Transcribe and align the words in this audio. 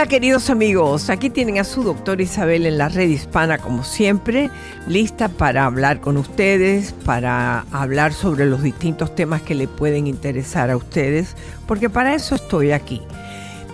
Hola 0.00 0.08
queridos 0.08 0.48
amigos, 0.48 1.10
aquí 1.10 1.28
tienen 1.28 1.58
a 1.58 1.64
su 1.64 1.82
doctor 1.82 2.22
Isabel 2.22 2.64
en 2.64 2.78
la 2.78 2.88
red 2.88 3.10
hispana 3.10 3.58
como 3.58 3.84
siempre, 3.84 4.48
lista 4.86 5.28
para 5.28 5.66
hablar 5.66 6.00
con 6.00 6.16
ustedes, 6.16 6.92
para 7.04 7.66
hablar 7.70 8.14
sobre 8.14 8.46
los 8.46 8.62
distintos 8.62 9.14
temas 9.14 9.42
que 9.42 9.54
le 9.54 9.68
pueden 9.68 10.06
interesar 10.06 10.70
a 10.70 10.78
ustedes, 10.78 11.36
porque 11.66 11.90
para 11.90 12.14
eso 12.14 12.34
estoy 12.34 12.72
aquí. 12.72 13.02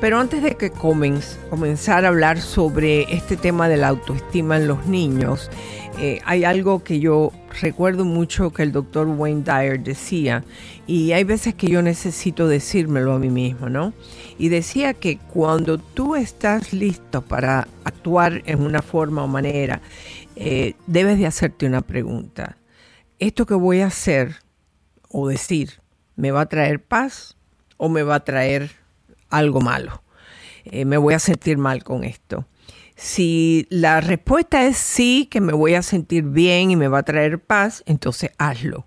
Pero 0.01 0.21
antes 0.21 0.43
de 0.43 0.57
que 0.57 0.71
comenzar 0.71 2.05
a 2.05 2.09
hablar 2.09 2.39
sobre 2.41 3.13
este 3.15 3.37
tema 3.37 3.67
de 3.69 3.79
la 3.79 3.89
autoestima 3.89 4.59
en 4.59 4.69
los 4.69 4.87
niños, 4.87 5.51
eh, 5.99 6.21
hay 6.27 6.45
algo 6.45 6.85
que 6.85 7.01
yo 7.01 7.33
recuerdo 7.63 8.05
mucho 8.05 8.53
que 8.53 8.63
el 8.63 8.73
doctor 8.73 9.07
Wayne 9.07 9.43
Dyer 9.43 9.81
decía, 9.81 10.45
y 10.87 11.13
hay 11.13 11.25
veces 11.25 11.55
que 11.55 11.69
yo 11.69 11.81
necesito 11.81 12.47
decírmelo 12.47 13.15
a 13.15 13.19
mí 13.19 13.31
mismo, 13.31 13.71
¿no? 13.71 13.95
Y 14.37 14.51
decía 14.51 14.93
que 14.93 15.17
cuando 15.17 15.79
tú 15.79 16.15
estás 16.15 16.75
listo 16.75 17.23
para 17.23 17.67
actuar 17.85 18.43
en 18.45 18.61
una 18.61 18.83
forma 18.83 19.25
o 19.25 19.29
manera, 19.29 19.81
eh, 20.37 20.75
debes 20.87 21.19
de 21.19 21.27
hacerte 21.27 21.65
una 21.65 21.81
pregunta. 21.81 22.59
¿Esto 23.19 23.47
que 23.47 23.55
voy 23.55 23.81
a 23.81 23.87
hacer 23.87 24.37
o 25.09 25.29
decir 25.29 25.81
me 26.17 26.31
va 26.31 26.43
a 26.43 26.47
traer 26.47 26.83
paz 26.83 27.39
o 27.79 27.89
me 27.89 28.03
va 28.03 28.17
a 28.17 28.25
traer 28.25 28.86
algo 29.31 29.61
malo? 29.61 30.03
Eh, 30.65 30.85
me 30.85 30.97
voy 30.97 31.15
a 31.15 31.19
sentir 31.19 31.59
mal 31.59 31.85
con 31.85 32.05
esto. 32.05 32.47
Si 32.97 33.67
la 33.69 34.01
respuesta 34.01 34.65
es 34.65 34.79
sí, 34.79 35.29
que 35.31 35.41
me 35.41 35.53
voy 35.53 35.75
a 35.75 35.83
sentir 35.83 36.25
bien 36.25 36.71
y 36.71 36.77
me 36.77 36.89
va 36.89 36.99
a 36.99 37.03
traer 37.03 37.39
paz, 37.41 37.83
entonces 37.87 38.31
hazlo. 38.39 38.87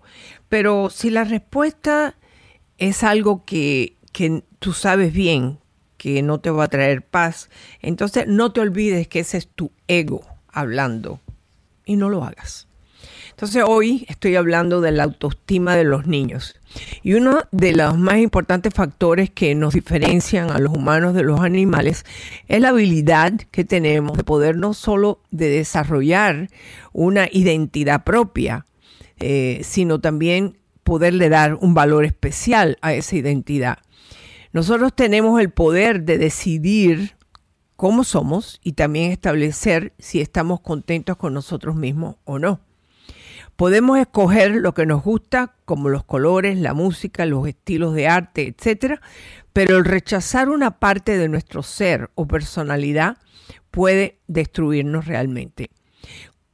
Pero 0.50 0.90
si 0.90 1.12
la 1.12 1.24
respuesta 1.24 2.16
es 2.80 3.04
algo 3.04 3.46
que, 3.46 3.98
que 4.12 4.44
tú 4.58 4.74
sabes 4.74 5.14
bien 5.14 5.60
que 5.98 6.24
no 6.24 6.40
te 6.40 6.50
va 6.50 6.64
a 6.64 6.70
traer 6.70 7.06
paz, 7.06 7.50
entonces 7.82 8.26
no 8.28 8.52
te 8.52 8.62
olvides 8.62 9.08
que 9.08 9.20
ese 9.20 9.38
es 9.38 9.48
tu 9.48 9.72
ego 9.88 10.22
hablando 10.48 11.20
y 11.86 11.98
no 11.98 12.10
lo 12.10 12.24
hagas. 12.24 12.69
Entonces 13.40 13.64
hoy 13.66 14.06
estoy 14.10 14.36
hablando 14.36 14.82
de 14.82 14.92
la 14.92 15.06
autoestima 15.06 15.78
de 15.78 15.86
los 15.86 16.06
niños. 16.06 16.60
Y 17.04 17.14
uno 17.14 17.40
de 17.54 17.74
los 17.74 17.98
más 17.98 18.18
importantes 18.18 18.74
factores 18.74 19.30
que 19.30 19.56
nos 19.56 19.76
diferencian 19.76 20.52
a 20.52 20.60
los 20.60 20.76
humanos 20.76 21.14
de 21.14 21.24
los 21.24 21.40
animales 21.40 22.04
es 22.50 22.60
la 22.60 22.68
habilidad 22.68 23.32
que 23.50 23.64
tenemos 23.64 24.18
de 24.18 24.26
poder 24.26 24.58
no 24.58 24.74
solo 24.74 25.22
de 25.32 25.48
desarrollar 25.48 26.50
una 26.92 27.30
identidad 27.32 28.04
propia, 28.04 28.66
eh, 29.22 29.62
sino 29.64 30.02
también 30.02 30.58
poderle 30.84 31.30
dar 31.30 31.56
un 31.62 31.74
valor 31.74 32.04
especial 32.04 32.78
a 32.82 32.92
esa 32.92 33.16
identidad. 33.16 33.78
Nosotros 34.52 34.94
tenemos 34.94 35.40
el 35.40 35.50
poder 35.50 36.04
de 36.04 36.18
decidir 36.18 37.16
cómo 37.78 38.04
somos 38.04 38.60
y 38.66 38.74
también 38.74 39.14
establecer 39.14 39.94
si 39.98 40.20
estamos 40.20 40.60
contentos 40.60 41.16
con 41.16 41.34
nosotros 41.34 41.78
mismos 41.78 42.18
o 42.26 42.38
no. 42.38 42.60
Podemos 43.60 44.00
escoger 44.00 44.52
lo 44.52 44.74
que 44.74 44.86
nos 44.86 45.04
gusta, 45.04 45.54
como 45.66 45.90
los 45.90 46.06
colores, 46.06 46.58
la 46.58 46.74
música, 46.74 47.26
los 47.26 47.46
estilos 47.46 47.94
de 47.94 48.08
arte, 48.08 48.48
etc. 48.48 49.02
Pero 49.52 49.76
el 49.76 49.84
rechazar 49.84 50.48
una 50.48 50.80
parte 50.80 51.18
de 51.18 51.28
nuestro 51.28 51.62
ser 51.62 52.10
o 52.16 52.26
personalidad 52.26 53.18
puede 53.70 54.22
destruirnos 54.28 55.08
realmente. 55.08 55.72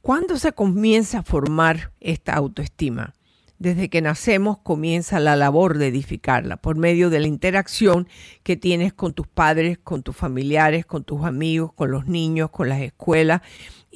¿Cuándo 0.02 0.36
se 0.36 0.50
comienza 0.50 1.20
a 1.20 1.22
formar 1.22 1.92
esta 2.00 2.32
autoestima? 2.32 3.14
Desde 3.60 3.88
que 3.88 4.02
nacemos 4.02 4.58
comienza 4.58 5.20
la 5.20 5.36
labor 5.36 5.78
de 5.78 5.86
edificarla 5.86 6.56
por 6.56 6.76
medio 6.76 7.08
de 7.08 7.20
la 7.20 7.28
interacción 7.28 8.08
que 8.42 8.56
tienes 8.56 8.92
con 8.92 9.14
tus 9.14 9.28
padres, 9.28 9.78
con 9.78 10.02
tus 10.02 10.16
familiares, 10.16 10.84
con 10.84 11.04
tus 11.04 11.24
amigos, 11.24 11.72
con 11.72 11.92
los 11.92 12.08
niños, 12.08 12.50
con 12.50 12.68
las 12.68 12.80
escuelas 12.80 13.42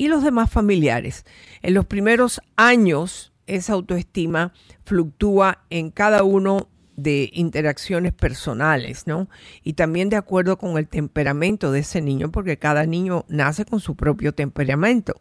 y 0.01 0.09
los 0.09 0.25
demás 0.25 0.49
familiares. 0.51 1.27
En 1.61 1.75
los 1.75 1.85
primeros 1.85 2.41
años, 2.57 3.35
esa 3.47 3.75
autoestima 3.75 4.55
fluctúa 4.83 5.63
en 5.69 5.91
cada 5.91 6.23
uno 6.23 6.69
de 6.97 7.29
interacciones 7.35 8.15
personales, 8.15 9.07
¿no? 9.07 9.29
Y 9.63 9.75
también 9.75 10.09
de 10.09 10.17
acuerdo 10.17 10.57
con 10.57 10.79
el 10.79 10.89
temperamento 10.89 11.71
de 11.71 11.81
ese 11.81 12.01
niño, 12.01 12.33
porque 12.33 12.57
cada 12.57 12.87
niño 12.87 13.27
nace 13.29 13.67
con 13.67 13.81
su 13.81 13.95
propio 13.95 14.33
temperamento. 14.33 15.21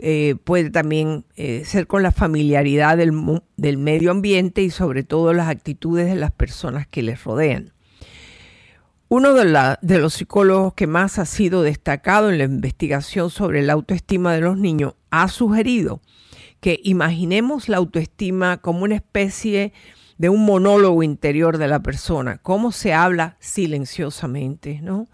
Eh, 0.00 0.36
puede 0.44 0.70
también 0.70 1.24
eh, 1.34 1.64
ser 1.64 1.88
con 1.88 2.04
la 2.04 2.12
familiaridad 2.12 2.96
del, 2.96 3.12
del 3.56 3.78
medio 3.78 4.12
ambiente 4.12 4.62
y 4.62 4.70
sobre 4.70 5.02
todo 5.02 5.32
las 5.32 5.48
actitudes 5.48 6.06
de 6.06 6.14
las 6.14 6.30
personas 6.30 6.86
que 6.86 7.02
les 7.02 7.24
rodean. 7.24 7.72
Uno 9.10 9.32
de, 9.32 9.98
los 9.98 10.12
psicólogos 10.12 10.74
que 10.74 10.86
más 10.86 11.18
ha 11.18 11.24
sido 11.24 11.62
destacado 11.62 12.28
en 12.28 12.36
la 12.36 12.44
investigación 12.44 13.30
sobre 13.30 13.62
la 13.62 13.72
autoestima 13.72 14.34
de 14.34 14.42
los 14.42 14.58
niños 14.58 14.96
ha 15.10 15.28
sugerido 15.28 16.02
que 16.60 16.78
imaginemos 16.84 17.70
la 17.70 17.78
autoestima 17.78 18.58
como 18.58 18.82
una 18.82 18.96
especie 18.96 19.72
de 20.18 20.28
un 20.28 20.44
monólogo 20.44 21.02
interior 21.02 21.56
de 21.56 21.68
la 21.68 21.80
persona, 21.80 22.36
cómo 22.36 22.70
se 22.70 22.92
habla 22.92 23.38
silenciosamente, 23.40 24.80
¿no? 24.82 25.08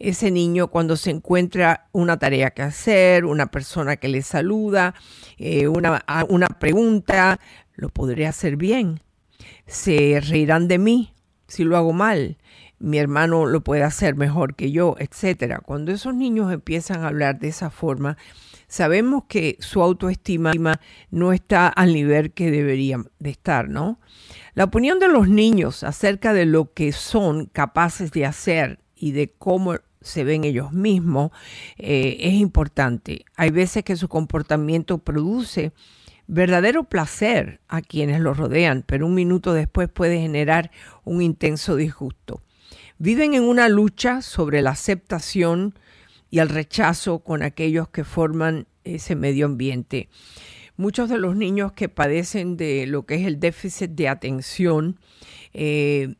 Ese 0.00 0.32
niño 0.32 0.68
cuando 0.68 0.96
se 0.96 1.10
encuentra 1.10 1.88
una 1.92 2.18
tarea 2.18 2.50
que 2.50 2.62
hacer, 2.62 3.24
una 3.26 3.52
persona 3.52 3.96
que 3.96 4.08
le 4.08 4.22
saluda, 4.22 4.94
eh, 5.38 5.68
una, 5.68 6.04
una 6.28 6.48
pregunta, 6.48 7.38
lo 7.76 7.90
podré 7.90 8.26
hacer 8.26 8.56
bien. 8.56 9.02
Se 9.66 10.20
reirán 10.20 10.66
de 10.66 10.78
mí 10.78 11.14
si 11.46 11.62
lo 11.62 11.76
hago 11.76 11.92
mal 11.92 12.38
mi 12.80 12.98
hermano 12.98 13.46
lo 13.46 13.60
puede 13.60 13.82
hacer 13.82 14.16
mejor 14.16 14.56
que 14.56 14.72
yo, 14.72 14.96
etcétera. 14.98 15.60
Cuando 15.60 15.92
esos 15.92 16.14
niños 16.14 16.50
empiezan 16.50 17.04
a 17.04 17.08
hablar 17.08 17.38
de 17.38 17.48
esa 17.48 17.70
forma, 17.70 18.16
sabemos 18.68 19.24
que 19.28 19.58
su 19.60 19.82
autoestima 19.82 20.52
no 21.10 21.32
está 21.32 21.68
al 21.68 21.92
nivel 21.92 22.32
que 22.32 22.50
debería 22.50 22.98
de 23.18 23.30
estar, 23.30 23.68
¿no? 23.68 24.00
La 24.54 24.64
opinión 24.64 24.98
de 24.98 25.08
los 25.08 25.28
niños 25.28 25.84
acerca 25.84 26.32
de 26.32 26.46
lo 26.46 26.72
que 26.72 26.92
son 26.92 27.46
capaces 27.46 28.12
de 28.12 28.24
hacer 28.24 28.80
y 28.96 29.12
de 29.12 29.30
cómo 29.30 29.76
se 30.00 30.24
ven 30.24 30.44
ellos 30.44 30.72
mismos 30.72 31.32
eh, 31.76 32.16
es 32.20 32.32
importante. 32.32 33.26
Hay 33.36 33.50
veces 33.50 33.84
que 33.84 33.96
su 33.96 34.08
comportamiento 34.08 34.98
produce 34.98 35.72
verdadero 36.26 36.84
placer 36.84 37.60
a 37.68 37.82
quienes 37.82 38.20
lo 38.20 38.32
rodean, 38.32 38.84
pero 38.86 39.06
un 39.06 39.14
minuto 39.14 39.52
después 39.52 39.90
puede 39.90 40.18
generar 40.18 40.70
un 41.04 41.20
intenso 41.20 41.76
disgusto 41.76 42.40
viven 43.00 43.32
en 43.32 43.44
una 43.44 43.68
lucha 43.70 44.20
sobre 44.20 44.60
la 44.60 44.70
aceptación 44.70 45.74
y 46.30 46.38
el 46.38 46.50
rechazo 46.50 47.20
con 47.20 47.42
aquellos 47.42 47.88
que 47.88 48.04
forman 48.04 48.66
ese 48.84 49.16
medio 49.16 49.46
ambiente. 49.46 50.10
Muchos 50.76 51.08
de 51.08 51.18
los 51.18 51.34
niños 51.34 51.72
que 51.72 51.88
padecen 51.88 52.58
de 52.58 52.86
lo 52.86 53.06
que 53.06 53.14
es 53.14 53.26
el 53.26 53.40
déficit 53.40 53.92
de 53.92 54.08
atención 54.08 55.00
eh, 55.54 56.14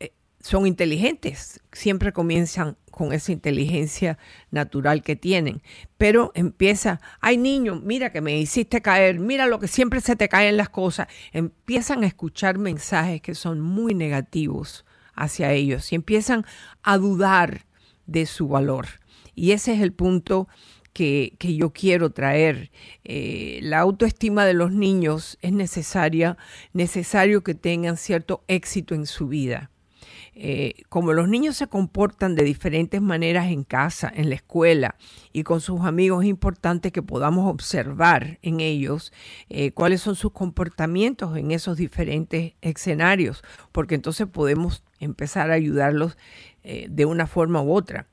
eh, 0.00 0.12
son 0.40 0.66
inteligentes, 0.66 1.60
siempre 1.72 2.12
comienzan 2.12 2.78
con 2.90 3.12
esa 3.12 3.32
inteligencia 3.32 4.16
natural 4.50 5.02
que 5.02 5.16
tienen, 5.16 5.60
pero 5.98 6.32
empieza, 6.34 7.02
ay 7.20 7.36
niño, 7.36 7.82
mira 7.84 8.12
que 8.12 8.22
me 8.22 8.38
hiciste 8.38 8.80
caer, 8.80 9.18
mira 9.18 9.46
lo 9.46 9.58
que 9.58 9.68
siempre 9.68 10.00
se 10.00 10.16
te 10.16 10.30
caen 10.30 10.56
las 10.56 10.70
cosas, 10.70 11.06
empiezan 11.32 12.02
a 12.02 12.06
escuchar 12.06 12.56
mensajes 12.56 13.20
que 13.20 13.34
son 13.34 13.60
muy 13.60 13.94
negativos 13.94 14.86
hacia 15.14 15.52
ellos 15.52 15.92
y 15.92 15.96
empiezan 15.96 16.44
a 16.82 16.98
dudar 16.98 17.66
de 18.06 18.26
su 18.26 18.48
valor. 18.48 18.86
Y 19.34 19.52
ese 19.52 19.74
es 19.74 19.80
el 19.80 19.92
punto 19.92 20.48
que, 20.94 21.36
yo 21.40 21.72
quiero 21.72 22.10
traer. 22.10 22.70
Eh, 23.04 23.58
la 23.62 23.80
autoestima 23.80 24.46
de 24.46 24.54
los 24.54 24.72
niños 24.72 25.36
es 25.42 25.52
necesaria, 25.52 26.38
necesario 26.72 27.42
que 27.42 27.54
tengan 27.54 27.98
cierto 27.98 28.44
éxito 28.48 28.94
en 28.94 29.06
su 29.06 29.28
vida. 29.28 29.70
eh, 30.36 30.82
como 30.88 31.12
los 31.12 31.28
niños 31.28 31.56
se 31.56 31.68
comportan 31.68 32.34
de 32.34 32.42
diferentes 32.44 33.00
maneras 33.00 33.46
en 33.46 33.64
casa, 33.64 34.12
en 34.14 34.28
la 34.30 34.34
escuela 34.36 34.96
y 35.32 35.44
con 35.44 35.60
sus 35.60 35.82
amigos, 35.82 36.24
es 36.24 36.30
importante 36.30 36.92
que 36.92 37.02
podamos 37.02 37.48
observar 37.48 38.38
en 38.42 38.60
ellos 38.60 39.12
eh, 39.48 39.70
cuáles 39.72 40.00
son 40.00 40.16
sus 40.16 40.32
comportamientos 40.32 41.36
en 41.36 41.52
esos 41.52 41.76
diferentes 41.76 42.54
escenarios, 42.62 43.42
porque 43.72 43.94
entonces 43.94 44.26
podemos 44.26 44.82
empezar 45.04 45.50
a 45.50 45.54
ayudarlos 45.54 46.16
eh, 46.62 46.86
de 46.90 47.04
una 47.04 47.26
forma 47.26 47.62
u 47.62 47.72
otra. 47.72 48.08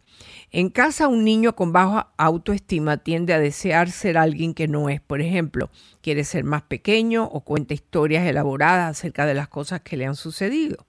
En 0.52 0.70
casa 0.70 1.08
un 1.08 1.24
niño 1.24 1.56
con 1.56 1.72
baja 1.72 2.12
autoestima 2.18 2.98
tiende 2.98 3.34
a 3.34 3.40
desear 3.40 3.90
ser 3.90 4.18
alguien 4.18 4.54
que 4.54 4.68
no 4.68 4.90
es. 4.90 5.00
Por 5.00 5.22
ejemplo, 5.22 5.70
quiere 6.02 6.26
ser 6.26 6.44
más 6.44 6.64
pequeño 6.64 7.24
o 7.24 7.42
cuenta 7.42 7.74
historias 7.74 8.28
elaboradas 8.28 8.92
acerca 8.92 9.26
de 9.26 9.34
las 9.34 9.48
cosas 9.48 9.80
que 9.82 9.96
le 9.96 10.06
han 10.06 10.16
sucedido. 10.16 10.86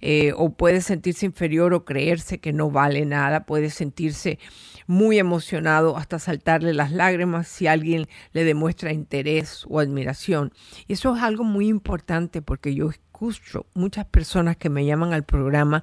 Eh, 0.00 0.32
o 0.36 0.50
puede 0.50 0.80
sentirse 0.80 1.26
inferior 1.26 1.74
o 1.74 1.84
creerse 1.84 2.38
que 2.38 2.52
no 2.52 2.70
vale 2.70 3.04
nada. 3.04 3.44
Puede 3.44 3.68
sentirse 3.68 4.38
muy 4.86 5.18
emocionado 5.18 5.96
hasta 5.96 6.18
saltarle 6.18 6.72
las 6.72 6.92
lágrimas 6.92 7.48
si 7.48 7.66
alguien 7.66 8.06
le 8.32 8.44
demuestra 8.44 8.92
interés 8.92 9.64
o 9.68 9.80
admiración. 9.80 10.52
Eso 10.88 11.14
es 11.14 11.22
algo 11.22 11.44
muy 11.44 11.68
importante 11.68 12.40
porque 12.40 12.74
yo 12.74 12.90
muchas 13.74 14.06
personas 14.06 14.56
que 14.56 14.70
me 14.70 14.84
llaman 14.84 15.12
al 15.12 15.24
programa 15.24 15.82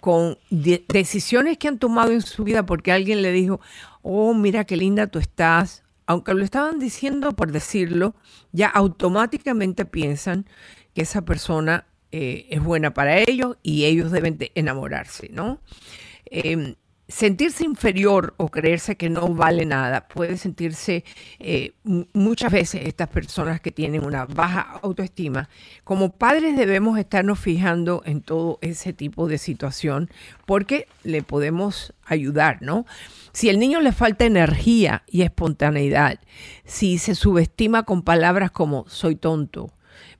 con 0.00 0.36
decisiones 0.50 1.58
que 1.58 1.68
han 1.68 1.78
tomado 1.78 2.10
en 2.10 2.22
su 2.22 2.42
vida 2.42 2.66
porque 2.66 2.90
alguien 2.90 3.22
le 3.22 3.30
dijo, 3.30 3.60
oh, 4.02 4.34
mira 4.34 4.64
qué 4.64 4.76
linda 4.76 5.06
tú 5.06 5.18
estás. 5.18 5.84
Aunque 6.06 6.34
lo 6.34 6.42
estaban 6.42 6.80
diciendo 6.80 7.32
por 7.32 7.52
decirlo, 7.52 8.14
ya 8.50 8.66
automáticamente 8.66 9.84
piensan 9.84 10.46
que 10.92 11.02
esa 11.02 11.22
persona 11.22 11.86
eh, 12.10 12.46
es 12.50 12.60
buena 12.62 12.92
para 12.92 13.18
ellos 13.20 13.56
y 13.62 13.84
ellos 13.84 14.10
deben 14.10 14.38
de 14.38 14.50
enamorarse, 14.54 15.30
¿no? 15.32 15.60
Em, 16.26 16.74
sentirse 17.12 17.64
inferior 17.64 18.32
o 18.38 18.48
creerse 18.48 18.96
que 18.96 19.10
no 19.10 19.28
vale 19.34 19.66
nada 19.66 20.08
puede 20.08 20.38
sentirse 20.38 21.04
eh, 21.38 21.72
muchas 22.14 22.50
veces 22.50 22.86
estas 22.86 23.08
personas 23.08 23.60
que 23.60 23.70
tienen 23.70 24.04
una 24.04 24.24
baja 24.24 24.80
autoestima. 24.82 25.50
Como 25.84 26.12
padres 26.12 26.56
debemos 26.56 26.98
estarnos 26.98 27.38
fijando 27.38 28.02
en 28.06 28.22
todo 28.22 28.58
ese 28.62 28.94
tipo 28.94 29.28
de 29.28 29.36
situación 29.36 30.08
porque 30.46 30.88
le 31.04 31.22
podemos 31.22 31.92
ayudar, 32.06 32.62
¿no? 32.62 32.86
Si 33.32 33.50
el 33.50 33.58
niño 33.58 33.80
le 33.80 33.92
falta 33.92 34.24
energía 34.24 35.02
y 35.06 35.20
espontaneidad, 35.20 36.18
si 36.64 36.96
se 36.96 37.14
subestima 37.14 37.82
con 37.82 38.02
palabras 38.02 38.50
como 38.50 38.88
soy 38.88 39.16
tonto, 39.16 39.70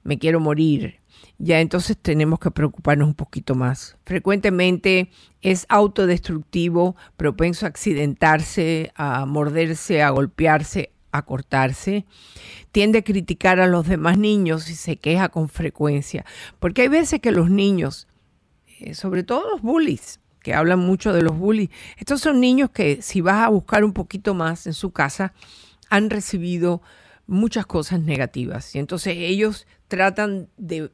me 0.05 0.19
quiero 0.19 0.41
morir, 0.41 1.02
ya 1.38 1.61
entonces 1.61 1.96
tenemos 2.00 2.38
que 2.38 2.50
preocuparnos 2.50 3.08
un 3.08 3.14
poquito 3.14 3.55
más. 3.55 3.96
Frecuentemente 4.05 5.11
es 5.40 5.67
autodestructivo, 5.69 6.96
propenso 7.17 7.67
a 7.67 7.69
accidentarse, 7.69 8.93
a 8.94 9.26
morderse, 9.26 10.02
a 10.02 10.11
golpearse, 10.11 10.93
a 11.11 11.23
cortarse. 11.23 12.06
Tiende 12.70 13.00
a 13.00 13.02
criticar 13.02 13.61
a 13.61 13.67
los 13.67 13.87
demás 13.87 14.19
niños 14.19 14.70
y 14.70 14.75
se 14.75 14.96
queja 14.96 15.29
con 15.29 15.49
frecuencia. 15.49 16.25
Porque 16.58 16.82
hay 16.82 16.88
veces 16.88 17.20
que 17.20 17.32
los 17.32 17.50
niños, 17.50 18.08
eh, 18.81 18.94
sobre 18.94 19.23
todo 19.23 19.50
los 19.50 19.62
bullies, 19.62 20.20
que 20.43 20.55
hablan 20.55 20.81
mucho 20.81 21.12
de 21.12 21.23
los 21.23 21.37
bullies, 21.37 21.70
estos 21.99 22.20
son 22.20 22.40
niños 22.40 22.70
que 22.70 23.02
si 23.02 23.20
vas 23.20 23.44
a 23.44 23.49
buscar 23.49 23.84
un 23.84 23.93
poquito 23.93 24.34
más 24.34 24.67
en 24.67 24.75
su 24.75 24.90
casa, 24.93 25.34
han 25.90 26.08
recibido 26.08 26.82
muchas 27.27 27.67
cosas 27.67 28.01
negativas. 28.01 28.75
Y 28.75 28.79
entonces 28.79 29.15
ellos 29.17 29.67
tratan 29.89 30.49
de, 30.57 30.91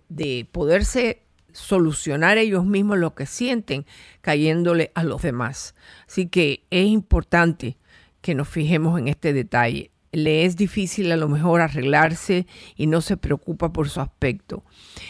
poderse 0.52 1.22
solucionar 1.52 2.38
ellos 2.38 2.64
mismos 2.64 2.98
lo 2.98 3.14
que 3.14 3.26
sienten 3.26 3.86
cayéndole 4.20 4.92
a 4.94 5.02
los 5.04 5.22
demás. 5.22 5.74
Así 6.06 6.26
que 6.26 6.64
es 6.70 6.86
importante 6.86 7.76
que 8.20 8.34
nos 8.34 8.48
fijemos 8.48 8.98
en 8.98 9.08
este 9.08 9.32
detalle. 9.32 9.90
Le 10.12 10.44
es 10.44 10.56
difícil 10.56 11.12
a 11.12 11.16
lo 11.16 11.28
mejor 11.28 11.60
arreglarse 11.60 12.46
y 12.76 12.86
no 12.86 13.00
se 13.00 13.16
preocupa 13.16 13.72
por 13.72 13.88
su 13.88 14.00
aspecto. 14.00 14.64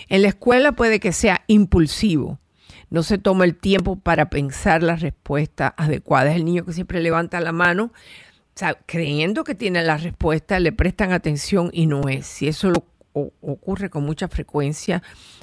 En 0.08 0.22
la 0.22 0.28
escuela 0.28 0.72
puede 0.72 1.00
que 1.00 1.12
sea 1.12 1.44
impulsivo. 1.46 2.40
No 2.90 3.02
se 3.02 3.18
toma 3.18 3.44
el 3.44 3.54
tiempo 3.54 3.96
para 3.96 4.30
pensar 4.30 4.82
la 4.82 4.96
respuesta 4.96 5.74
adecuada. 5.76 6.30
Es 6.30 6.36
el 6.36 6.44
niño 6.44 6.64
que 6.64 6.72
siempre 6.72 7.00
levanta 7.00 7.40
la 7.40 7.52
mano 7.52 7.92
sea, 8.58 8.74
creyendo 8.86 9.44
que 9.44 9.54
tiene 9.54 9.84
la 9.84 9.98
respuesta, 9.98 10.58
le 10.58 10.72
prestan 10.72 11.12
atención 11.12 11.70
y 11.72 11.86
no 11.86 12.08
es. 12.08 12.26
Si 12.26 12.48
eso 12.48 12.72
ocurre 13.12 13.88
con 13.88 14.04
mucha 14.04 14.26
frecuencia, 14.26 15.00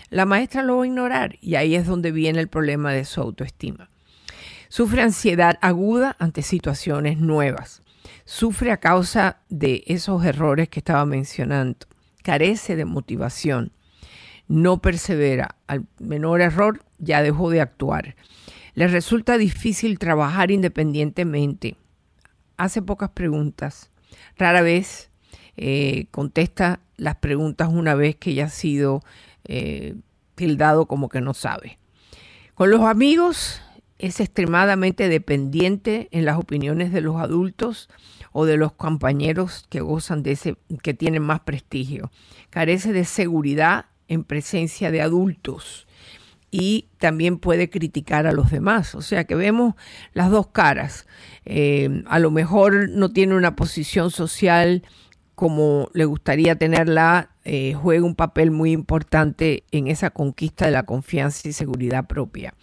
la 0.10 0.26
maestra 0.26 0.64
lo 0.64 0.78
va 0.78 0.84
a 0.84 0.88
ignorar 0.88 1.38
y 1.40 1.56
ahí 1.56 1.76
es 1.76 1.86
donde 1.86 2.12
viene 2.12 2.42
el 2.42 2.50
problema 2.50 2.92
de 2.92 3.06
su 3.06 3.22
autoestima. 3.22 3.90
Sufre 4.68 5.02
ansiedad 5.02 5.58
aguda 5.62 6.18
ante 6.20 6.42
situaciones 6.42 7.18
nuevas. 7.18 7.84
Sufre 8.26 8.72
a 8.72 8.82
causa 8.82 9.40
de 9.48 9.86
esos 9.88 10.26
errores 10.26 10.68
que 10.68 10.82
estaba 10.82 11.06
mencionando. 11.06 11.88
Carece 12.22 12.76
de 12.76 12.84
motivación. 12.84 13.72
No 14.50 14.82
persevera. 14.82 15.56
Al 15.68 15.86
menor 16.00 16.42
error 16.42 16.84
ya 16.98 17.22
dejó 17.22 17.50
de 17.50 17.62
actuar. 17.62 18.18
Le 18.74 18.90
resulta 18.90 19.38
difícil 19.38 20.00
trabajar 20.00 20.52
independientemente 20.52 21.78
hace 22.58 22.82
pocas 22.82 23.10
preguntas. 23.10 23.92
Rara 24.38 24.62
vez 24.62 25.10
eh, 25.58 26.08
contesta 26.12 26.80
las 26.98 27.16
preguntas 27.16 27.70
una 27.72 27.96
vez 27.96 28.16
que 28.16 28.34
ya 28.34 28.46
ha 28.46 28.50
sido 28.50 29.02
eh, 29.46 29.96
tildado 30.36 30.86
como 30.86 31.10
que 31.10 31.22
no 31.22 31.34
sabe. 31.34 31.78
Con 32.54 32.72
los 32.72 32.82
amigos 32.82 33.62
es 33.98 34.20
extremadamente 34.20 35.10
dependiente 35.10 36.10
en 36.12 36.26
las 36.26 36.38
opiniones 36.38 36.92
de 36.92 37.02
los 37.02 37.18
adultos 37.18 37.90
o 38.32 38.46
de 38.46 38.58
los 38.58 38.74
compañeros 38.74 39.66
que 39.70 39.82
gozan 39.82 40.24
de 40.24 40.32
ese, 40.34 40.58
que 40.82 40.94
tienen 40.94 41.24
más 41.24 41.42
prestigio. 41.42 42.12
Carece 42.50 42.92
de 42.92 43.06
seguridad 43.06 43.86
en 44.08 44.24
presencia 44.24 44.92
de 44.92 45.02
adultos 45.02 45.88
y 46.58 46.88
también 47.00 47.38
puede 47.38 47.70
criticar 47.70 48.28
a 48.28 48.32
los 48.32 48.50
demás. 48.50 48.96
O 48.96 49.02
sea 49.02 49.26
que 49.26 49.36
vemos 49.36 49.74
las 50.14 50.32
dos 50.32 50.48
caras. 50.48 51.06
Eh, 51.44 52.02
a 52.08 52.18
lo 52.20 52.32
mejor 52.32 52.90
no 52.90 53.12
tiene 53.12 53.36
una 53.36 53.58
posición 53.58 54.10
social 54.10 54.84
como 55.36 55.90
le 55.94 56.06
gustaría 56.06 56.56
tenerla, 56.56 57.32
eh, 57.44 57.74
juega 57.74 58.06
un 58.06 58.16
papel 58.16 58.52
muy 58.52 58.72
importante 58.72 59.66
en 59.72 59.88
esa 59.88 60.12
conquista 60.12 60.64
de 60.64 60.72
la 60.72 60.84
confianza 60.84 61.50
y 61.50 61.52
seguridad 61.52 62.08
propia. 62.08 62.54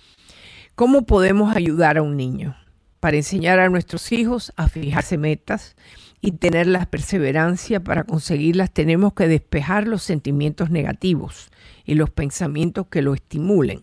¿Cómo 0.74 1.04
podemos 1.04 1.54
ayudar 1.54 1.98
a 1.98 2.02
un 2.02 2.16
niño? 2.16 2.56
Para 2.98 3.18
enseñar 3.18 3.58
a 3.58 3.68
nuestros 3.68 4.10
hijos 4.10 4.54
a 4.56 4.70
fijarse 4.70 5.18
metas 5.18 5.76
y 6.22 6.32
tener 6.32 6.66
la 6.66 6.86
perseverancia 6.86 7.84
para 7.84 8.04
conseguirlas, 8.04 8.70
tenemos 8.70 9.12
que 9.12 9.28
despejar 9.28 9.86
los 9.86 10.02
sentimientos 10.02 10.70
negativos 10.70 11.50
y 11.84 11.94
los 11.94 12.10
pensamientos 12.10 12.86
que 12.88 13.02
lo 13.02 13.14
estimulen. 13.14 13.82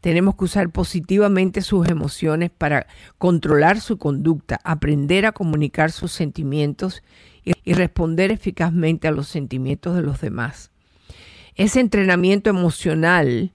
Tenemos 0.00 0.36
que 0.36 0.44
usar 0.44 0.70
positivamente 0.70 1.62
sus 1.62 1.88
emociones 1.88 2.50
para 2.50 2.86
controlar 3.18 3.80
su 3.80 3.98
conducta, 3.98 4.60
aprender 4.64 5.26
a 5.26 5.32
comunicar 5.32 5.90
sus 5.90 6.12
sentimientos 6.12 7.02
y, 7.44 7.72
responder 7.74 8.30
eficazmente 8.30 9.08
a 9.08 9.10
los 9.10 9.28
sentimientos 9.28 9.96
de 9.96 10.02
los 10.02 10.20
demás. 10.20 10.70
Ese 11.56 11.80
entrenamiento 11.80 12.50
emocional 12.50 13.52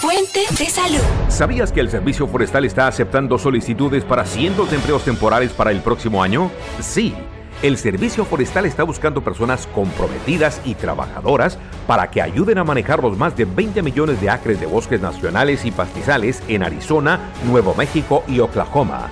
Fuente 0.00 0.40
de 0.58 0.66
salud. 0.70 1.02
¿Sabías 1.28 1.70
que 1.70 1.80
el 1.80 1.90
Servicio 1.90 2.26
Forestal 2.26 2.64
está 2.64 2.86
aceptando 2.86 3.36
solicitudes 3.36 4.06
para 4.06 4.24
cientos 4.24 4.70
de 4.70 4.76
empleos 4.76 5.04
temporales 5.04 5.52
para 5.52 5.70
el 5.70 5.82
próximo 5.82 6.22
año? 6.22 6.50
Sí. 6.80 7.14
El 7.62 7.78
Servicio 7.78 8.26
Forestal 8.26 8.66
está 8.66 8.82
buscando 8.82 9.22
personas 9.22 9.66
comprometidas 9.68 10.60
y 10.66 10.74
trabajadoras 10.74 11.58
para 11.86 12.10
que 12.10 12.20
ayuden 12.20 12.58
a 12.58 12.64
manejar 12.64 13.02
los 13.02 13.16
más 13.16 13.34
de 13.34 13.46
20 13.46 13.82
millones 13.82 14.20
de 14.20 14.28
acres 14.28 14.60
de 14.60 14.66
bosques 14.66 15.00
nacionales 15.00 15.64
y 15.64 15.70
pastizales 15.70 16.42
en 16.48 16.62
Arizona, 16.62 17.32
Nuevo 17.46 17.74
México 17.74 18.22
y 18.28 18.40
Oklahoma. 18.40 19.08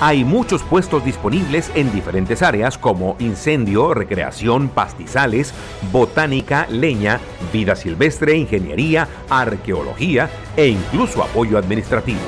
Hay 0.00 0.24
muchos 0.24 0.62
puestos 0.64 1.04
disponibles 1.04 1.70
en 1.74 1.92
diferentes 1.92 2.42
áreas 2.42 2.78
como 2.78 3.16
incendio, 3.20 3.94
recreación, 3.94 4.68
pastizales, 4.68 5.54
botánica, 5.92 6.66
leña, 6.70 7.20
vida 7.52 7.76
silvestre, 7.76 8.36
ingeniería, 8.36 9.08
arqueología 9.30 10.28
e 10.56 10.66
incluso 10.66 11.22
apoyo 11.22 11.58
administrativo. 11.58 12.18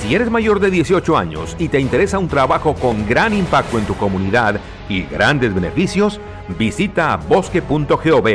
Si 0.00 0.14
eres 0.14 0.30
mayor 0.30 0.60
de 0.60 0.70
18 0.70 1.16
años 1.16 1.56
y 1.58 1.68
te 1.68 1.78
interesa 1.78 2.18
un 2.18 2.28
trabajo 2.28 2.74
con 2.74 3.06
gran 3.06 3.34
impacto 3.34 3.78
en 3.78 3.84
tu 3.84 3.94
comunidad 3.94 4.58
y 4.88 5.02
grandes 5.02 5.54
beneficios, 5.54 6.20
visita 6.58 7.16
bosque.gov 7.16 8.28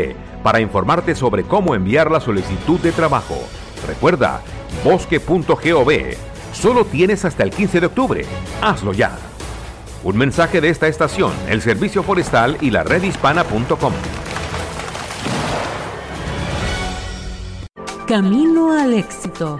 para 0.43 0.59
informarte 0.59 1.15
sobre 1.15 1.43
cómo 1.43 1.73
enviar 1.73 2.11
la 2.11 2.21
solicitud 2.21 2.79
de 2.79 2.91
trabajo. 2.91 3.35
Recuerda, 3.87 4.41
bosque.gov 4.83 5.91
Solo 6.55 6.85
tienes 6.85 7.25
hasta 7.25 7.43
el 7.43 7.49
15 7.49 7.81
de 7.81 7.85
octubre. 7.87 8.25
Hazlo 8.61 8.93
ya. 8.93 9.17
Un 10.03 10.17
mensaje 10.17 10.61
de 10.61 10.69
esta 10.69 10.87
estación, 10.87 11.33
el 11.49 11.61
Servicio 11.61 12.03
Forestal 12.03 12.57
y 12.61 12.69
la 12.69 12.83
redhispana.com. 12.83 13.93
Camino 18.07 18.71
al 18.71 18.93
éxito. 18.93 19.59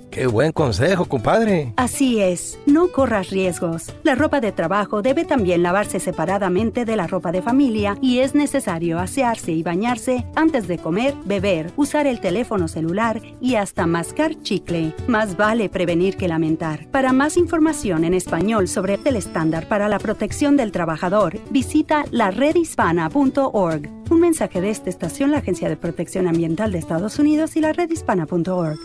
Qué 0.11 0.27
buen 0.27 0.51
consejo, 0.51 1.05
compadre. 1.05 1.71
Así 1.77 2.19
es, 2.19 2.59
no 2.65 2.89
corras 2.89 3.29
riesgos. 3.29 3.95
La 4.03 4.13
ropa 4.13 4.41
de 4.41 4.51
trabajo 4.51 5.01
debe 5.01 5.23
también 5.23 5.63
lavarse 5.63 6.01
separadamente 6.01 6.83
de 6.83 6.97
la 6.97 7.07
ropa 7.07 7.31
de 7.31 7.41
familia 7.41 7.97
y 8.01 8.19
es 8.19 8.35
necesario 8.35 8.99
asearse 8.99 9.53
y 9.53 9.63
bañarse 9.63 10.25
antes 10.35 10.67
de 10.67 10.79
comer, 10.79 11.15
beber, 11.23 11.71
usar 11.77 12.07
el 12.07 12.19
teléfono 12.19 12.67
celular 12.67 13.21
y 13.39 13.55
hasta 13.55 13.87
mascar 13.87 14.35
chicle. 14.43 14.93
Más 15.07 15.37
vale 15.37 15.69
prevenir 15.69 16.17
que 16.17 16.27
lamentar. 16.27 16.87
Para 16.91 17.13
más 17.13 17.37
información 17.37 18.03
en 18.03 18.13
español 18.13 18.67
sobre 18.67 18.99
el 19.05 19.15
estándar 19.15 19.69
para 19.69 19.87
la 19.87 19.97
protección 19.97 20.57
del 20.57 20.73
trabajador, 20.73 21.39
visita 21.51 22.03
laredhispana.org. 22.11 23.89
Un 24.09 24.19
mensaje 24.19 24.59
de 24.59 24.71
esta 24.71 24.89
estación, 24.89 25.31
la 25.31 25.37
Agencia 25.37 25.69
de 25.69 25.77
Protección 25.77 26.27
Ambiental 26.27 26.73
de 26.73 26.79
Estados 26.79 27.17
Unidos 27.17 27.55
y 27.55 27.61
la 27.61 27.71
redhispana.org. 27.71 28.77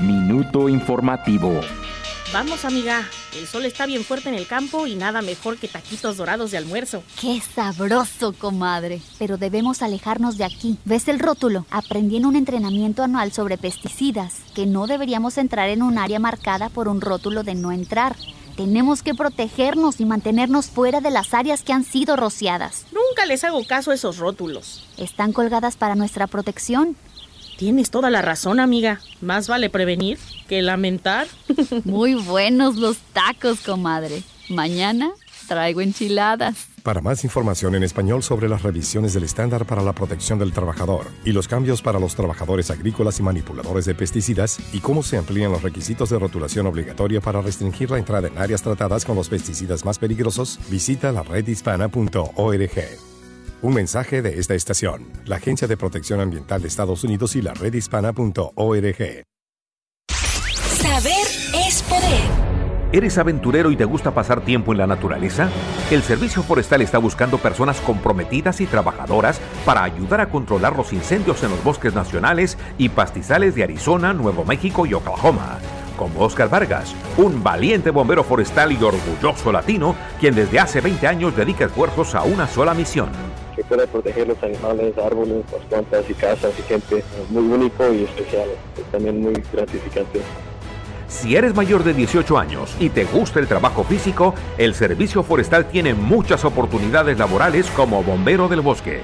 Minuto 0.00 0.68
informativo. 0.68 1.60
Vamos, 2.32 2.64
amiga. 2.64 3.08
El 3.38 3.46
sol 3.46 3.64
está 3.64 3.86
bien 3.86 4.02
fuerte 4.02 4.28
en 4.28 4.34
el 4.34 4.48
campo 4.48 4.88
y 4.88 4.96
nada 4.96 5.22
mejor 5.22 5.56
que 5.56 5.68
taquitos 5.68 6.16
dorados 6.16 6.50
de 6.50 6.58
almuerzo. 6.58 7.04
¡Qué 7.20 7.40
sabroso, 7.40 8.32
comadre! 8.32 9.00
Pero 9.20 9.36
debemos 9.36 9.82
alejarnos 9.82 10.36
de 10.36 10.42
aquí. 10.42 10.78
¿Ves 10.84 11.06
el 11.06 11.20
rótulo? 11.20 11.64
Aprendí 11.70 12.16
en 12.16 12.26
un 12.26 12.34
entrenamiento 12.34 13.04
anual 13.04 13.30
sobre 13.30 13.56
pesticidas 13.56 14.40
que 14.52 14.66
no 14.66 14.88
deberíamos 14.88 15.38
entrar 15.38 15.68
en 15.68 15.80
un 15.80 15.96
área 15.96 16.18
marcada 16.18 16.70
por 16.70 16.88
un 16.88 17.00
rótulo 17.00 17.44
de 17.44 17.54
no 17.54 17.70
entrar. 17.70 18.16
Tenemos 18.56 19.04
que 19.04 19.14
protegernos 19.14 20.00
y 20.00 20.06
mantenernos 20.06 20.66
fuera 20.66 21.00
de 21.00 21.12
las 21.12 21.34
áreas 21.34 21.62
que 21.62 21.72
han 21.72 21.84
sido 21.84 22.16
rociadas. 22.16 22.84
Nunca 22.90 23.26
les 23.26 23.44
hago 23.44 23.64
caso 23.64 23.92
a 23.92 23.94
esos 23.94 24.18
rótulos. 24.18 24.88
Están 24.96 25.32
colgadas 25.32 25.76
para 25.76 25.94
nuestra 25.94 26.26
protección. 26.26 26.96
Tienes 27.56 27.90
toda 27.90 28.10
la 28.10 28.22
razón, 28.22 28.60
amiga. 28.60 29.00
Más 29.20 29.48
vale 29.48 29.70
prevenir 29.70 30.18
que 30.48 30.62
lamentar. 30.62 31.26
Muy 31.84 32.14
buenos 32.14 32.76
los 32.76 32.98
tacos, 33.12 33.60
comadre. 33.60 34.22
Mañana 34.48 35.12
traigo 35.46 35.80
enchiladas. 35.80 36.68
Para 36.82 37.00
más 37.00 37.24
información 37.24 37.74
en 37.74 37.82
español 37.82 38.22
sobre 38.22 38.48
las 38.48 38.62
revisiones 38.62 39.14
del 39.14 39.24
estándar 39.24 39.64
para 39.64 39.82
la 39.82 39.94
protección 39.94 40.38
del 40.38 40.52
trabajador 40.52 41.06
y 41.24 41.32
los 41.32 41.48
cambios 41.48 41.80
para 41.80 41.98
los 41.98 42.14
trabajadores 42.14 42.70
agrícolas 42.70 43.18
y 43.20 43.22
manipuladores 43.22 43.86
de 43.86 43.94
pesticidas 43.94 44.58
y 44.72 44.80
cómo 44.80 45.02
se 45.02 45.16
amplían 45.16 45.52
los 45.52 45.62
requisitos 45.62 46.10
de 46.10 46.18
rotulación 46.18 46.66
obligatoria 46.66 47.22
para 47.22 47.40
restringir 47.40 47.90
la 47.90 47.98
entrada 47.98 48.28
en 48.28 48.36
áreas 48.36 48.62
tratadas 48.62 49.04
con 49.04 49.16
los 49.16 49.30
pesticidas 49.30 49.84
más 49.84 49.98
peligrosos, 49.98 50.58
visita 50.68 51.10
la 51.10 51.22
redhispana.org. 51.22 53.13
Un 53.64 53.72
mensaje 53.72 54.20
de 54.20 54.38
esta 54.38 54.54
estación, 54.54 55.10
la 55.24 55.36
Agencia 55.36 55.66
de 55.66 55.78
Protección 55.78 56.20
Ambiental 56.20 56.60
de 56.60 56.68
Estados 56.68 57.02
Unidos 57.02 57.34
y 57.34 57.40
la 57.40 57.54
redhispana.org. 57.54 59.24
Saber 60.10 61.26
es 61.66 61.82
poder. 61.84 62.20
¿Eres 62.92 63.16
aventurero 63.16 63.70
y 63.70 63.76
te 63.76 63.86
gusta 63.86 64.12
pasar 64.12 64.44
tiempo 64.44 64.72
en 64.72 64.78
la 64.78 64.86
naturaleza? 64.86 65.48
El 65.90 66.02
Servicio 66.02 66.42
Forestal 66.42 66.82
está 66.82 66.98
buscando 66.98 67.38
personas 67.38 67.80
comprometidas 67.80 68.60
y 68.60 68.66
trabajadoras 68.66 69.40
para 69.64 69.82
ayudar 69.82 70.20
a 70.20 70.28
controlar 70.28 70.76
los 70.76 70.92
incendios 70.92 71.42
en 71.42 71.48
los 71.48 71.64
bosques 71.64 71.94
nacionales 71.94 72.58
y 72.76 72.90
pastizales 72.90 73.54
de 73.54 73.62
Arizona, 73.62 74.12
Nuevo 74.12 74.44
México 74.44 74.84
y 74.84 74.92
Oklahoma. 74.92 75.58
Como 75.96 76.20
Oscar 76.20 76.50
Vargas, 76.50 76.94
un 77.16 77.42
valiente 77.42 77.88
bombero 77.88 78.24
forestal 78.24 78.72
y 78.72 78.82
orgulloso 78.82 79.50
latino, 79.50 79.96
quien 80.20 80.34
desde 80.34 80.60
hace 80.60 80.82
20 80.82 81.06
años 81.06 81.34
dedica 81.34 81.64
esfuerzos 81.64 82.14
a 82.14 82.24
una 82.24 82.46
sola 82.46 82.74
misión, 82.74 83.08
que 83.54 83.64
pueda 83.64 83.86
proteger 83.86 84.28
los 84.28 84.42
animales, 84.42 84.96
árboles, 84.98 85.44
las 85.52 85.62
plantas 85.66 86.04
y 86.08 86.14
casas 86.14 86.52
y 86.58 86.62
gente 86.62 87.04
muy 87.30 87.44
único 87.44 87.92
y 87.92 88.04
especial. 88.04 88.48
Es 88.76 88.84
también 88.90 89.20
muy 89.20 89.34
gratificante. 89.52 90.20
Si 91.08 91.36
eres 91.36 91.54
mayor 91.54 91.84
de 91.84 91.94
18 91.94 92.38
años 92.38 92.74
y 92.80 92.88
te 92.88 93.04
gusta 93.04 93.38
el 93.38 93.46
trabajo 93.46 93.84
físico, 93.84 94.34
el 94.58 94.74
Servicio 94.74 95.22
Forestal 95.22 95.68
tiene 95.68 95.94
muchas 95.94 96.44
oportunidades 96.44 97.18
laborales 97.18 97.70
como 97.70 98.02
bombero 98.02 98.48
del 98.48 98.62
bosque. 98.62 99.00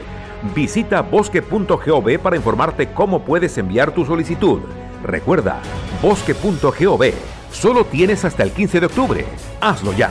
Visita 0.55 1.03
bosque.gov 1.03 2.19
para 2.19 2.37
informarte 2.37 2.93
cómo 2.93 3.25
puedes 3.25 3.57
enviar 3.59 3.93
tu 3.93 4.05
solicitud. 4.05 4.61
Recuerda, 5.05 5.61
bosque.gov. 6.03 7.05
Solo 7.53 7.85
tienes 7.85 8.25
hasta 8.25 8.43
el 8.43 8.53
15 8.53 8.81
de 8.81 8.87
octubre. 8.87 9.25
Hazlo 9.61 9.93
ya. 9.93 10.11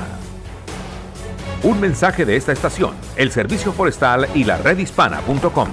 Un 1.61 1.81
mensaje 1.81 2.23
de 2.23 2.37
esta 2.37 2.53
estación, 2.53 2.95
el 3.17 3.31
Servicio 3.31 3.73
Forestal 3.73 4.29
y 4.33 4.45
la 4.45 4.55
redhispana.com. 4.57 5.67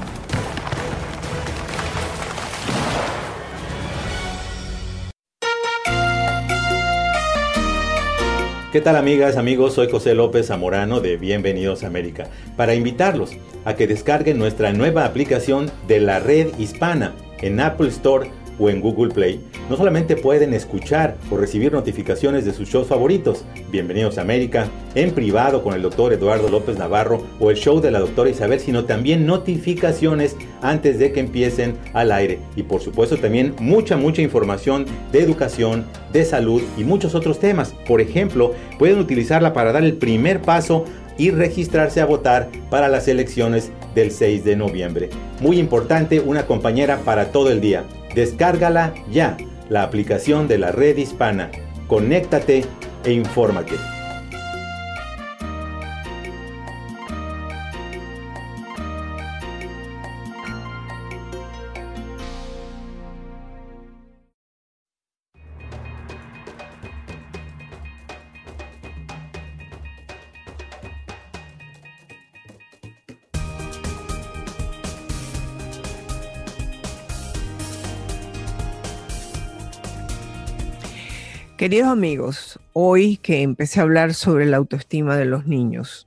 ¿Qué 8.72 8.80
tal 8.80 8.96
amigas, 8.96 9.36
amigos? 9.36 9.74
Soy 9.74 9.88
José 9.88 10.16
López 10.16 10.48
Zamorano 10.48 10.98
de 10.98 11.16
Bienvenidos 11.18 11.84
a 11.84 11.86
América 11.86 12.30
para 12.56 12.74
invitarlos 12.74 13.30
a 13.64 13.74
que 13.74 13.86
descarguen 13.86 14.38
nuestra 14.38 14.72
nueva 14.72 15.04
aplicación 15.04 15.70
de 15.86 16.00
la 16.00 16.18
red 16.18 16.48
hispana 16.58 17.14
en 17.38 17.60
Apple 17.60 17.88
Store 17.90 18.28
o 18.58 18.70
en 18.70 18.80
Google 18.80 19.12
Play, 19.12 19.40
no 19.68 19.76
solamente 19.76 20.16
pueden 20.16 20.54
escuchar 20.54 21.16
o 21.30 21.36
recibir 21.36 21.72
notificaciones 21.72 22.44
de 22.44 22.52
sus 22.52 22.68
shows 22.68 22.86
favoritos, 22.86 23.44
Bienvenidos 23.70 24.18
a 24.18 24.22
América, 24.22 24.68
en 24.94 25.10
privado 25.10 25.62
con 25.62 25.74
el 25.74 25.82
doctor 25.82 26.12
Eduardo 26.12 26.48
López 26.48 26.78
Navarro 26.78 27.22
o 27.40 27.50
el 27.50 27.56
show 27.56 27.80
de 27.80 27.90
la 27.90 27.98
doctora 27.98 28.30
Isabel, 28.30 28.60
sino 28.60 28.84
también 28.84 29.26
notificaciones 29.26 30.36
antes 30.62 30.98
de 30.98 31.12
que 31.12 31.20
empiecen 31.20 31.76
al 31.92 32.12
aire. 32.12 32.38
Y 32.54 32.62
por 32.62 32.80
supuesto 32.80 33.16
también 33.16 33.54
mucha, 33.58 33.96
mucha 33.96 34.22
información 34.22 34.86
de 35.12 35.20
educación, 35.20 35.84
de 36.12 36.24
salud 36.24 36.62
y 36.78 36.84
muchos 36.84 37.14
otros 37.14 37.38
temas. 37.38 37.74
Por 37.86 38.00
ejemplo, 38.00 38.54
pueden 38.78 38.98
utilizarla 38.98 39.52
para 39.52 39.72
dar 39.72 39.84
el 39.84 39.94
primer 39.94 40.40
paso 40.40 40.84
y 41.18 41.30
registrarse 41.30 42.00
a 42.00 42.06
votar 42.06 42.48
para 42.70 42.88
las 42.88 43.08
elecciones 43.08 43.70
del 43.94 44.10
6 44.10 44.44
de 44.44 44.56
noviembre. 44.56 45.10
Muy 45.40 45.58
importante, 45.58 46.20
una 46.20 46.46
compañera 46.46 46.98
para 47.04 47.32
todo 47.32 47.50
el 47.50 47.60
día. 47.60 47.84
Descárgala 48.16 48.94
ya, 49.10 49.36
la 49.68 49.82
aplicación 49.82 50.48
de 50.48 50.56
la 50.56 50.72
red 50.72 50.96
hispana. 50.96 51.50
Conéctate 51.86 52.64
e 53.04 53.12
infórmate. 53.12 53.74
Queridos 81.66 81.88
amigos, 81.88 82.60
hoy 82.74 83.16
que 83.16 83.42
empecé 83.42 83.80
a 83.80 83.82
hablar 83.82 84.14
sobre 84.14 84.46
la 84.46 84.56
autoestima 84.56 85.16
de 85.16 85.24
los 85.24 85.48
niños, 85.48 86.06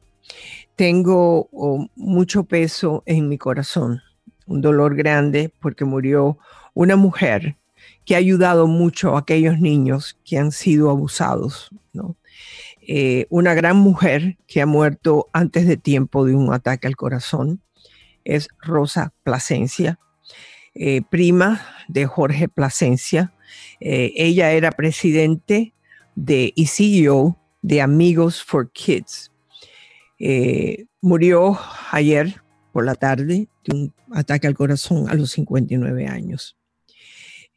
tengo 0.78 1.50
oh, 1.52 1.86
mucho 1.98 2.46
peso 2.46 3.04
en 3.06 3.28
mi 3.28 3.38
corazón, 3.38 4.02
un 4.46 4.62
dolor 4.62 4.96
grande 4.96 5.54
porque 5.60 5.84
murió 5.84 6.38
una 6.74 6.96
mujer 6.96 7.58
que 8.06 8.16
ha 8.16 8.20
ayudado 8.20 8.68
mucho 8.68 9.18
a 9.18 9.20
aquellos 9.20 9.60
niños 9.60 10.18
que 10.24 10.38
han 10.38 10.54
sido 10.54 10.90
abusados. 10.90 11.70
Eh, 12.80 13.26
una 13.30 13.54
gran 13.54 13.76
mujer 13.76 14.38
que 14.48 14.62
ha 14.62 14.66
muerto 14.66 15.28
antes 15.34 15.68
de 15.68 15.76
tiempo 15.76 16.24
de 16.24 16.36
un 16.36 16.54
ataque 16.54 16.88
al 16.88 16.96
corazón 16.96 17.62
es 18.24 18.48
Rosa 18.62 19.12
Plasencia, 19.24 20.00
eh, 20.74 21.02
prima 21.02 21.60
de 21.90 22.06
Jorge 22.06 22.48
Plasencia, 22.48 23.34
eh, 23.80 24.14
ella 24.16 24.52
era 24.52 24.72
presidente 24.72 25.74
de 26.16 26.54
y 26.56 26.66
CEO 26.68 27.38
de 27.62 27.82
Amigos 27.82 28.44
for 28.44 28.72
Kids. 28.72 29.32
Eh, 30.20 30.86
murió 31.02 31.58
ayer 31.92 32.42
por 32.72 32.86
la 32.86 32.96
tarde 32.96 33.48
de 33.64 33.76
un 33.76 33.94
ataque 34.12 34.48
al 34.48 34.56
corazón 34.56 35.10
a 35.10 35.14
los 35.14 35.32
59 35.32 36.08
años. 36.08 36.58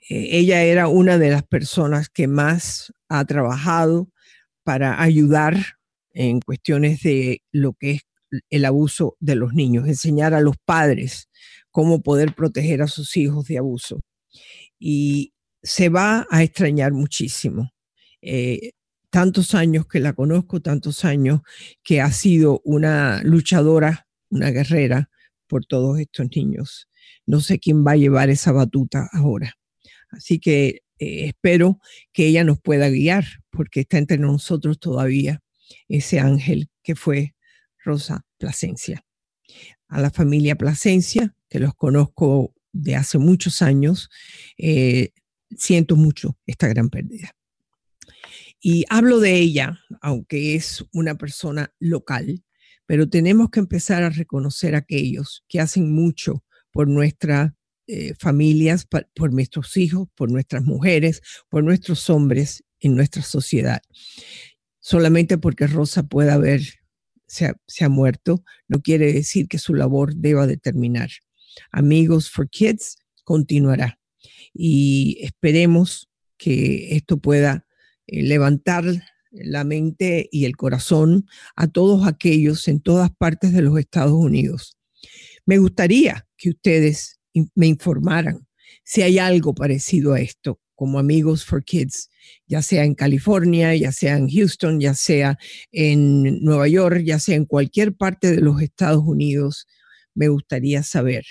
Eh, 0.08 0.38
ella 0.38 0.62
era 0.62 0.88
una 0.88 1.18
de 1.18 1.30
las 1.30 1.42
personas 1.42 2.08
que 2.08 2.28
más 2.28 2.92
ha 3.08 3.24
trabajado 3.24 4.08
para 4.64 5.02
ayudar 5.02 5.56
en 6.12 6.40
cuestiones 6.40 7.02
de 7.02 7.42
lo 7.52 7.72
que 7.74 7.92
es 7.92 8.02
el 8.50 8.64
abuso 8.64 9.16
de 9.20 9.34
los 9.34 9.54
niños, 9.54 9.86
enseñar 9.86 10.34
a 10.34 10.40
los 10.40 10.56
padres 10.64 11.28
cómo 11.70 12.02
poder 12.02 12.34
proteger 12.34 12.82
a 12.82 12.86
sus 12.86 13.16
hijos 13.16 13.46
de 13.46 13.58
abuso. 13.58 14.00
Y 14.78 15.31
se 15.62 15.88
va 15.88 16.26
a 16.30 16.42
extrañar 16.42 16.92
muchísimo. 16.92 17.72
Eh, 18.20 18.72
tantos 19.10 19.54
años 19.54 19.86
que 19.86 20.00
la 20.00 20.14
conozco, 20.14 20.60
tantos 20.60 21.04
años 21.04 21.42
que 21.82 22.00
ha 22.00 22.10
sido 22.10 22.60
una 22.64 23.22
luchadora, 23.22 24.06
una 24.30 24.50
guerrera 24.50 25.10
por 25.46 25.66
todos 25.66 25.98
estos 26.00 26.28
niños. 26.34 26.88
No 27.26 27.40
sé 27.40 27.58
quién 27.58 27.86
va 27.86 27.92
a 27.92 27.96
llevar 27.96 28.30
esa 28.30 28.52
batuta 28.52 29.08
ahora. 29.12 29.54
Así 30.10 30.38
que 30.38 30.82
eh, 30.98 31.26
espero 31.26 31.78
que 32.12 32.26
ella 32.26 32.44
nos 32.44 32.60
pueda 32.60 32.88
guiar, 32.88 33.24
porque 33.50 33.80
está 33.80 33.98
entre 33.98 34.18
nosotros 34.18 34.78
todavía 34.78 35.42
ese 35.88 36.20
ángel 36.20 36.70
que 36.82 36.94
fue 36.94 37.34
Rosa 37.84 38.24
Plasencia. 38.38 39.04
A 39.88 40.00
la 40.00 40.10
familia 40.10 40.56
Plasencia, 40.56 41.34
que 41.48 41.58
los 41.58 41.74
conozco 41.74 42.54
de 42.72 42.96
hace 42.96 43.18
muchos 43.18 43.60
años, 43.60 44.08
eh, 44.56 45.10
siento 45.56 45.96
mucho 45.96 46.38
esta 46.46 46.68
gran 46.68 46.90
pérdida. 46.90 47.34
Y 48.60 48.84
hablo 48.88 49.18
de 49.18 49.36
ella, 49.38 49.80
aunque 50.00 50.54
es 50.54 50.84
una 50.92 51.16
persona 51.16 51.74
local, 51.80 52.44
pero 52.86 53.08
tenemos 53.08 53.50
que 53.50 53.60
empezar 53.60 54.02
a 54.02 54.10
reconocer 54.10 54.74
a 54.74 54.78
aquellos 54.78 55.44
que 55.48 55.60
hacen 55.60 55.92
mucho 55.92 56.44
por 56.70 56.88
nuestras 56.88 57.52
eh, 57.88 58.14
familias, 58.18 58.86
por 58.86 59.32
nuestros 59.32 59.76
hijos, 59.76 60.08
por 60.14 60.30
nuestras 60.30 60.62
mujeres, 60.64 61.22
por 61.48 61.64
nuestros 61.64 62.08
hombres 62.10 62.64
en 62.80 62.94
nuestra 62.94 63.22
sociedad. 63.22 63.82
Solamente 64.80 65.38
porque 65.38 65.66
Rosa 65.66 66.04
pueda 66.04 66.34
haber, 66.34 66.62
se 67.26 67.46
ha, 67.46 67.88
muerto, 67.88 68.44
no 68.68 68.80
quiere 68.80 69.12
decir 69.12 69.48
que 69.48 69.58
su 69.58 69.74
labor 69.74 70.14
deba 70.14 70.46
de 70.46 70.56
terminar. 70.56 71.10
Amigos 71.70 72.30
for 72.30 72.48
Kids 72.48 72.96
continuará 73.24 74.01
y 74.54 75.18
esperemos 75.22 76.08
que 76.36 76.96
esto 76.96 77.18
pueda 77.18 77.66
eh, 78.06 78.22
levantar 78.22 78.84
la 79.30 79.64
mente 79.64 80.28
y 80.30 80.44
el 80.44 80.56
corazón 80.56 81.26
a 81.56 81.68
todos 81.68 82.06
aquellos 82.06 82.68
en 82.68 82.80
todas 82.80 83.10
partes 83.10 83.52
de 83.52 83.62
los 83.62 83.78
Estados 83.78 84.12
Unidos. 84.12 84.76
Me 85.46 85.58
gustaría 85.58 86.26
que 86.36 86.50
ustedes 86.50 87.20
me 87.54 87.66
informaran 87.66 88.46
si 88.84 89.02
hay 89.02 89.18
algo 89.18 89.54
parecido 89.54 90.12
a 90.12 90.20
esto, 90.20 90.60
como 90.74 90.98
Amigos 90.98 91.44
for 91.44 91.64
Kids, 91.64 92.10
ya 92.46 92.62
sea 92.62 92.84
en 92.84 92.94
California, 92.94 93.74
ya 93.76 93.92
sea 93.92 94.16
en 94.16 94.28
Houston, 94.28 94.80
ya 94.80 94.94
sea 94.94 95.38
en 95.70 96.42
Nueva 96.42 96.68
York, 96.68 97.02
ya 97.04 97.18
sea 97.18 97.36
en 97.36 97.46
cualquier 97.46 97.94
parte 97.94 98.30
de 98.30 98.40
los 98.40 98.60
Estados 98.60 99.02
Unidos, 99.04 99.66
me 100.14 100.28
gustaría 100.28 100.82
saber. 100.82 101.24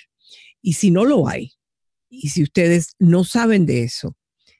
Y 0.61 0.73
si 0.73 0.91
no 0.91 1.05
lo 1.05 1.27
hay, 1.27 1.53
y 2.11 2.29
si 2.29 2.43
ustedes 2.43 2.95
no 2.99 3.23
saben 3.23 3.65
de 3.65 3.81
eso, 3.83 4.17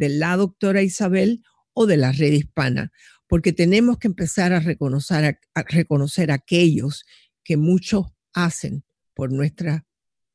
de 0.02 0.10
la 0.10 0.36
doctora 0.36 0.82
Isabel 0.82 1.44
o 1.74 1.86
de 1.86 1.96
la 1.96 2.12
red 2.12 2.32
hispana, 2.32 2.92
porque 3.28 3.54
tenemos 3.54 4.00
que 4.00 4.08
empezar 4.08 4.52
a 4.52 4.60
reconocer 4.60 5.40
a, 5.54 5.62
reconocer 5.62 6.32
aquellos 6.32 7.06
que 7.44 7.56
mucho 7.56 8.16
hacen 8.34 8.84
por, 9.14 9.32
nuestra, 9.32 9.86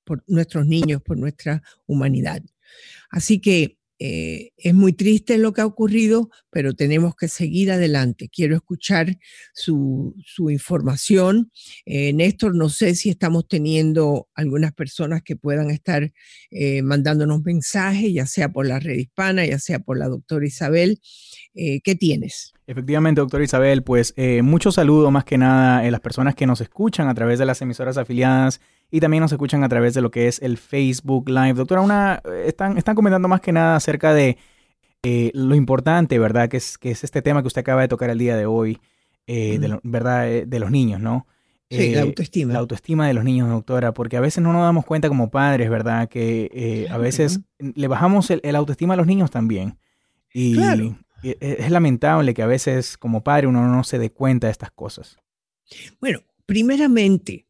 por 0.05 0.23
nuestros 0.29 0.67
niños, 0.67 1.03
por 1.03 1.19
nuestra 1.19 1.65
humanidad. 1.85 2.45
Así 3.11 3.41
que 3.41 3.77
eh, 3.99 4.51
es 4.57 4.75
muy 4.75 4.93
triste 4.93 5.39
lo 5.39 5.53
que 5.53 5.63
ha 5.63 5.67
ocurrido, 5.67 6.31
pero 6.51 6.75
tenemos 6.75 7.17
que 7.17 7.29
seguir 7.29 7.71
adelante. 7.71 8.29
Quiero 8.29 8.55
escuchar 8.55 9.17
su, 9.55 10.15
información. 10.51 11.51
Eh, 11.87 12.13
Néstor, 12.13 12.55
no 12.55 12.69
sé 12.69 12.95
si 12.95 13.09
estamos 13.09 13.49
teniendo 13.49 14.29
algunas 14.35 14.73
personas 14.73 15.23
que 15.23 15.37
puedan 15.37 15.71
estar 15.71 16.13
eh, 16.51 16.83
mandándonos 16.83 17.43
mensajes, 17.43 18.13
ya 18.13 18.27
sea 18.27 18.51
por 18.51 18.67
la 18.67 18.79
red 18.81 18.97
hispana, 18.97 19.47
ya 19.47 19.59
sea 19.59 19.79
por 19.79 19.99
la 19.99 20.09
doctora 20.09 20.47
Isabel. 20.47 21.01
¿Qué 21.55 21.97
tienes? 21.99 22.53
Efectivamente, 22.67 23.23
doctora 23.23 23.43
Isabel, 23.43 23.83
pues 23.83 24.15
mucho 24.43 24.71
saludo 24.73 25.11
más 25.11 25.25
que 25.25 25.39
nada 25.39 25.79
a 25.79 25.91
las 25.91 26.01
personas 26.01 26.35
que 26.35 26.47
nos 26.47 26.61
escuchan 26.61 27.09
a 27.09 27.15
través 27.15 27.39
de 27.39 27.47
las 27.47 27.63
emisoras 27.63 27.97
afiliadas 27.97 28.61
y 28.91 29.01
también 29.01 29.21
nos 29.21 29.33
escuchan 29.33 29.65
a 29.65 29.69
través 29.69 29.95
de 29.95 30.01
lo 30.01 30.11
que 30.11 30.29
es 30.29 30.41
el 30.43 30.59
Facebook 30.59 31.29
Live. 31.29 31.55
Doctora, 31.55 31.81
una, 31.81 32.23
están, 32.45 32.79
están 32.79 32.95
comentando 32.95 33.29
más 33.29 33.41
que 33.41 33.53
nada 33.53 33.77
acerca 33.77 34.15
de 34.15 34.39
eh, 35.03 35.31
lo 35.35 35.55
importante, 35.55 36.19
¿verdad? 36.19 36.49
Que 36.49 36.57
es, 36.57 36.79
que 36.79 36.91
es 36.91 37.05
este 37.05 37.23
tema 37.23 37.41
que 37.43 37.49
usted 37.49 37.61
acaba 37.61 37.83
de 37.83 37.89
tocar 37.89 38.11
el 38.11 38.19
día 38.19 38.37
de 38.37 38.47
hoy, 38.47 38.81
eh, 39.27 39.59
de 39.59 39.79
¿verdad? 39.83 40.29
Eh, 40.29 40.47
de 40.47 40.59
los 40.59 40.71
niños, 40.71 41.01
¿no? 41.01 41.27
Sí, 41.71 41.95
la 41.95 42.03
autoestima. 42.03 42.53
La 42.53 42.61
autoestima 42.61 43.09
de 43.09 43.15
los 43.15 43.25
niños, 43.25 43.49
doctora, 43.49 43.93
porque 43.93 44.17
a 44.17 44.21
veces 44.21 44.43
no 44.43 44.53
nos 44.53 44.63
damos 44.63 44.85
cuenta 44.85 45.09
como 45.09 45.31
padres, 45.31 45.69
¿verdad? 45.69 46.09
Que 46.09 46.87
a 46.91 46.99
veces 46.99 47.41
le 47.59 47.89
bajamos 47.89 48.31
el, 48.31 48.57
autoestima 48.57 48.95
a 48.95 48.97
los 48.97 49.07
niños 49.07 49.31
también. 49.31 49.79
Y, 50.33 50.59
e, 51.23 51.37
es 51.41 51.71
lamentable 51.71 52.35
que 52.35 52.43
a 52.43 52.47
veces 52.47 52.97
como 52.97 53.25
padre 53.25 53.47
uno 53.47 53.67
no 53.67 53.85
se 53.85 53.99
dé 53.99 54.11
cuenta 54.11 54.47
de 54.47 54.53
estas 54.53 54.71
cosas. 54.71 55.19
Bueno, 56.01 56.21
primeramente, 56.47 57.46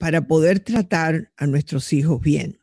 para 0.00 0.26
poder 0.26 0.60
tratar 0.60 1.30
a 1.36 1.46
nuestros 1.46 1.92
hijos 1.92 2.20
bien, 2.20 2.58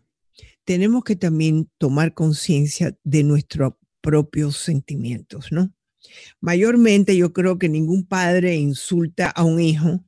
tenemos 0.65 1.03
que 1.03 1.15
también 1.15 1.69
tomar 1.77 2.13
conciencia 2.13 2.97
de 3.03 3.23
nuestros 3.23 3.75
propios 4.01 4.57
sentimientos, 4.57 5.51
¿no? 5.51 5.71
Mayormente 6.41 7.15
yo 7.15 7.33
creo 7.33 7.59
que 7.59 7.69
ningún 7.69 8.05
padre 8.07 8.55
insulta 8.55 9.29
a 9.29 9.43
un 9.43 9.61
hijo 9.61 10.03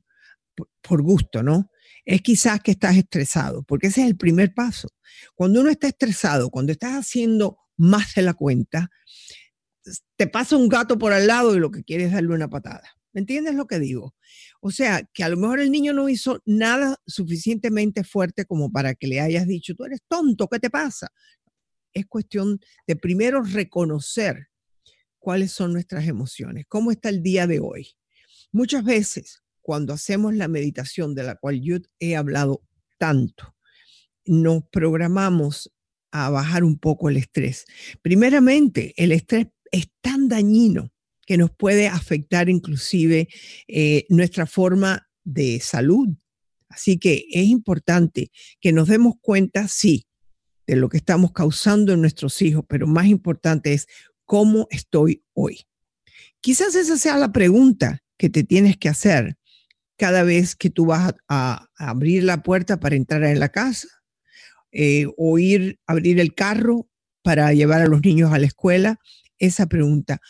por 0.82 1.02
gusto, 1.02 1.42
¿no? 1.42 1.70
es 2.04 2.22
quizás 2.22 2.60
que 2.60 2.72
estás 2.72 2.96
estresado, 2.96 3.62
porque 3.62 3.86
ese 3.86 4.02
es 4.02 4.08
el 4.08 4.16
primer 4.16 4.52
paso. 4.52 4.88
Cuando 5.36 5.60
uno 5.60 5.70
está 5.70 5.86
estresado, 5.86 6.50
cuando 6.50 6.72
estás 6.72 6.94
haciendo 6.94 7.58
más 7.76 8.14
de 8.14 8.22
la 8.22 8.34
cuenta, 8.34 8.90
te 10.16 10.26
pasa 10.26 10.56
un 10.56 10.68
gato 10.68 10.98
por 10.98 11.12
al 11.12 11.26
lado 11.26 11.54
y 11.54 11.60
lo 11.60 11.70
que 11.70 11.84
quieres 11.84 12.08
es 12.08 12.12
darle 12.14 12.34
una 12.34 12.48
patada. 12.48 12.82
¿Me 13.12 13.20
entiendes 13.20 13.54
lo 13.54 13.66
que 13.66 13.78
digo? 13.78 14.14
O 14.60 14.70
sea, 14.70 15.08
que 15.14 15.24
a 15.24 15.28
lo 15.28 15.38
mejor 15.38 15.60
el 15.60 15.70
niño 15.70 15.94
no 15.94 16.08
hizo 16.08 16.40
nada 16.44 16.96
suficientemente 17.06 18.04
fuerte 18.04 18.44
como 18.44 18.70
para 18.70 18.94
que 18.94 19.06
le 19.06 19.20
hayas 19.20 19.46
dicho, 19.46 19.74
tú 19.74 19.84
eres 19.84 20.00
tonto, 20.06 20.48
¿qué 20.48 20.58
te 20.58 20.68
pasa? 20.68 21.08
Es 21.94 22.06
cuestión 22.06 22.60
de 22.86 22.96
primero 22.96 23.42
reconocer 23.42 24.48
cuáles 25.18 25.52
son 25.52 25.72
nuestras 25.72 26.06
emociones, 26.06 26.66
cómo 26.68 26.90
está 26.90 27.08
el 27.08 27.22
día 27.22 27.46
de 27.46 27.60
hoy. 27.60 27.88
Muchas 28.52 28.84
veces, 28.84 29.42
cuando 29.62 29.94
hacemos 29.94 30.34
la 30.34 30.48
meditación 30.48 31.14
de 31.14 31.22
la 31.22 31.36
cual 31.36 31.60
yo 31.62 31.78
he 31.98 32.16
hablado 32.16 32.62
tanto, 32.98 33.56
nos 34.26 34.64
programamos 34.70 35.72
a 36.12 36.28
bajar 36.28 36.64
un 36.64 36.78
poco 36.78 37.08
el 37.08 37.16
estrés. 37.16 37.64
Primeramente, 38.02 38.92
el 38.96 39.12
estrés 39.12 39.46
es 39.70 39.88
tan 40.00 40.28
dañino 40.28 40.92
que 41.30 41.38
nos 41.38 41.52
puede 41.52 41.86
afectar 41.86 42.48
inclusive 42.48 43.28
eh, 43.68 44.04
nuestra 44.08 44.46
forma 44.46 45.08
de 45.22 45.60
salud. 45.60 46.08
Así 46.68 46.98
que 46.98 47.24
es 47.30 47.44
importante 47.44 48.32
que 48.60 48.72
nos 48.72 48.88
demos 48.88 49.14
cuenta, 49.20 49.68
sí, 49.68 50.08
de 50.66 50.74
lo 50.74 50.88
que 50.88 50.96
estamos 50.96 51.30
causando 51.30 51.92
en 51.92 52.00
nuestros 52.00 52.42
hijos, 52.42 52.64
pero 52.68 52.88
más 52.88 53.06
importante 53.06 53.72
es 53.72 53.86
cómo 54.24 54.66
estoy 54.72 55.22
hoy. 55.32 55.60
Quizás 56.40 56.74
esa 56.74 56.98
sea 56.98 57.16
la 57.16 57.30
pregunta 57.30 58.02
que 58.16 58.28
te 58.28 58.42
tienes 58.42 58.76
que 58.76 58.88
hacer 58.88 59.36
cada 59.96 60.24
vez 60.24 60.56
que 60.56 60.68
tú 60.68 60.86
vas 60.86 61.14
a, 61.28 61.68
abrir 61.76 62.24
la 62.24 62.42
puerta 62.42 62.80
para 62.80 62.96
entrar 62.96 63.22
en 63.22 63.38
la 63.38 63.50
casa 63.50 63.86
eh, 64.72 65.06
o 65.16 65.38
ir 65.38 65.78
a 65.86 65.92
abrir 65.92 66.18
el 66.18 66.34
carro 66.34 66.88
para 67.22 67.52
llevar 67.52 67.82
a 67.82 67.86
los 67.86 68.02
niños 68.02 68.32
a 68.32 68.40
la 68.40 68.46
escuela. 68.46 68.98
Esa 69.38 69.66
pregunta, 69.68 70.20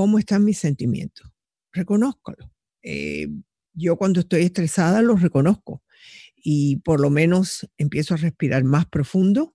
¿Cómo 0.00 0.18
están 0.18 0.46
mis 0.46 0.56
sentimientos? 0.56 1.30
Reconózcalo. 1.74 2.50
Eh, 2.82 3.28
yo 3.74 3.98
cuando 3.98 4.20
estoy 4.20 4.44
estresada 4.44 5.02
lo 5.02 5.14
reconozco 5.14 5.82
y 6.36 6.76
por 6.76 7.02
lo 7.02 7.10
menos 7.10 7.68
empiezo 7.76 8.14
a 8.14 8.16
respirar 8.16 8.64
más 8.64 8.86
profundo, 8.86 9.54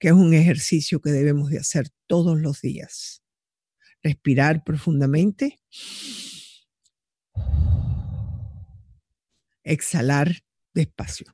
que 0.00 0.08
es 0.08 0.12
un 0.12 0.34
ejercicio 0.34 1.00
que 1.00 1.12
debemos 1.12 1.50
de 1.50 1.60
hacer 1.60 1.88
todos 2.08 2.40
los 2.40 2.62
días. 2.62 3.22
Respirar 4.02 4.64
profundamente, 4.64 5.60
exhalar 9.62 10.42
despacio. 10.74 11.32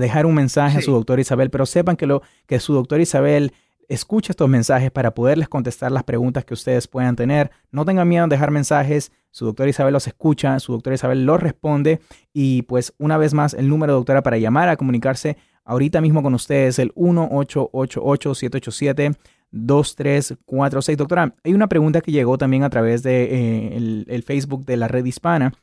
dejar 0.01 0.27
un 0.27 0.35
mensaje 0.35 0.79
a 0.79 0.83
su 0.83 0.93
doctora 0.93 1.21
Isabel, 1.21 1.51
pero 1.51 1.67
sepan 1.67 1.97
que, 1.97 2.07
lo, 2.07 2.23
que 2.47 2.61
su 2.61 2.75
doctora 2.75 3.03
Isabel 3.03 3.53
escucha 3.89 4.33
estos 4.33 4.49
mensajes 4.49 4.91
para 4.91 5.15
poderles 5.15 5.49
contestar 5.49 5.91
las 5.93 6.05
preguntas 6.05 6.45
que 6.45 6.55
ustedes 6.55 6.87
puedan 6.87 7.17
tener. 7.17 7.51
No 7.71 7.85
tengan 7.85 8.09
miedo 8.09 8.25
en 8.25 8.31
dejar 8.31 8.51
mensajes. 8.51 9.13
Su 9.31 9.47
doctora 9.47 9.71
Isabel 9.71 9.93
los 9.93 10.07
escucha, 10.07 10.59
su 10.61 10.73
doctora 10.73 10.95
Isabel 10.95 11.27
los 11.27 11.41
responde. 11.41 12.01
Y 12.33 12.63
pues 12.63 12.95
una 12.99 13.19
vez 13.19 13.35
más, 13.35 13.55
el 13.55 13.69
número 13.69 13.93
de 13.93 13.99
doctora 13.99 14.23
para 14.23 14.39
llamar 14.39 14.69
a 14.69 14.77
comunicarse 14.77 15.37
ahorita 15.65 16.01
mismo 16.01 16.23
con 16.23 16.35
ustedes, 16.35 16.79
el 16.79 16.93
1888 16.95 18.35
787 18.35 19.13
2346. 19.55 20.99
Doctora, 20.99 21.35
hay 21.43 21.55
una 21.55 21.69
pregunta 21.69 22.01
que 22.01 22.13
llegó 22.13 22.37
también 22.37 22.65
a 22.65 22.71
través 22.71 23.03
de 23.03 23.25
eh, 23.25 24.05
el, 24.09 24.23
Facebook 24.23 24.65
de 24.67 24.77
la 24.77 24.89
red 24.89 25.05
hispana, 25.05 25.55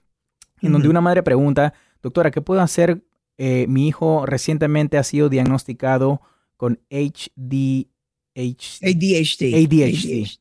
en 0.61 0.71
donde 0.71 0.89
una 0.89 1.01
madre 1.01 1.23
pregunta, 1.23 1.73
doctora, 2.01 2.31
¿qué 2.31 2.41
puedo 2.41 2.61
hacer? 2.61 3.03
Eh, 3.37 3.65
mi 3.67 3.87
hijo 3.87 4.25
recientemente 4.25 4.97
ha 4.97 5.03
sido 5.03 5.29
diagnosticado 5.29 6.21
con 6.57 6.79
HD, 6.89 7.87
ADHD. 8.35 9.55
ADHD. 9.55 10.39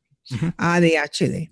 ADHD. 0.56 1.50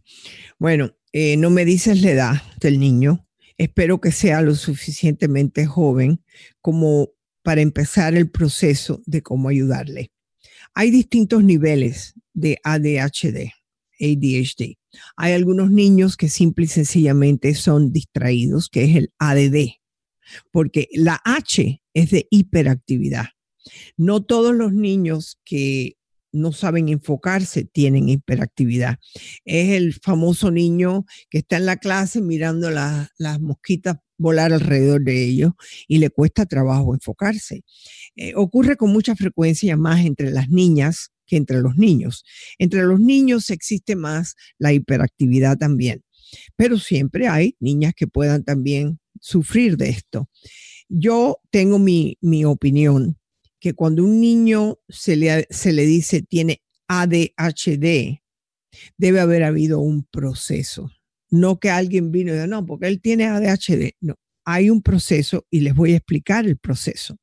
Bueno, 0.59 0.93
eh, 1.13 1.37
no 1.37 1.51
me 1.51 1.65
dices 1.65 2.03
la 2.03 2.11
edad 2.11 2.43
del 2.61 2.79
niño. 2.79 3.27
Espero 3.57 4.01
que 4.01 4.13
sea 4.13 4.41
lo 4.43 4.55
suficientemente 4.55 5.67
joven 5.67 6.23
como 6.61 7.11
para 7.43 7.61
empezar 7.61 8.15
el 8.15 8.31
proceso 8.31 9.03
de 9.07 9.23
cómo 9.23 9.49
ayudarle. 9.49 10.13
Hay 10.75 10.91
distintos 10.91 11.43
niveles 11.45 12.15
de 12.35 12.59
ADHD, 12.63 13.53
ADHD. 14.01 14.77
Hay 15.17 15.33
algunos 15.33 15.71
niños 15.71 16.17
que 16.17 16.29
simple 16.29 16.65
y 16.65 16.69
sencillamente 16.69 17.55
son 17.55 17.93
distraídos, 17.93 18.69
que 18.69 18.85
es 18.85 18.97
el 18.97 19.13
ADD, 19.19 19.75
porque 20.51 20.89
la 20.93 21.21
H 21.25 21.83
es 21.95 22.11
de 22.11 22.27
hiperactividad. 22.31 23.27
No 23.97 24.25
todos 24.25 24.55
los 24.55 24.73
niños 24.73 25.39
que 25.45 25.97
no 26.33 26.53
saben 26.53 26.89
enfocarse 26.89 27.65
tienen 27.65 28.09
hiperactividad. 28.09 28.99
Es 29.45 29.71
el 29.71 29.95
famoso 29.95 30.51
niño 30.51 31.05
que 31.31 31.39
está 31.39 31.57
en 31.57 31.67
la 31.67 31.77
clase 31.79 32.21
mirando 32.21 32.71
las 32.71 33.41
mosquitas 33.41 33.97
volar 34.19 34.53
alrededor 34.53 35.03
de 35.03 35.25
ellos 35.25 35.53
y 35.87 35.99
le 35.99 36.11
cuesta 36.11 36.45
trabajo 36.45 36.95
enfocarse. 36.95 37.63
Eh, 38.17 38.35
ocurre 38.35 38.77
con 38.77 38.91
mucha 38.91 39.17
frecuencia 39.17 39.77
más 39.77 40.05
entre 40.05 40.31
las 40.31 40.51
niñas 40.51 41.13
que 41.27 41.37
entre 41.37 41.61
los 41.61 41.77
niños. 41.77 42.25
Entre 42.59 42.83
los 42.83 43.01
niños 43.01 43.51
existe 43.51 43.97
más 43.97 44.35
la 44.59 44.73
hiperactividad 44.73 45.57
también, 45.57 46.03
pero 46.57 46.79
siempre 46.79 47.29
hay 47.29 47.57
niñas 47.61 47.95
que 47.95 48.07
puedan 48.07 48.45
también 48.45 48.99
sufrir 49.21 49.77
de 49.77 49.91
esto. 49.91 50.29
Yo 50.89 51.39
tengo 51.51 51.79
mi, 51.79 52.19
mi 52.21 52.45
opinión 52.45 53.19
que 53.61 53.75
cuando 53.75 54.05
un 54.05 54.21
niño 54.21 54.79
se 54.89 55.17
le, 55.17 55.47
se 55.51 55.73
le 55.73 55.85
dice 55.85 56.23
tiene 56.23 56.63
ADHD, 56.89 58.21
debe 58.97 59.21
haber 59.21 59.45
habido 59.45 59.81
un 59.81 60.05
proceso 60.05 60.91
no 61.31 61.59
que 61.59 61.71
alguien 61.71 62.11
vino 62.11 62.33
y 62.33 62.37
dijo, 62.37 62.47
no, 62.47 62.65
porque 62.67 62.87
él 62.87 63.01
tiene 63.01 63.27
ADHD. 63.27 63.93
No, 64.01 64.15
hay 64.45 64.71
un 64.71 64.83
proceso 64.83 65.47
y 65.51 65.61
les 65.61 65.75
voy 65.75 65.93
a 65.93 65.97
explicar 65.97 66.47
el 66.47 66.57
proceso. 66.57 67.17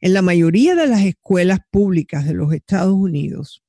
En 0.00 0.12
la 0.12 0.22
mayoría 0.22 0.74
de 0.74 0.86
las 0.86 1.02
escuelas 1.02 1.60
públicas 1.70 2.26
de 2.26 2.34
los 2.34 2.52
Estados 2.52 2.94
Unidos, 2.94 3.62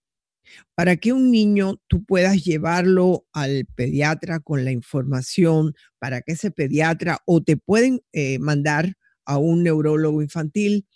para 0.75 0.97
que 0.97 1.13
un 1.13 1.31
niño 1.31 1.81
tú 1.87 2.03
puedas 2.03 2.43
llevarlo 2.43 3.25
al 3.33 3.65
pediatra 3.75 4.39
con 4.39 4.65
la 4.65 4.71
información, 4.71 5.73
para 5.99 6.21
que 6.21 6.33
ese 6.33 6.51
pediatra 6.51 7.19
o 7.25 7.41
te 7.41 7.57
pueden 7.57 8.01
eh, 8.11 8.39
mandar 8.39 8.93
a 9.25 9.37
un 9.37 9.63
neurólogo 9.63 10.21
infantil 10.21 10.87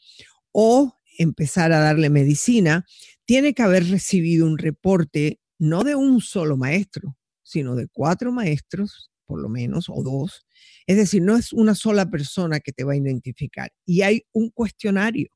o 0.52 0.96
empezar 1.18 1.72
a 1.72 1.80
darle 1.80 2.10
medicina, 2.10 2.86
tiene 3.26 3.54
que 3.54 3.64
haber 3.64 3.88
recibido 3.90 4.46
un 4.46 4.58
reporte 4.58 5.40
no 5.58 5.84
de 5.84 5.96
un 5.96 6.22
solo 6.22 6.58
maestro, 6.58 7.18
sino 7.50 7.76
de 7.76 7.88
cuatro 7.88 8.32
maestros, 8.32 9.10
por 9.26 9.42
lo 9.42 9.50
menos, 9.50 9.90
o 9.90 10.04
dos. 10.04 10.46
Es 10.86 10.98
decir, 10.98 11.24
no 11.24 11.36
es 11.36 11.52
una 11.52 11.74
sola 11.74 12.10
persona 12.12 12.60
que 12.60 12.72
te 12.72 12.84
va 12.84 12.94
a 12.94 12.98
identificar. 12.98 13.72
Y 13.88 14.04
hay 14.04 14.24
un 14.34 14.52
cuestionario. 14.52 15.30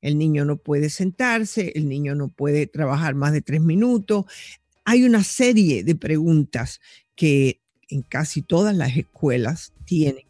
El 0.00 0.18
niño 0.18 0.44
no 0.44 0.56
puede 0.56 0.90
sentarse, 0.90 1.72
el 1.76 1.88
niño 1.88 2.16
no 2.16 2.28
puede 2.28 2.66
trabajar 2.66 3.14
más 3.14 3.32
de 3.32 3.40
tres 3.40 3.60
minutos. 3.60 4.24
Hay 4.84 5.04
una 5.04 5.22
serie 5.22 5.84
de 5.84 5.94
preguntas 5.94 6.80
que 7.14 7.60
en 7.88 8.02
casi 8.02 8.42
todas 8.42 8.74
las 8.74 8.96
escuelas 8.96 9.72
tienen, 9.84 10.24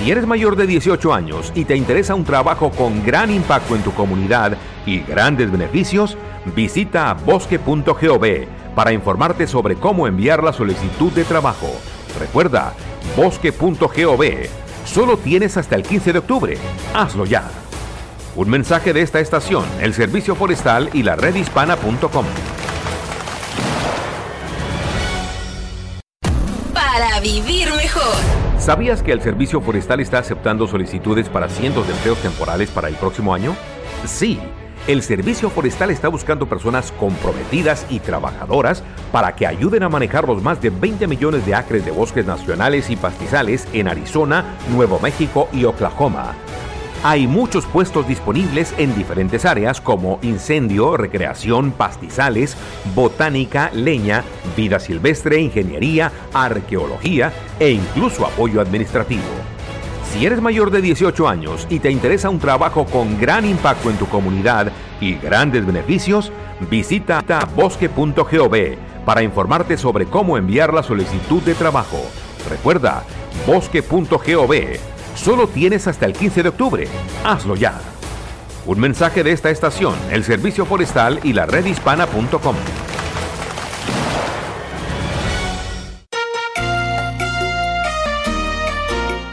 Si 0.01 0.11
eres 0.11 0.27
mayor 0.27 0.57
de 0.57 0.67
18 0.67 1.13
años 1.13 1.53
y 1.55 1.67
te 1.67 1.77
interesa 1.77 2.15
un 2.15 2.25
trabajo 2.25 2.71
con 2.71 3.05
gran 3.05 3.31
impacto 3.31 3.77
en 3.77 3.83
tu 3.83 3.93
comunidad 3.93 4.57
y 4.87 5.01
grandes 5.01 5.53
beneficios, 5.53 6.17
visita 6.57 7.13
bosque.gov 7.13 8.27
para 8.75 8.93
informarte 8.93 9.47
sobre 9.47 9.77
cómo 9.77 10.07
enviar 10.07 10.43
la 10.43 10.55
solicitud 10.55 11.13
de 11.13 11.25
trabajo. 11.25 11.69
Recuerda, 12.19 12.73
bosque.gov. 13.15 14.25
Solo 14.87 15.19
tienes 15.19 15.59
hasta 15.59 15.77
el 15.77 15.83
15 15.83 16.15
de 16.15 16.19
octubre. 16.19 16.57
Hazlo 16.95 17.27
ya. 17.27 17.45
Un 18.37 18.49
mensaje 18.49 18.95
de 18.95 19.03
esta 19.03 19.21
estación, 19.21 19.67
el 19.83 19.93
Servicio 19.93 20.35
Forestal 20.35 20.89
y 20.95 21.03
la 21.03 21.15
redhispana.com. 21.15 22.25
Para 26.73 27.21
vivir 27.21 27.69
mejor. 27.75 28.50
¿Sabías 28.61 29.03
que 29.03 29.12
el 29.12 29.23
Servicio 29.23 29.62
Forestal 29.62 30.01
está 30.01 30.18
aceptando 30.18 30.66
solicitudes 30.66 31.31
para 31.31 31.49
cientos 31.49 31.87
de 31.87 31.94
empleos 31.94 32.18
temporales 32.18 32.70
para 32.70 32.88
el 32.88 32.94
próximo 32.94 33.33
año? 33.33 33.57
Sí. 34.05 34.38
El 34.87 35.03
Servicio 35.03 35.49
Forestal 35.49 35.90
está 35.90 36.09
buscando 36.09 36.46
personas 36.46 36.92
comprometidas 36.92 37.87
y 37.88 38.01
trabajadoras 38.01 38.83
para 39.12 39.35
que 39.35 39.46
ayuden 39.46 39.83
a 39.83 39.88
manejar 39.88 40.29
los 40.29 40.42
más 40.42 40.61
de 40.61 40.68
20 40.68 41.07
millones 41.07 41.46
de 41.46 41.55
acres 41.55 41.87
de 41.87 41.90
bosques 41.90 42.27
nacionales 42.27 42.90
y 42.90 42.96
pastizales 42.96 43.66
en 43.73 43.88
Arizona, 43.88 44.44
Nuevo 44.70 45.01
México 45.01 45.49
y 45.55 45.64
Oklahoma. 45.64 46.35
Hay 47.03 47.27
muchos 47.27 47.65
puestos 47.65 48.07
disponibles 48.07 48.75
en 48.77 48.95
diferentes 48.95 49.47
áreas 49.47 49.81
como 49.81 50.19
incendio, 50.21 50.99
recreación, 50.99 51.73
pastizales, 51.73 52.59
botánica, 52.95 53.71
leña, 53.73 54.23
vida 54.55 54.79
silvestre, 54.79 55.41
ingeniería, 55.41 56.13
arqueología 56.35 57.33
e 57.59 57.71
incluso 57.71 58.27
apoyo 58.27 58.61
administrativo. 58.61 59.23
Si 60.13 60.27
eres 60.27 60.43
mayor 60.43 60.71
de 60.71 60.83
18 60.83 61.27
años 61.27 61.67
y 61.71 61.79
te 61.79 61.91
interesa 61.91 62.29
un 62.29 62.39
trabajo 62.39 62.85
con 62.85 63.19
gran 63.19 63.47
impacto 63.47 63.89
en 63.89 63.97
tu 63.97 64.07
comunidad 64.07 64.71
y 65.01 65.15
grandes 65.15 65.65
beneficios, 65.65 66.31
visita 66.69 67.25
bosque.gov 67.57 68.57
para 69.07 69.23
informarte 69.23 69.79
sobre 69.79 70.05
cómo 70.05 70.37
enviar 70.37 70.75
la 70.75 70.83
solicitud 70.83 71.41
de 71.45 71.55
trabajo. 71.55 71.99
Recuerda, 72.51 73.05
bosque.gov. 73.47 75.00
Solo 75.22 75.48
tienes 75.48 75.87
hasta 75.87 76.06
el 76.06 76.14
15 76.14 76.44
de 76.44 76.48
octubre. 76.48 76.88
Hazlo 77.24 77.54
ya. 77.54 77.78
Un 78.64 78.80
mensaje 78.80 79.22
de 79.22 79.33
esta 79.33 79.50
estación, 79.50 79.94
el 80.11 80.24
Servicio 80.24 80.64
Forestal 80.64 81.20
y 81.24 81.35
la 81.35 81.44
redhispana.com. 81.44 82.56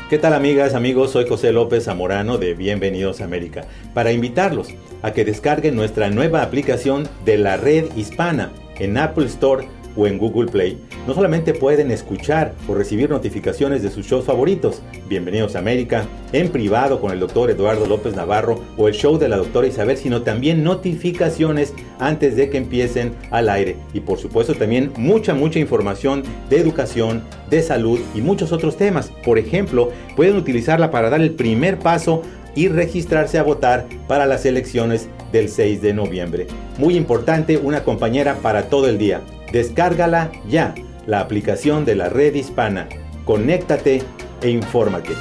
¿Qué 0.10 0.17
tal 0.17 0.34
amigas, 0.34 0.73
amigos? 0.73 1.12
Soy 1.12 1.26
José 1.26 1.54
López 1.54 1.86
Zamorano 1.86 2.38
de 2.38 2.54
Bienvenidos 2.54 3.21
a 3.21 3.26
América 3.26 3.65
para 3.93 4.12
invitarlos 4.12 4.67
a 5.04 5.12
que 5.12 5.23
descarguen 5.23 5.78
nuestra 5.78 6.10
nueva 6.10 6.41
aplicación 6.41 7.08
de 7.23 7.38
la 7.38 7.56
red 7.56 7.95
hispana 7.95 8.52
en 8.78 8.97
Apple 8.97 9.26
Store 9.26 9.69
o 9.98 10.08
en 10.08 10.18
Google 10.18 10.50
Play. 10.50 10.78
No 11.06 11.14
solamente 11.14 11.54
pueden 11.54 11.92
escuchar 11.92 12.54
o 12.68 12.74
recibir 12.74 13.10
notificaciones 13.10 13.82
de 13.82 13.90
sus 13.90 14.06
shows 14.06 14.26
favoritos, 14.26 14.82
Bienvenidos 15.10 15.56
a 15.56 15.60
América, 15.60 16.06
en 16.34 16.50
privado 16.50 17.00
con 17.00 17.12
el 17.12 17.20
doctor 17.20 17.50
Eduardo 17.50 17.86
López 17.86 18.16
Navarro 18.16 18.62
o 18.78 18.88
el 18.88 18.94
show 18.94 19.18
de 19.18 19.30
la 19.30 19.38
doctora 19.38 19.68
Isabel, 19.68 19.98
sino 19.98 20.22
también 20.22 20.64
notificaciones 20.64 21.74
antes 22.00 22.36
de 22.36 22.50
que 22.50 22.58
empiecen 22.58 23.16
al 23.32 23.48
aire. 23.50 23.78
Y 23.94 24.02
por 24.02 24.20
supuesto 24.20 24.54
también 24.54 24.92
mucha, 24.98 25.34
mucha 25.34 25.60
información 25.60 26.24
de 26.50 26.60
educación, 26.60 27.24
de 27.50 27.62
salud 27.62 28.00
y 28.14 28.22
muchos 28.22 28.52
otros 28.52 28.76
temas. 28.76 29.12
Por 29.24 29.40
ejemplo, 29.40 29.92
pueden 30.16 30.36
utilizarla 30.36 30.92
para 30.92 31.10
dar 31.10 31.22
el 31.22 31.32
primer 31.32 31.80
paso 31.80 32.22
y 32.54 32.68
registrarse 32.68 33.38
a 33.38 33.44
votar 33.44 33.88
para 34.08 34.26
las 34.26 34.46
elecciones 34.46 35.08
del 35.32 35.48
6 35.48 35.82
de 35.82 35.94
noviembre. 35.94 36.48
Muy 36.78 36.98
importante, 36.98 37.58
una 37.58 37.84
compañera 37.84 38.36
para 38.42 38.64
todo 38.70 38.90
el 38.90 38.98
día. 38.98 39.22
Descárgala 39.52 40.32
ya, 40.48 40.76
la 41.06 41.22
aplicación 41.22 41.86
de 41.86 41.96
la 41.96 42.10
red 42.10 42.36
hispana. 42.36 42.90
Conéctate 43.26 44.04
e 44.42 44.50
infórmate. 44.50 45.14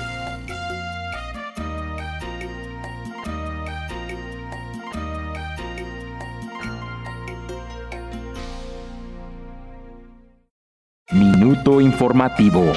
Minuto 11.13 11.81
informativo. 11.81 12.73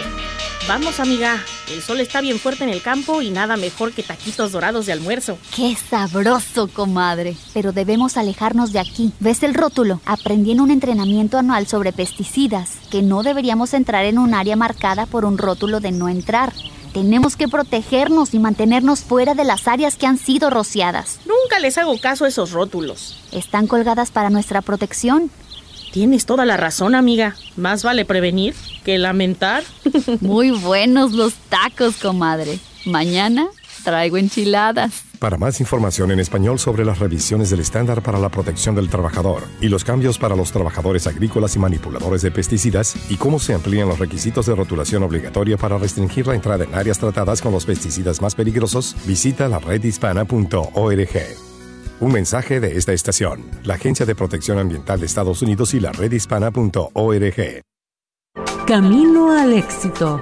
Vamos, 0.69 0.99
amiga. 0.99 1.43
El 1.73 1.81
sol 1.81 1.99
está 1.99 2.21
bien 2.21 2.37
fuerte 2.37 2.63
en 2.63 2.69
el 2.69 2.83
campo 2.83 3.23
y 3.23 3.31
nada 3.31 3.57
mejor 3.57 3.91
que 3.91 4.03
taquitos 4.03 4.51
dorados 4.51 4.85
de 4.85 4.91
almuerzo. 4.91 5.39
¡Qué 5.55 5.75
sabroso, 5.75 6.67
comadre! 6.67 7.35
Pero 7.55 7.71
debemos 7.71 8.17
alejarnos 8.17 8.71
de 8.71 8.77
aquí. 8.77 9.11
¿Ves 9.19 9.41
el 9.41 9.55
rótulo? 9.55 9.99
Aprendí 10.05 10.51
en 10.51 10.61
un 10.61 10.69
entrenamiento 10.69 11.39
anual 11.39 11.65
sobre 11.65 11.91
pesticidas 11.91 12.77
que 12.91 13.01
no 13.01 13.23
deberíamos 13.23 13.73
entrar 13.73 14.05
en 14.05 14.19
un 14.19 14.35
área 14.35 14.55
marcada 14.55 15.07
por 15.07 15.25
un 15.25 15.39
rótulo 15.39 15.79
de 15.79 15.91
no 15.91 16.07
entrar. 16.07 16.53
Tenemos 16.93 17.35
que 17.35 17.47
protegernos 17.47 18.35
y 18.35 18.39
mantenernos 18.39 18.99
fuera 18.99 19.33
de 19.33 19.45
las 19.45 19.67
áreas 19.67 19.95
que 19.95 20.05
han 20.05 20.19
sido 20.19 20.51
rociadas. 20.51 21.19
Nunca 21.25 21.57
les 21.59 21.79
hago 21.79 21.99
caso 21.99 22.25
a 22.25 22.27
esos 22.27 22.51
rótulos. 22.51 23.17
Están 23.31 23.65
colgadas 23.65 24.11
para 24.11 24.29
nuestra 24.29 24.61
protección. 24.61 25.31
Tienes 25.91 26.25
toda 26.25 26.45
la 26.45 26.57
razón, 26.57 26.95
amiga. 26.95 27.35
Más 27.55 27.83
vale 27.83 28.05
prevenir 28.05 28.53
que 28.83 28.97
lamentar. 28.97 29.63
Muy 30.21 30.51
buenos 30.51 31.13
los 31.13 31.33
tacos, 31.49 31.97
comadre. 31.97 32.59
Mañana 32.85 33.47
traigo 33.83 34.17
enchiladas. 34.17 35.03
Para 35.19 35.37
más 35.37 35.59
información 35.59 36.11
en 36.11 36.19
español 36.19 36.59
sobre 36.59 36.85
las 36.85 36.99
revisiones 36.99 37.49
del 37.49 37.59
estándar 37.59 38.01
para 38.01 38.19
la 38.19 38.29
protección 38.29 38.75
del 38.75 38.89
trabajador 38.89 39.43
y 39.59 39.67
los 39.67 39.83
cambios 39.83 40.17
para 40.17 40.35
los 40.35 40.51
trabajadores 40.51 41.07
agrícolas 41.07 41.55
y 41.55 41.59
manipuladores 41.59 42.21
de 42.21 42.31
pesticidas 42.31 42.95
y 43.09 43.17
cómo 43.17 43.39
se 43.39 43.53
amplían 43.53 43.89
los 43.89 43.99
requisitos 43.99 44.45
de 44.45 44.55
rotulación 44.55 45.03
obligatoria 45.03 45.57
para 45.57 45.77
restringir 45.77 46.27
la 46.27 46.35
entrada 46.35 46.63
en 46.63 46.73
áreas 46.73 46.99
tratadas 46.99 47.41
con 47.41 47.51
los 47.51 47.65
pesticidas 47.65 48.21
más 48.21 48.35
peligrosos, 48.35 48.95
visita 49.05 49.49
la 49.49 49.59
redhispana.org. 49.59 51.48
Un 52.01 52.13
mensaje 52.13 52.61
de 52.61 52.77
esta 52.77 52.93
estación, 52.93 53.43
la 53.63 53.73
Agencia 53.73 54.05
de 54.05 54.15
Protección 54.15 54.57
Ambiental 54.57 55.01
de 55.01 55.05
Estados 55.05 55.41
Unidos 55.41 55.73
y 55.73 55.81
la 55.81 55.91
redhispana.org. 55.91 57.61
Camino 58.65 59.37
al 59.37 59.53
éxito. 59.53 60.21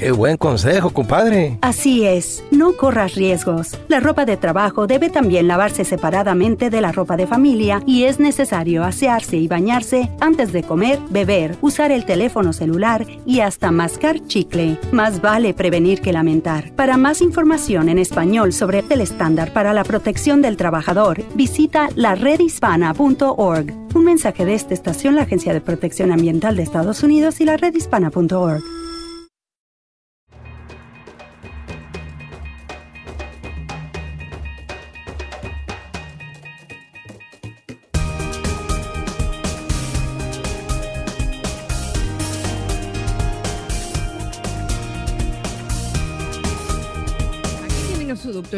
Qué 0.00 0.12
buen 0.12 0.38
consejo, 0.38 0.88
compadre. 0.88 1.58
Así 1.60 2.06
es, 2.06 2.42
no 2.50 2.72
corras 2.72 3.16
riesgos. 3.16 3.78
La 3.86 4.00
ropa 4.00 4.24
de 4.24 4.38
trabajo 4.38 4.86
debe 4.86 5.10
también 5.10 5.46
lavarse 5.46 5.84
separadamente 5.84 6.70
de 6.70 6.80
la 6.80 6.90
ropa 6.90 7.18
de 7.18 7.26
familia 7.26 7.82
y 7.84 8.04
es 8.04 8.18
necesario 8.18 8.82
asearse 8.82 9.36
y 9.36 9.46
bañarse 9.46 10.10
antes 10.22 10.54
de 10.54 10.62
comer, 10.62 10.98
beber, 11.10 11.58
usar 11.60 11.92
el 11.92 12.06
teléfono 12.06 12.54
celular 12.54 13.06
y 13.26 13.40
hasta 13.40 13.72
mascar 13.72 14.26
chicle. 14.26 14.78
Más 14.90 15.20
vale 15.20 15.52
prevenir 15.52 16.00
que 16.00 16.14
lamentar. 16.14 16.72
Para 16.76 16.96
más 16.96 17.20
información 17.20 17.90
en 17.90 17.98
español 17.98 18.54
sobre 18.54 18.82
el 18.88 19.02
estándar 19.02 19.52
para 19.52 19.74
la 19.74 19.84
protección 19.84 20.40
del 20.40 20.56
trabajador, 20.56 21.22
visita 21.34 21.90
la 21.94 22.14
redhispana.org. 22.14 23.74
Un 23.94 24.04
mensaje 24.04 24.46
de 24.46 24.54
esta 24.54 24.72
estación, 24.72 25.16
la 25.16 25.24
Agencia 25.24 25.52
de 25.52 25.60
Protección 25.60 26.10
Ambiental 26.10 26.56
de 26.56 26.62
Estados 26.62 27.02
Unidos 27.02 27.42
y 27.42 27.44
la 27.44 27.58
redhispana.org. 27.58 28.79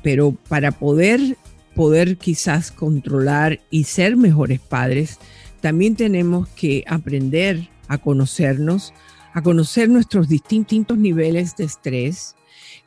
pero 0.02 0.32
para 0.48 0.72
poder, 0.72 1.38
poder 1.76 2.18
quizás 2.18 2.72
controlar 2.72 3.60
y 3.70 3.84
ser 3.84 4.16
mejores 4.16 4.60
padres, 4.60 5.20
también 5.60 5.96
tenemos 5.96 6.48
que 6.50 6.84
aprender 6.88 7.70
a 7.88 7.98
conocernos, 7.98 8.94
a 9.34 9.42
conocer 9.42 9.90
nuestros 9.90 10.30
distintos 10.30 10.98
niveles 10.98 11.56
de 11.58 11.66
estrés, 11.66 12.37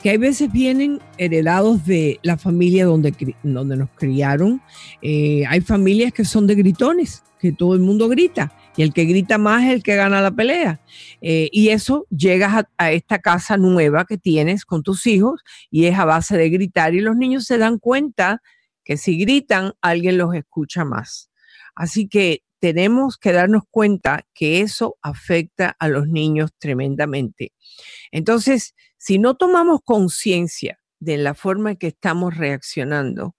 que 0.02 0.10
hay 0.10 0.16
veces 0.16 0.50
vienen 0.50 1.00
heredados 1.18 1.84
de 1.84 2.18
la 2.22 2.38
familia 2.38 2.86
donde, 2.86 3.36
donde 3.42 3.76
nos 3.76 3.90
criaron. 3.90 4.62
Eh, 5.02 5.44
hay 5.46 5.60
familias 5.60 6.12
que 6.12 6.24
son 6.24 6.46
de 6.46 6.54
gritones, 6.54 7.22
que 7.38 7.52
todo 7.52 7.74
el 7.74 7.80
mundo 7.80 8.08
grita. 8.08 8.52
Y 8.76 8.82
el 8.82 8.94
que 8.94 9.04
grita 9.04 9.36
más 9.36 9.64
es 9.64 9.74
el 9.74 9.82
que 9.82 9.96
gana 9.96 10.22
la 10.22 10.30
pelea. 10.30 10.80
Eh, 11.20 11.50
y 11.52 11.68
eso 11.68 12.06
llegas 12.08 12.64
a, 12.78 12.92
esta 12.92 13.18
casa 13.18 13.58
nueva 13.58 14.06
que 14.06 14.16
tienes 14.16 14.64
con 14.64 14.82
tus 14.82 15.06
hijos 15.06 15.42
y 15.70 15.84
es 15.84 15.98
a 15.98 16.06
base 16.06 16.36
de 16.38 16.48
gritar. 16.48 16.94
Y 16.94 17.00
los 17.00 17.16
niños 17.16 17.44
se 17.44 17.58
dan 17.58 17.78
cuenta 17.78 18.40
que 18.84 18.96
si 18.96 19.18
gritan, 19.18 19.72
alguien 19.82 20.16
los 20.16 20.34
escucha 20.34 20.84
más. 20.84 21.30
Así 21.74 22.08
que 22.08 22.42
tenemos 22.60 23.16
que 23.16 23.32
darnos 23.32 23.62
cuenta 23.70 24.26
que 24.34 24.60
eso 24.60 24.96
afecta 25.02 25.74
a 25.78 25.88
los 25.88 26.06
niños 26.06 26.50
tremendamente. 26.58 27.52
Entonces, 28.12 28.74
si 28.98 29.18
no 29.18 29.34
tomamos 29.34 29.80
conciencia 29.82 30.78
de 31.00 31.16
la 31.16 31.34
forma 31.34 31.72
en 31.72 31.76
que 31.78 31.88
estamos 31.88 32.36
reaccionando, 32.36 33.34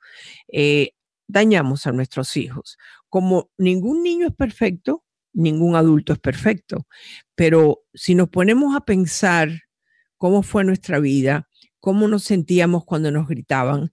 eh, 0.52 0.94
dañamos 1.28 1.86
a 1.88 1.92
nuestros 1.92 2.36
hijos. 2.36 2.78
Como 3.10 3.52
ningún 3.58 4.04
niño 4.04 4.28
es 4.28 4.36
perfecto, 4.36 5.04
ningún 5.34 5.76
adulto 5.76 6.14
es 6.14 6.20
perfecto, 6.20 6.88
pero 7.36 7.84
si 7.94 8.16
nos 8.16 8.30
ponemos 8.30 8.76
a 8.76 8.82
pensar 8.82 9.50
cómo 10.18 10.44
fue 10.44 10.64
nuestra 10.64 11.00
vida, 11.00 11.48
cómo 11.80 12.08
nos 12.08 12.24
sentíamos 12.24 12.84
cuando 12.86 13.12
nos 13.12 13.28
gritaban, 13.28 13.92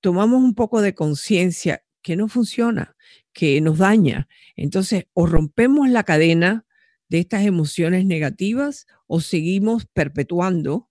tomamos 0.00 0.42
un 0.42 0.54
poco 0.54 0.80
de 0.80 0.94
conciencia 0.94 1.82
que 2.02 2.14
no 2.14 2.28
funciona, 2.28 2.94
que 3.36 3.60
nos 3.60 3.76
daña. 3.76 4.28
Entonces, 4.56 5.04
o 5.12 5.26
rompemos 5.26 5.90
la 5.90 6.04
cadena 6.04 6.64
de 7.10 7.18
estas 7.18 7.44
emociones 7.44 8.06
negativas 8.06 8.86
o 9.06 9.20
seguimos 9.20 9.84
perpetuando 9.84 10.88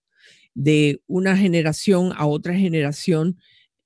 de 0.54 1.02
una 1.08 1.36
generación 1.36 2.12
a 2.16 2.26
otra 2.26 2.54
generación 2.54 3.36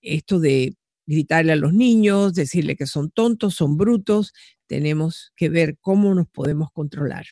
esto 0.03 0.39
de 0.39 0.77
gritarle 1.07 1.53
a 1.53 1.57
los 1.57 1.73
niños, 1.73 2.35
decirle 2.35 2.77
que 2.77 2.87
son 2.87 3.11
tontos, 3.11 3.55
son 3.55 3.79
brutos, 3.79 4.35
tenemos 4.67 5.33
que 5.37 5.49
ver 5.49 5.79
cómo 5.81 6.15
nos 6.15 6.29
podemos 6.29 6.71
controlar. 6.71 7.25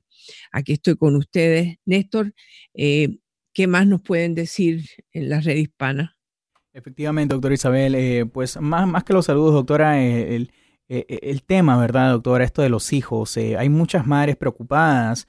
Aquí 0.52 0.74
estoy 0.74 0.96
con 0.96 1.16
ustedes, 1.16 1.78
Néstor. 1.84 2.32
Eh, 2.74 3.18
¿Qué 3.52 3.66
más 3.66 3.84
nos 3.86 4.02
pueden 4.02 4.34
decir 4.34 4.84
en 5.12 5.28
la 5.28 5.40
red 5.40 5.56
hispana? 5.56 6.16
Efectivamente, 6.72 7.34
doctora 7.34 7.54
Isabel, 7.54 7.96
eh, 7.96 8.26
pues 8.26 8.60
más, 8.60 8.86
más 8.86 9.02
que 9.02 9.12
los 9.12 9.26
saludos, 9.26 9.54
doctora, 9.54 10.00
eh, 10.00 10.36
el, 10.36 10.52
el, 10.88 11.42
tema, 11.42 11.76
¿verdad, 11.80 12.12
doctora? 12.12 12.44
Esto 12.44 12.62
de 12.62 12.68
los 12.68 12.92
hijos. 12.92 13.36
hay 13.36 13.68
muchas 13.68 14.06
madres 14.06 14.36
preocupadas 14.36 15.26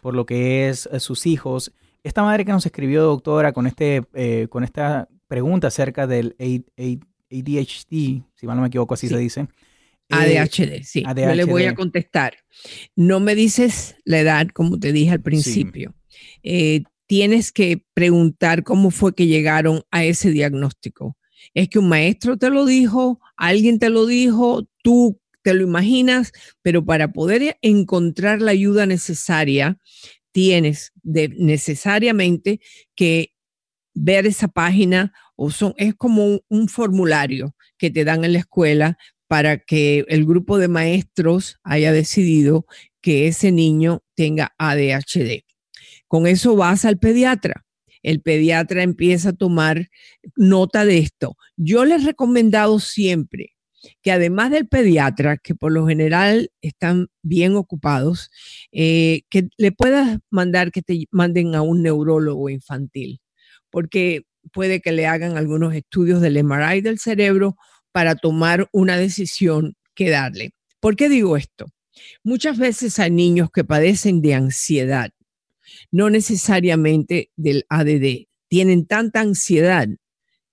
por 0.00 0.14
lo 0.14 0.26
que 0.26 0.68
es 0.68 0.88
sus 0.98 1.26
hijos. 1.26 1.72
Esta 2.02 2.22
madre 2.22 2.44
que 2.44 2.52
nos 2.52 2.64
escribió, 2.64 3.02
doctora, 3.02 3.52
con, 3.52 3.66
este, 3.66 4.02
con 4.48 4.64
esta 4.64 5.08
pregunta 5.28 5.68
acerca 5.68 6.06
del 6.06 6.34
ADHD, 6.38 8.22
si 8.34 8.46
mal 8.46 8.56
no 8.56 8.62
me 8.62 8.68
equivoco, 8.68 8.94
así 8.94 9.08
se 9.08 9.18
dice. 9.18 9.48
ADHD, 10.08 10.82
sí. 10.82 11.04
Yo 11.04 11.34
le 11.34 11.44
voy 11.44 11.64
a 11.64 11.74
contestar. 11.74 12.34
No 12.96 13.20
me 13.20 13.34
dices 13.34 13.96
la 14.04 14.20
edad, 14.20 14.48
como 14.48 14.78
te 14.78 14.92
dije 14.92 15.12
al 15.12 15.20
principio 15.20 15.94
tienes 17.10 17.50
que 17.50 17.84
preguntar 17.92 18.62
cómo 18.62 18.92
fue 18.92 19.16
que 19.16 19.26
llegaron 19.26 19.82
a 19.90 20.04
ese 20.04 20.30
diagnóstico. 20.30 21.16
Es 21.54 21.68
que 21.68 21.80
un 21.80 21.88
maestro 21.88 22.36
te 22.36 22.50
lo 22.50 22.66
dijo, 22.66 23.18
alguien 23.36 23.80
te 23.80 23.90
lo 23.90 24.06
dijo, 24.06 24.68
tú 24.84 25.19
te 25.42 25.54
lo 25.54 25.62
imaginas, 25.62 26.32
pero 26.62 26.84
para 26.84 27.12
poder 27.12 27.58
encontrar 27.62 28.40
la 28.42 28.50
ayuda 28.52 28.86
necesaria, 28.86 29.78
tienes 30.32 30.92
necesariamente 31.02 32.60
que 32.94 33.32
ver 33.94 34.26
esa 34.26 34.48
página 34.48 35.12
o 35.36 35.50
son, 35.50 35.74
es 35.76 35.94
como 35.94 36.40
un 36.48 36.68
formulario 36.68 37.54
que 37.78 37.90
te 37.90 38.04
dan 38.04 38.24
en 38.24 38.34
la 38.34 38.40
escuela 38.40 38.98
para 39.26 39.58
que 39.58 40.04
el 40.08 40.24
grupo 40.24 40.58
de 40.58 40.68
maestros 40.68 41.58
haya 41.62 41.92
decidido 41.92 42.66
que 43.00 43.26
ese 43.26 43.52
niño 43.52 44.02
tenga 44.14 44.54
ADHD. 44.58 45.44
Con 46.08 46.26
eso 46.26 46.56
vas 46.56 46.84
al 46.84 46.98
pediatra. 46.98 47.64
El 48.02 48.22
pediatra 48.22 48.82
empieza 48.82 49.30
a 49.30 49.34
tomar 49.34 49.88
nota 50.36 50.84
de 50.84 50.98
esto. 50.98 51.36
Yo 51.56 51.84
les 51.84 52.02
he 52.02 52.06
recomendado 52.06 52.80
siempre 52.80 53.54
que 54.02 54.12
además 54.12 54.50
del 54.50 54.68
pediatra, 54.68 55.36
que 55.36 55.54
por 55.54 55.72
lo 55.72 55.86
general 55.86 56.50
están 56.60 57.08
bien 57.22 57.56
ocupados, 57.56 58.30
eh, 58.72 59.22
que 59.30 59.48
le 59.56 59.72
puedas 59.72 60.18
mandar 60.30 60.72
que 60.72 60.82
te 60.82 61.06
manden 61.10 61.54
a 61.54 61.62
un 61.62 61.82
neurólogo 61.82 62.48
infantil, 62.48 63.20
porque 63.70 64.22
puede 64.52 64.80
que 64.80 64.92
le 64.92 65.06
hagan 65.06 65.36
algunos 65.36 65.74
estudios 65.74 66.20
del 66.20 66.42
MRI 66.42 66.80
del 66.80 66.98
cerebro 66.98 67.56
para 67.92 68.14
tomar 68.14 68.68
una 68.72 68.96
decisión 68.96 69.74
que 69.94 70.10
darle. 70.10 70.52
¿Por 70.80 70.96
qué 70.96 71.08
digo 71.08 71.36
esto? 71.36 71.66
Muchas 72.22 72.58
veces 72.58 72.98
hay 72.98 73.10
niños 73.10 73.50
que 73.50 73.64
padecen 73.64 74.22
de 74.22 74.34
ansiedad 74.34 75.10
no 75.90 76.10
necesariamente 76.10 77.30
del 77.36 77.64
ADD. 77.68 78.26
Tienen 78.48 78.86
tanta 78.86 79.20
ansiedad 79.20 79.88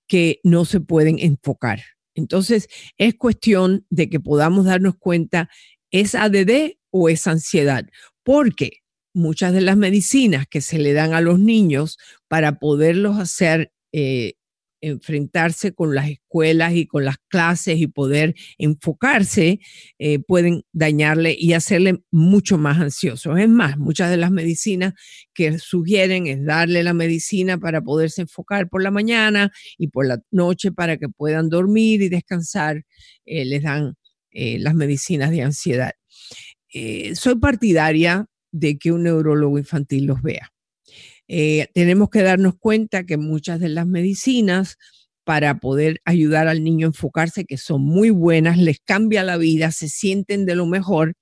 que 0.06 0.40
no 0.42 0.64
se 0.64 0.80
pueden 0.80 1.18
enfocar. 1.18 1.80
Entonces, 2.18 2.68
es 2.98 3.14
cuestión 3.14 3.86
de 3.90 4.10
que 4.10 4.18
podamos 4.18 4.64
darnos 4.64 4.96
cuenta, 4.98 5.48
¿es 5.92 6.16
ADD 6.16 6.78
o 6.90 7.08
es 7.08 7.26
ansiedad? 7.28 7.86
Porque 8.24 8.82
muchas 9.14 9.52
de 9.52 9.60
las 9.60 9.76
medicinas 9.76 10.46
que 10.48 10.60
se 10.60 10.78
le 10.78 10.92
dan 10.92 11.14
a 11.14 11.20
los 11.20 11.38
niños 11.38 11.96
para 12.26 12.58
poderlos 12.58 13.18
hacer 13.18 13.72
eh, 13.92 14.34
enfrentarse 14.80 15.72
con 15.72 15.94
las 15.94 16.08
escuelas 16.08 16.74
y 16.74 16.86
con 16.86 17.04
las 17.04 17.16
clases 17.28 17.78
y 17.78 17.86
poder 17.86 18.34
enfocarse, 18.58 19.60
eh, 19.98 20.18
pueden 20.20 20.62
dañarle 20.72 21.36
y 21.38 21.52
hacerle 21.52 22.02
mucho 22.10 22.58
más 22.58 22.78
ansioso. 22.78 23.36
Es 23.36 23.48
más, 23.48 23.78
muchas 23.78 24.10
de 24.10 24.16
las 24.16 24.30
medicinas 24.30 24.94
que 25.34 25.58
sugieren 25.58 26.26
es 26.26 26.44
darle 26.44 26.82
la 26.82 26.94
medicina 26.94 27.58
para 27.58 27.82
poderse 27.82 28.22
enfocar 28.22 28.68
por 28.68 28.82
la 28.82 28.90
mañana 28.90 29.52
y 29.76 29.88
por 29.88 30.06
la 30.06 30.20
noche 30.30 30.72
para 30.72 30.96
que 30.96 31.08
puedan 31.08 31.48
dormir 31.48 32.02
y 32.02 32.08
descansar, 32.08 32.84
eh, 33.24 33.44
les 33.44 33.62
dan 33.62 33.94
eh, 34.30 34.58
las 34.58 34.74
medicinas 34.74 35.30
de 35.30 35.42
ansiedad. 35.42 35.92
soy 37.14 37.36
partidaria 37.36 38.26
de 38.52 38.78
que 38.78 38.92
un 38.92 39.04
neurólogo 39.04 39.58
infantil 39.58 40.06
los 40.06 40.22
vea. 40.22 40.52
Eh, 41.28 41.68
tenemos 41.74 42.10
que 42.10 42.22
darnos 42.22 42.54
cuenta 42.58 43.04
que 43.04 43.16
muchas 43.18 43.60
de 43.60 43.68
las 43.68 43.86
medicinas 43.86 44.76
para 45.24 45.58
poder 45.60 46.00
ayudar 46.06 46.48
al 46.48 46.64
niño 46.64 46.86
a 46.86 46.88
enfocarse, 46.88 47.44
que 47.44 47.58
son 47.58 47.82
muy 47.82 48.10
buenas, 48.10 48.56
les 48.58 48.80
cambia 48.80 49.22
la 49.22 49.36
vida, 49.36 49.70
se 49.72 49.88
sienten 49.88 50.46
de 50.46 50.54
lo 50.54 50.66
mejor. 50.66 51.14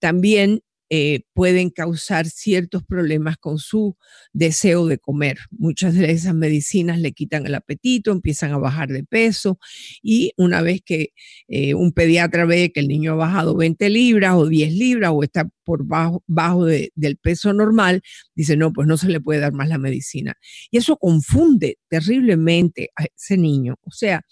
También 0.00 0.62
eh, 0.88 1.22
pueden 1.32 1.70
causar 1.70 2.26
ciertos 2.26 2.84
problemas 2.84 3.36
con 3.38 3.58
su 3.58 3.96
deseo 4.32 4.86
de 4.86 4.98
comer. 4.98 5.38
Muchas 5.50 5.94
de 5.94 6.10
esas 6.12 6.34
medicinas 6.34 7.00
le 7.00 7.12
quitan 7.12 7.44
el 7.46 7.54
apetito, 7.54 8.12
empiezan 8.12 8.52
a 8.52 8.58
bajar 8.58 8.88
de 8.90 9.02
peso 9.02 9.58
y 10.02 10.32
una 10.36 10.62
vez 10.62 10.82
que 10.84 11.12
eh, 11.48 11.74
un 11.74 11.92
pediatra 11.92 12.44
ve 12.44 12.70
que 12.72 12.80
el 12.80 12.88
niño 12.88 13.12
ha 13.12 13.16
bajado 13.16 13.56
20 13.56 13.90
libras 13.90 14.34
o 14.34 14.46
10 14.46 14.72
libras 14.74 15.10
o 15.12 15.22
está 15.22 15.48
por 15.64 15.84
bajo, 15.84 16.22
bajo 16.28 16.64
del 16.66 17.16
peso 17.20 17.52
normal, 17.52 18.02
dice, 18.34 18.56
no, 18.56 18.72
pues 18.72 18.86
no 18.86 18.96
se 18.96 19.08
le 19.08 19.20
puede 19.20 19.40
dar 19.40 19.52
más 19.52 19.68
la 19.68 19.78
medicina. 19.78 20.34
Y 20.70 20.78
eso 20.78 20.96
confunde 20.96 21.78
terriblemente 21.88 22.90
a 22.94 23.04
ese 23.04 23.36
niño. 23.36 23.74
O 23.82 23.90
sea, 23.90 24.24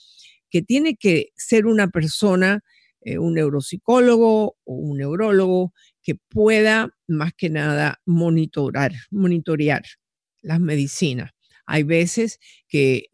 que 0.51 0.63
tiene 0.63 0.97
que 0.97 1.31
ser 1.37 1.67
una 1.67 1.89
persona 1.89 2.63
eh, 3.05 3.19
un 3.19 3.35
neuropsicólogo 3.35 4.57
o 4.65 4.75
un 4.75 4.99
neurólogo 4.99 5.73
que 6.03 6.15
pueda 6.15 6.91
más 7.07 7.33
que 7.35 7.51
nada 7.51 8.01
monitorar, 8.07 8.93
monitorear 9.11 9.83
las 10.43 10.61
medicinas. 10.61 11.31
Hay 11.67 11.83
veces 11.83 12.39
que 12.69 13.07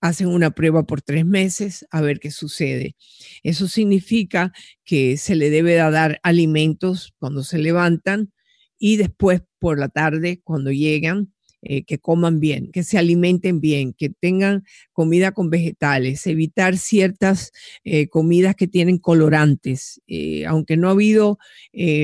hacen 0.00 0.28
una 0.28 0.50
prueba 0.50 0.84
por 0.84 1.02
tres 1.02 1.24
meses 1.24 1.86
a 1.90 2.00
ver 2.00 2.20
qué 2.20 2.30
sucede. 2.30 2.96
Eso 3.42 3.68
significa 3.68 4.52
que 4.84 5.16
se 5.16 5.34
le 5.34 5.50
debe 5.50 5.74
dar 5.74 6.20
alimentos 6.22 7.14
cuando 7.18 7.42
se 7.42 7.58
levantan 7.58 8.32
y 8.78 8.96
después 8.96 9.42
por 9.58 9.78
la 9.78 9.88
tarde 9.88 10.40
cuando 10.44 10.70
llegan 10.70 11.32
eh, 11.62 11.84
que 11.84 11.98
coman 11.98 12.38
bien, 12.38 12.70
que 12.70 12.84
se 12.84 12.98
alimenten 12.98 13.60
bien, 13.60 13.92
que 13.92 14.10
tengan 14.10 14.64
comida 14.92 15.32
con 15.32 15.50
vegetales, 15.50 16.26
evitar 16.28 16.76
ciertas 16.78 17.50
eh, 17.82 18.08
comidas 18.08 18.54
que 18.54 18.68
tienen 18.68 18.98
colorantes. 18.98 20.00
Eh, 20.06 20.46
aunque 20.46 20.76
no 20.76 20.88
ha 20.88 20.92
habido 20.92 21.38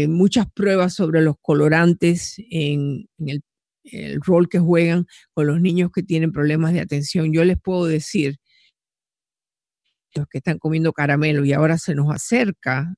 muchas 0.08 0.46
pruebas 0.52 0.94
sobre 0.94 1.22
los 1.22 1.36
colorantes 1.40 2.36
en, 2.50 3.08
el, 3.18 3.42
el 3.84 4.20
rol 4.22 4.48
que 4.48 4.58
juegan 4.58 5.06
con 5.34 5.46
los 5.46 5.60
niños 5.60 5.90
que 5.92 6.02
tienen 6.02 6.32
problemas 6.32 6.72
de 6.72 6.80
atención, 6.80 7.32
yo 7.32 7.44
les 7.44 7.58
puedo 7.60 7.86
decir 7.86 8.38
los 10.14 10.26
que 10.28 10.38
están 10.38 10.58
comiendo 10.58 10.92
caramelo 10.92 11.44
y 11.44 11.52
ahora 11.52 11.78
se 11.78 11.94
nos 11.94 12.12
acerca 12.12 12.94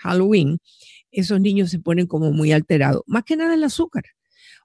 Halloween, 0.00 0.58
esos 1.10 1.40
niños 1.40 1.70
se 1.70 1.78
ponen 1.78 2.06
como 2.06 2.32
muy 2.32 2.52
alterados. 2.52 3.02
Más 3.06 3.24
que 3.24 3.36
nada 3.36 3.54
el 3.54 3.64
azúcar. 3.64 4.04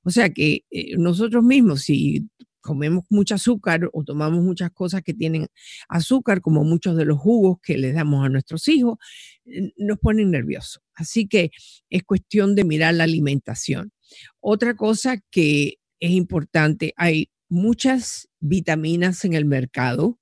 O 0.06 0.12
sea 0.12 0.30
que 0.30 0.64
eh, 0.70 0.98
nosotros 0.98 1.44
mismos, 1.44 1.82
si 1.82 2.30
comemos 2.62 3.06
mucho 3.10 3.36
azúcar 3.36 3.90
o 3.92 4.04
tomamos 4.04 4.44
muchas 4.44 4.72
cosas 4.72 5.02
que 5.02 5.16
tienen 5.16 5.48
azúcar, 5.90 6.42
como 6.42 6.64
muchos 6.64 6.96
de 6.96 7.06
los 7.06 7.18
jugos 7.18 7.58
que 7.62 7.78
les 7.78 7.96
damos 7.96 8.24
a 8.24 8.30
nuestros 8.30 8.68
hijos, 8.68 9.00
eh, 9.46 9.72
nos 9.78 9.98
ponen 9.98 10.30
nerviosos. 10.30 10.84
Así 10.94 11.28
que 11.28 11.50
es 11.90 12.04
cuestión 12.04 12.54
de 12.56 12.66
mirar 12.66 12.94
la 12.94 13.04
alimentación. 13.04 13.92
Otra 14.40 14.76
cosa 14.76 15.18
que 15.32 15.78
es 16.00 16.12
importante, 16.12 16.94
hay 16.98 17.30
muchas 17.50 18.30
vitaminas 18.40 19.26
en 19.26 19.34
el 19.34 19.46
mercado, 19.46 20.20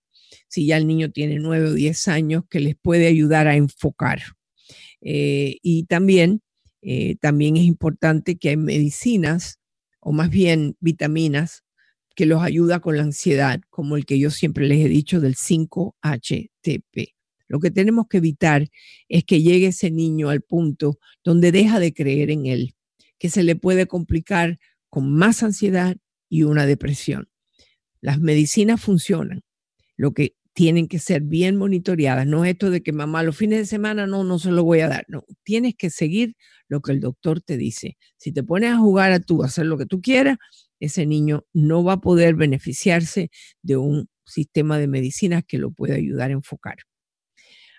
si 0.47 0.65
ya 0.65 0.77
el 0.77 0.87
niño 0.87 1.11
tiene 1.11 1.39
9 1.39 1.69
o 1.69 1.73
10 1.73 2.07
años, 2.07 2.43
que 2.49 2.61
les 2.61 2.75
puede 2.77 3.07
ayudar 3.07 3.47
a 3.47 3.57
enfocar. 3.57 4.21
Eh, 5.01 5.57
y 5.61 5.83
también, 5.85 6.41
también 7.21 7.55
es 7.55 7.63
importante 7.63 8.37
que 8.37 8.49
hay 8.49 8.57
medicinas 8.57 9.59
o 10.03 10.11
más 10.11 10.29
bien 10.29 10.75
vitaminas 10.79 11.63
que 12.15 12.25
los 12.25 12.43
ayuda 12.43 12.79
con 12.79 12.97
la 12.97 13.03
ansiedad, 13.03 13.61
como 13.69 13.97
el 13.97 14.05
que 14.05 14.19
yo 14.19 14.29
siempre 14.29 14.67
les 14.67 14.85
he 14.85 14.89
dicho 14.89 15.19
del 15.19 15.35
5-HTP. 15.35 17.15
Lo 17.47 17.59
que 17.59 17.71
tenemos 17.71 18.07
que 18.07 18.17
evitar 18.17 18.67
es 19.09 19.23
que 19.23 19.41
llegue 19.41 19.67
ese 19.67 19.91
niño 19.91 20.29
al 20.29 20.41
punto 20.41 20.99
donde 21.23 21.51
deja 21.51 21.79
de 21.79 21.93
creer 21.93 22.29
en 22.31 22.45
él, 22.45 22.75
que 23.17 23.29
se 23.29 23.43
le 23.43 23.55
puede 23.55 23.87
complicar 23.87 24.59
con 24.89 25.13
más 25.13 25.41
ansiedad 25.41 25.97
y 26.29 26.43
una 26.43 26.65
depresión. 26.65 27.29
Las 28.01 28.19
medicinas 28.19 28.81
funcionan. 28.81 29.41
Lo 29.95 30.13
que 30.13 30.35
tienen 30.53 30.87
que 30.87 30.99
ser 30.99 31.21
bien 31.21 31.55
monitoreadas. 31.55 32.27
No 32.27 32.45
es 32.45 32.51
esto 32.51 32.69
de 32.69 32.81
que 32.81 32.93
mamá 32.93 33.23
los 33.23 33.35
fines 33.35 33.59
de 33.59 33.65
semana 33.65 34.07
no, 34.07 34.23
no 34.23 34.39
se 34.39 34.51
lo 34.51 34.63
voy 34.63 34.81
a 34.81 34.87
dar. 34.87 35.05
No, 35.07 35.25
tienes 35.43 35.75
que 35.75 35.89
seguir 35.89 36.35
lo 36.67 36.81
que 36.81 36.91
el 36.91 36.99
doctor 36.99 37.41
te 37.41 37.57
dice. 37.57 37.97
Si 38.17 38.31
te 38.31 38.43
pones 38.43 38.71
a 38.71 38.77
jugar 38.77 39.11
a 39.11 39.19
tú, 39.19 39.43
a 39.43 39.47
hacer 39.47 39.65
lo 39.65 39.77
que 39.77 39.85
tú 39.85 40.01
quieras, 40.01 40.37
ese 40.79 41.05
niño 41.05 41.45
no 41.53 41.83
va 41.83 41.93
a 41.93 42.01
poder 42.01 42.35
beneficiarse 42.35 43.29
de 43.61 43.77
un 43.77 44.09
sistema 44.25 44.77
de 44.77 44.87
medicinas 44.87 45.43
que 45.45 45.57
lo 45.57 45.71
pueda 45.71 45.95
ayudar 45.95 46.29
a 46.29 46.33
enfocar. 46.33 46.77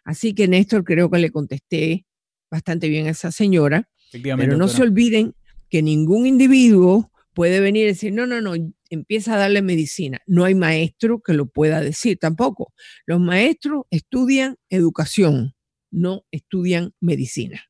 Así 0.05 0.35
que 0.35 0.49
Néstor, 0.49 0.85
creo 0.85 1.11
que 1.11 1.19
le 1.19 1.31
contesté 1.31 2.07
bastante 2.51 2.89
bien 2.89 3.07
a 3.07 3.11
esa 3.11 3.33
señora. 3.33 3.89
Pero 4.13 4.57
no 4.57 4.69
se 4.69 4.83
olviden 4.83 5.35
que 5.71 5.83
ningún 5.83 6.27
individuo 6.27 7.11
puede 7.33 7.61
venir 7.61 7.85
y 7.85 7.87
decir, 7.89 8.13
no, 8.13 8.27
no, 8.27 8.41
no, 8.41 8.55
empieza 8.95 9.35
a 9.35 9.39
darle 9.39 9.63
medicina. 9.63 10.21
No 10.27 10.45
hay 10.45 10.55
maestro 10.55 11.21
que 11.21 11.35
lo 11.35 11.47
pueda 11.47 11.81
decir 11.81 12.19
tampoco. 12.19 12.73
Los 13.07 13.21
maestros 13.21 13.85
estudian 13.91 14.57
educación, 14.71 15.55
no 15.91 16.25
estudian 16.31 16.95
medicina. 17.01 17.63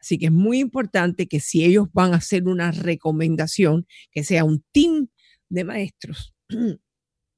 Así 0.00 0.18
que 0.18 0.26
es 0.26 0.32
muy 0.32 0.60
importante 0.60 1.26
que 1.26 1.40
si 1.40 1.64
ellos 1.64 1.88
van 1.92 2.12
a 2.12 2.18
hacer 2.18 2.46
una 2.46 2.70
recomendación, 2.70 3.86
que 4.12 4.22
sea 4.24 4.44
un 4.44 4.64
team 4.72 5.08
de 5.48 5.64
maestros 5.64 6.34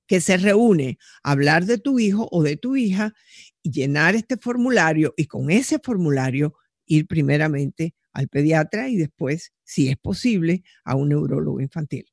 que 0.06 0.20
se 0.20 0.36
reúne 0.36 0.98
a 1.22 1.32
hablar 1.32 1.66
de 1.66 1.78
tu 1.78 1.98
hijo 1.98 2.28
o 2.30 2.42
de 2.42 2.56
tu 2.56 2.76
hija 2.76 3.14
llenar 3.62 4.14
este 4.14 4.36
formulario 4.36 5.14
y 5.16 5.26
con 5.26 5.50
ese 5.50 5.78
formulario 5.78 6.54
ir 6.86 7.06
primeramente 7.06 7.94
al 8.12 8.28
pediatra 8.28 8.88
y 8.88 8.96
después, 8.96 9.52
si 9.64 9.88
es 9.88 9.96
posible, 9.96 10.62
a 10.84 10.94
un 10.94 11.08
neurólogo 11.10 11.60
infantil. 11.60 12.06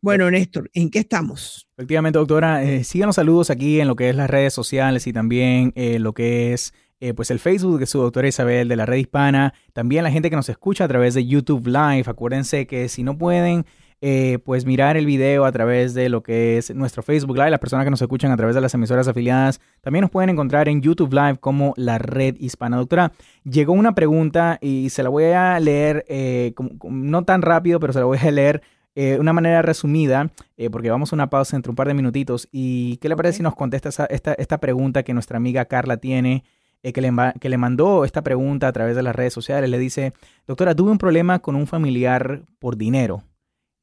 Bueno, 0.00 0.30
Néstor, 0.30 0.70
¿en 0.74 0.90
qué 0.90 1.00
estamos? 1.00 1.68
Efectivamente, 1.76 2.18
doctora, 2.18 2.62
eh, 2.62 2.84
síganos 2.84 3.16
saludos 3.16 3.50
aquí 3.50 3.80
en 3.80 3.88
lo 3.88 3.96
que 3.96 4.10
es 4.10 4.14
las 4.16 4.30
redes 4.30 4.54
sociales 4.54 5.06
y 5.08 5.12
también 5.12 5.72
eh, 5.74 5.98
lo 5.98 6.12
que 6.12 6.52
es 6.52 6.72
eh, 7.00 7.14
pues 7.14 7.30
el 7.30 7.40
Facebook 7.40 7.78
de 7.80 7.86
su 7.86 8.00
doctora 8.00 8.28
Isabel 8.28 8.68
de 8.68 8.76
la 8.76 8.86
red 8.86 8.98
hispana. 8.98 9.54
También 9.72 10.04
la 10.04 10.10
gente 10.10 10.30
que 10.30 10.36
nos 10.36 10.48
escucha 10.48 10.84
a 10.84 10.88
través 10.88 11.14
de 11.14 11.26
YouTube 11.26 11.66
Live. 11.66 12.04
Acuérdense 12.06 12.66
que 12.66 12.88
si 12.88 13.02
no 13.02 13.18
pueden 13.18 13.66
eh, 14.00 14.38
pues 14.44 14.64
mirar 14.64 14.96
el 14.96 15.06
video 15.06 15.44
a 15.44 15.50
través 15.50 15.92
de 15.92 16.08
lo 16.08 16.22
que 16.22 16.58
es 16.58 16.72
nuestro 16.72 17.02
Facebook 17.02 17.36
Live. 17.36 17.50
Las 17.50 17.58
personas 17.58 17.84
que 17.84 17.90
nos 17.90 18.00
escuchan 18.00 18.30
a 18.30 18.36
través 18.36 18.54
de 18.54 18.60
las 18.60 18.72
emisoras 18.74 19.08
afiliadas 19.08 19.60
también 19.80 20.02
nos 20.02 20.10
pueden 20.10 20.30
encontrar 20.30 20.68
en 20.68 20.80
YouTube 20.80 21.12
Live 21.12 21.38
como 21.40 21.74
la 21.76 21.98
red 21.98 22.36
hispana. 22.38 22.76
Doctora, 22.76 23.10
llegó 23.42 23.72
una 23.72 23.96
pregunta 23.96 24.58
y 24.60 24.90
se 24.90 25.02
la 25.02 25.08
voy 25.08 25.24
a 25.24 25.58
leer, 25.58 26.04
eh, 26.08 26.54
no 26.84 27.24
tan 27.24 27.42
rápido, 27.42 27.80
pero 27.80 27.92
se 27.92 27.98
la 27.98 28.04
voy 28.04 28.18
a 28.18 28.30
leer 28.30 28.62
eh, 29.00 29.18
una 29.18 29.32
manera 29.32 29.62
resumida, 29.62 30.30
porque 30.72 30.90
vamos 30.90 31.12
a 31.12 31.16
una 31.16 31.30
pausa 31.30 31.56
entre 31.56 31.70
un 31.70 31.76
par 31.76 31.88
de 31.88 31.94
minutitos. 31.94 32.48
¿Y 32.50 32.96
qué 32.98 33.08
le 33.08 33.16
parece 33.16 33.38
si 33.38 33.42
nos 33.42 33.54
contesta 33.54 33.88
esta, 34.10 34.34
esta, 34.34 34.58
pregunta 34.58 35.02
que 35.02 35.14
nuestra 35.14 35.36
amiga 35.36 35.66
Carla 35.66 35.98
tiene? 35.98 36.44
que, 36.82 37.00
le, 37.00 37.12
que, 37.40 37.48
le, 37.48 37.58
mandó 37.58 38.04
esta 38.04 38.22
pregunta 38.22 38.68
a 38.68 38.72
través 38.72 38.96
de 38.96 39.02
las 39.02 39.14
redes 39.14 39.32
sociales. 39.32 39.70
Le 39.70 39.78
dice, 39.78 40.14
doctora, 40.46 40.74
tuve 40.74 40.90
un 40.90 40.98
problema 40.98 41.38
con 41.38 41.54
un 41.54 41.66
familiar 41.66 42.42
por 42.58 42.76
dinero 42.76 43.22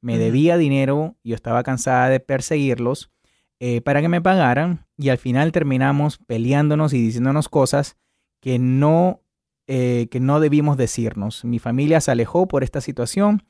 me 0.06 0.20
debía 0.20 0.56
dinero, 0.56 1.16
yo 1.24 1.34
estaba 1.34 1.64
cansada 1.64 2.10
de 2.10 2.20
perseguirlos 2.20 3.12
eh, 3.60 3.82
para 3.82 4.02
que 4.02 4.08
me 4.08 4.22
pagaran 4.22 4.86
y 4.98 5.10
al 5.10 5.18
final 5.18 5.52
terminamos 5.52 6.20
peleándonos 6.20 6.94
y 6.94 7.02
diciéndonos 7.02 7.50
cosas 7.50 7.98
que 8.40 8.60
no, 8.60 9.24
eh, 9.66 10.08
que 10.12 10.20
no 10.20 10.40
debimos 10.40 10.78
decirnos. 10.78 11.44
Mi 11.44 11.58
familia 11.58 12.02
se 12.02 12.12
alejó 12.12 12.48
por 12.48 12.64
esta 12.64 12.82
situación 12.82 13.42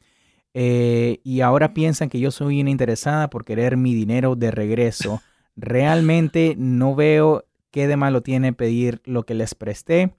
eh, 0.57 1.19
y 1.25 1.41
ahora 1.41 1.73
piensan 1.73 2.07
que 2.07 2.21
yo 2.21 2.31
soy 2.31 2.61
una 2.61 2.69
interesada 2.69 3.29
por 3.29 3.43
querer 3.43 3.75
mi 3.75 3.93
dinero 3.93 4.37
de 4.37 4.51
regreso. 4.51 5.21
Realmente 5.57 6.55
no 6.57 6.95
veo 6.95 7.43
qué 7.71 7.87
de 7.87 7.97
malo 7.97 8.21
tiene 8.21 8.53
pedir 8.53 9.01
lo 9.03 9.25
que 9.25 9.33
les 9.33 9.53
presté. 9.53 10.15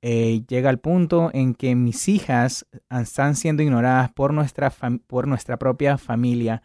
Eh, 0.00 0.42
llega 0.46 0.70
al 0.70 0.78
punto 0.78 1.30
en 1.34 1.54
que 1.54 1.74
mis 1.74 2.08
hijas 2.08 2.66
están 2.88 3.34
siendo 3.34 3.64
ignoradas 3.64 4.12
por 4.12 4.32
nuestra, 4.32 4.72
por 5.08 5.26
nuestra 5.26 5.58
propia 5.58 5.98
familia. 5.98 6.62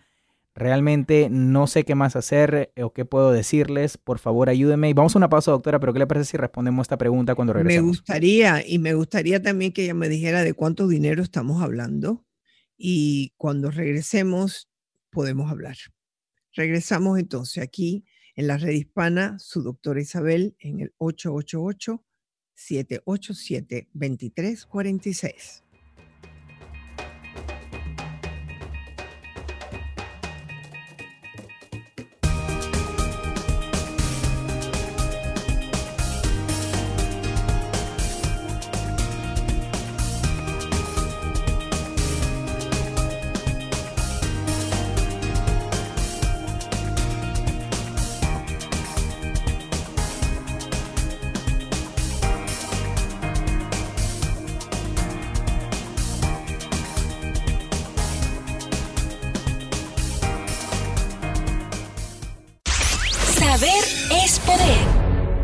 Realmente 0.53 1.27
no 1.31 1.65
sé 1.65 1.83
qué 1.83 1.95
más 1.95 2.15
hacer 2.15 2.71
eh, 2.75 2.83
o 2.83 2.93
qué 2.93 3.05
puedo 3.05 3.31
decirles. 3.31 3.97
Por 3.97 4.19
favor, 4.19 4.49
ayúdenme. 4.49 4.89
Y 4.89 4.93
vamos 4.93 5.15
a 5.15 5.17
una 5.17 5.29
pausa, 5.29 5.49
doctora, 5.49 5.79
pero 5.79 5.93
¿qué 5.93 5.99
le 5.99 6.05
parece 6.05 6.29
si 6.29 6.37
respondemos 6.37 6.83
esta 6.83 6.99
pregunta 6.99 7.33
cuando 7.33 7.53
regresemos? 7.53 7.85
Me 7.85 7.89
gustaría, 7.89 8.63
y 8.67 8.77
me 8.77 8.93
gustaría 8.93 9.41
también 9.41 9.71
que 9.71 9.85
ella 9.85 9.95
me 9.95 10.09
dijera 10.09 10.43
de 10.43 10.53
cuánto 10.53 10.87
dinero 10.87 11.23
estamos 11.23 11.63
hablando. 11.63 12.21
Y 12.77 13.33
cuando 13.37 13.71
regresemos, 13.71 14.69
podemos 15.09 15.51
hablar. 15.51 15.77
Regresamos 16.53 17.19
entonces 17.19 17.63
aquí 17.63 18.05
en 18.35 18.47
la 18.47 18.57
red 18.57 18.71
hispana, 18.71 19.39
su 19.39 19.61
doctora 19.61 20.01
Isabel, 20.01 20.55
en 20.59 20.81
el 20.81 20.93
888 20.97 22.03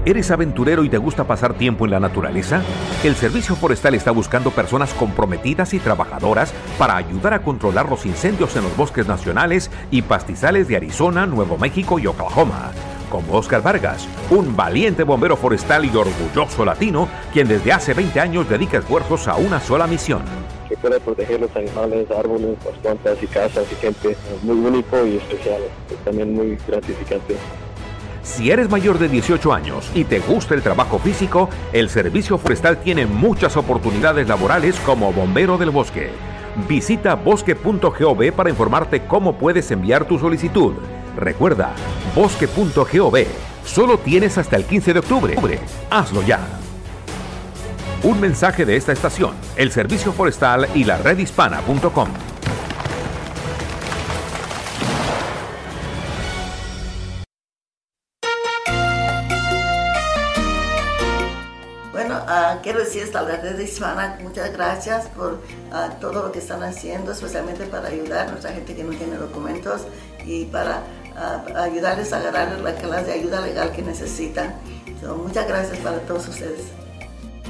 ¿Eres 0.03 0.31
aventurero 0.31 0.83
y 0.83 0.89
te 0.89 0.97
gusta 0.97 1.25
pasar 1.25 1.53
tiempo 1.53 1.85
en 1.85 1.91
la 1.91 1.99
naturaleza? 1.99 2.63
El 3.03 3.15
Servicio 3.15 3.55
Forestal 3.55 3.93
está 3.93 4.09
buscando 4.09 4.49
personas 4.49 4.95
comprometidas 4.95 5.75
y 5.75 5.79
trabajadoras 5.79 6.55
para 6.79 6.95
ayudar 6.95 7.35
a 7.35 7.43
controlar 7.43 7.87
los 7.87 8.07
incendios 8.07 8.55
en 8.55 8.63
los 8.63 8.75
bosques 8.75 9.07
nacionales 9.07 9.69
y 9.91 10.01
pastizales 10.01 10.67
de 10.67 10.77
Arizona, 10.77 11.27
Nuevo 11.27 11.55
México 11.59 11.99
y 11.99 12.07
Oklahoma. 12.07 12.71
Como 13.11 13.33
Oscar 13.33 13.61
Vargas, 13.61 14.07
un 14.31 14.55
valiente 14.55 15.03
bombero 15.03 15.37
forestal 15.37 15.85
y 15.85 15.95
orgulloso 15.95 16.65
latino, 16.65 17.07
quien 17.31 17.47
desde 17.47 17.71
hace 17.71 17.93
20 17.93 18.19
años 18.19 18.49
dedica 18.49 18.79
esfuerzos 18.79 19.27
a 19.27 19.35
una 19.35 19.59
sola 19.59 19.85
misión. 19.85 20.23
Que 20.67 20.77
pueda 20.77 20.99
proteger 20.99 21.41
los 21.41 21.55
animales, 21.55 22.09
árboles, 22.09 22.57
las 22.65 22.75
plantas 22.79 23.21
y 23.21 23.27
casas 23.27 23.65
y 23.71 23.75
gente. 23.75 24.17
Muy 24.41 24.57
único 24.65 25.05
y 25.05 25.17
especial. 25.17 25.61
Es 25.91 25.97
también 25.97 26.33
muy 26.33 26.57
gratificante. 26.67 27.35
Si 28.23 28.51
eres 28.51 28.69
mayor 28.69 28.99
de 28.99 29.09
18 29.09 29.53
años 29.53 29.89
y 29.95 30.03
te 30.03 30.19
gusta 30.19 30.53
el 30.53 30.61
trabajo 30.61 30.99
físico, 30.99 31.49
el 31.73 31.89
Servicio 31.89 32.37
Forestal 32.37 32.77
tiene 32.77 33.05
muchas 33.05 33.57
oportunidades 33.57 34.27
laborales 34.27 34.79
como 34.85 35.11
bombero 35.11 35.57
del 35.57 35.71
bosque. 35.71 36.11
Visita 36.67 37.15
bosque.gov 37.15 38.31
para 38.33 38.49
informarte 38.49 39.05
cómo 39.07 39.37
puedes 39.37 39.71
enviar 39.71 40.05
tu 40.05 40.19
solicitud. 40.19 40.75
Recuerda, 41.17 41.73
bosque.gov. 42.15 43.17
Solo 43.65 43.97
tienes 43.97 44.37
hasta 44.37 44.55
el 44.55 44.65
15 44.65 44.93
de 44.93 44.99
octubre. 44.99 45.35
Hazlo 45.89 46.21
ya. 46.21 46.39
Un 48.03 48.19
mensaje 48.19 48.65
de 48.65 48.75
esta 48.75 48.91
estación, 48.91 49.35
el 49.55 49.71
Servicio 49.71 50.11
Forestal 50.11 50.67
y 50.73 50.83
la 50.83 50.97
redhispana.com. 50.97 52.30
quiero 62.71 62.85
decir 62.85 63.17
a 63.17 63.21
la 63.23 63.35
red 63.35 63.59
hispana 63.59 64.17
muchas 64.23 64.53
gracias 64.53 65.07
por 65.07 65.41
ah, 65.73 65.89
todo 65.99 66.23
lo 66.23 66.31
que 66.31 66.39
están 66.39 66.63
haciendo, 66.63 67.11
especialmente 67.11 67.65
para 67.65 67.89
ayudar 67.89 68.27
a 68.27 68.31
nuestra 68.31 68.53
gente 68.53 68.73
que 68.73 68.81
no 68.81 68.91
tiene 68.91 69.17
documentos 69.17 69.81
y 70.25 70.45
para 70.45 70.81
ah, 71.17 71.43
ayudarles 71.57 72.13
a 72.13 72.19
agarrar 72.19 72.57
la 72.61 72.73
clase 72.75 73.07
de 73.07 73.13
ayuda 73.13 73.41
legal 73.41 73.73
que 73.73 73.81
necesitan. 73.81 74.55
So, 75.01 75.17
muchas 75.17 75.49
gracias 75.49 75.79
para 75.79 75.99
todos 75.99 76.29
ustedes. 76.29 76.61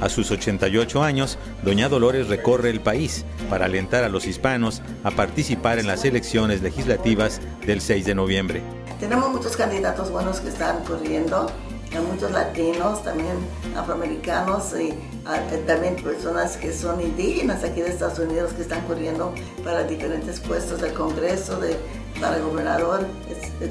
A 0.00 0.08
sus 0.08 0.28
88 0.32 1.04
años, 1.04 1.38
Doña 1.62 1.88
Dolores 1.88 2.26
recorre 2.26 2.70
el 2.70 2.80
país 2.80 3.24
para 3.48 3.66
alentar 3.66 4.02
a 4.02 4.08
los 4.08 4.26
hispanos 4.26 4.82
a 5.04 5.12
participar 5.12 5.78
en 5.78 5.86
las 5.86 6.04
elecciones 6.04 6.62
legislativas 6.62 7.40
del 7.64 7.80
6 7.80 8.06
de 8.06 8.14
noviembre. 8.16 8.62
Tenemos 8.98 9.30
muchos 9.30 9.56
candidatos 9.56 10.10
buenos 10.10 10.40
que 10.40 10.48
están 10.48 10.82
corriendo, 10.82 11.48
hay 11.94 12.04
muchos 12.04 12.30
latinos, 12.30 13.02
también 13.04 13.36
afroamericanos 13.76 14.72
y 14.78 14.94
ah, 15.26 15.36
eh, 15.50 15.62
también 15.66 15.96
personas 15.96 16.56
que 16.56 16.72
son 16.72 17.00
indígenas 17.00 17.62
aquí 17.64 17.80
de 17.80 17.88
Estados 17.90 18.18
Unidos 18.18 18.52
que 18.54 18.62
están 18.62 18.80
corriendo 18.86 19.32
para 19.64 19.82
diferentes 19.84 20.40
puestos 20.40 20.80
del 20.80 20.92
Congreso, 20.94 21.58
de, 21.60 21.76
para 22.20 22.38
gobernador, 22.38 23.06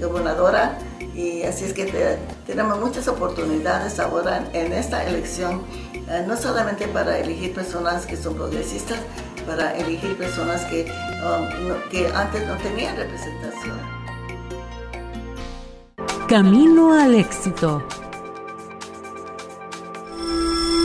gobernadora. 0.02 0.78
Y 1.16 1.44
así 1.44 1.66
es 1.66 1.74
que 1.74 1.86
te- 1.86 2.18
tenemos 2.48 2.80
muchas 2.80 3.08
oportunidades 3.08 4.00
ahora 4.00 4.48
en 4.54 4.72
esta 4.72 5.04
elección, 5.06 5.62
eh, 6.08 6.24
no 6.28 6.38
solamente 6.38 6.88
para 6.88 7.18
elegir 7.20 7.54
personas 7.54 8.06
que 8.06 8.16
son 8.16 8.36
progresistas, 8.36 8.98
para 9.46 9.76
elegir 9.76 10.16
personas 10.18 10.62
que, 10.66 10.84
um, 10.84 11.90
que 11.90 12.08
antes 12.14 12.48
no 12.48 12.56
tenían 12.58 12.96
representación. 12.96 14.02
Camino 16.30 16.94
al 16.94 17.16
éxito. 17.16 17.84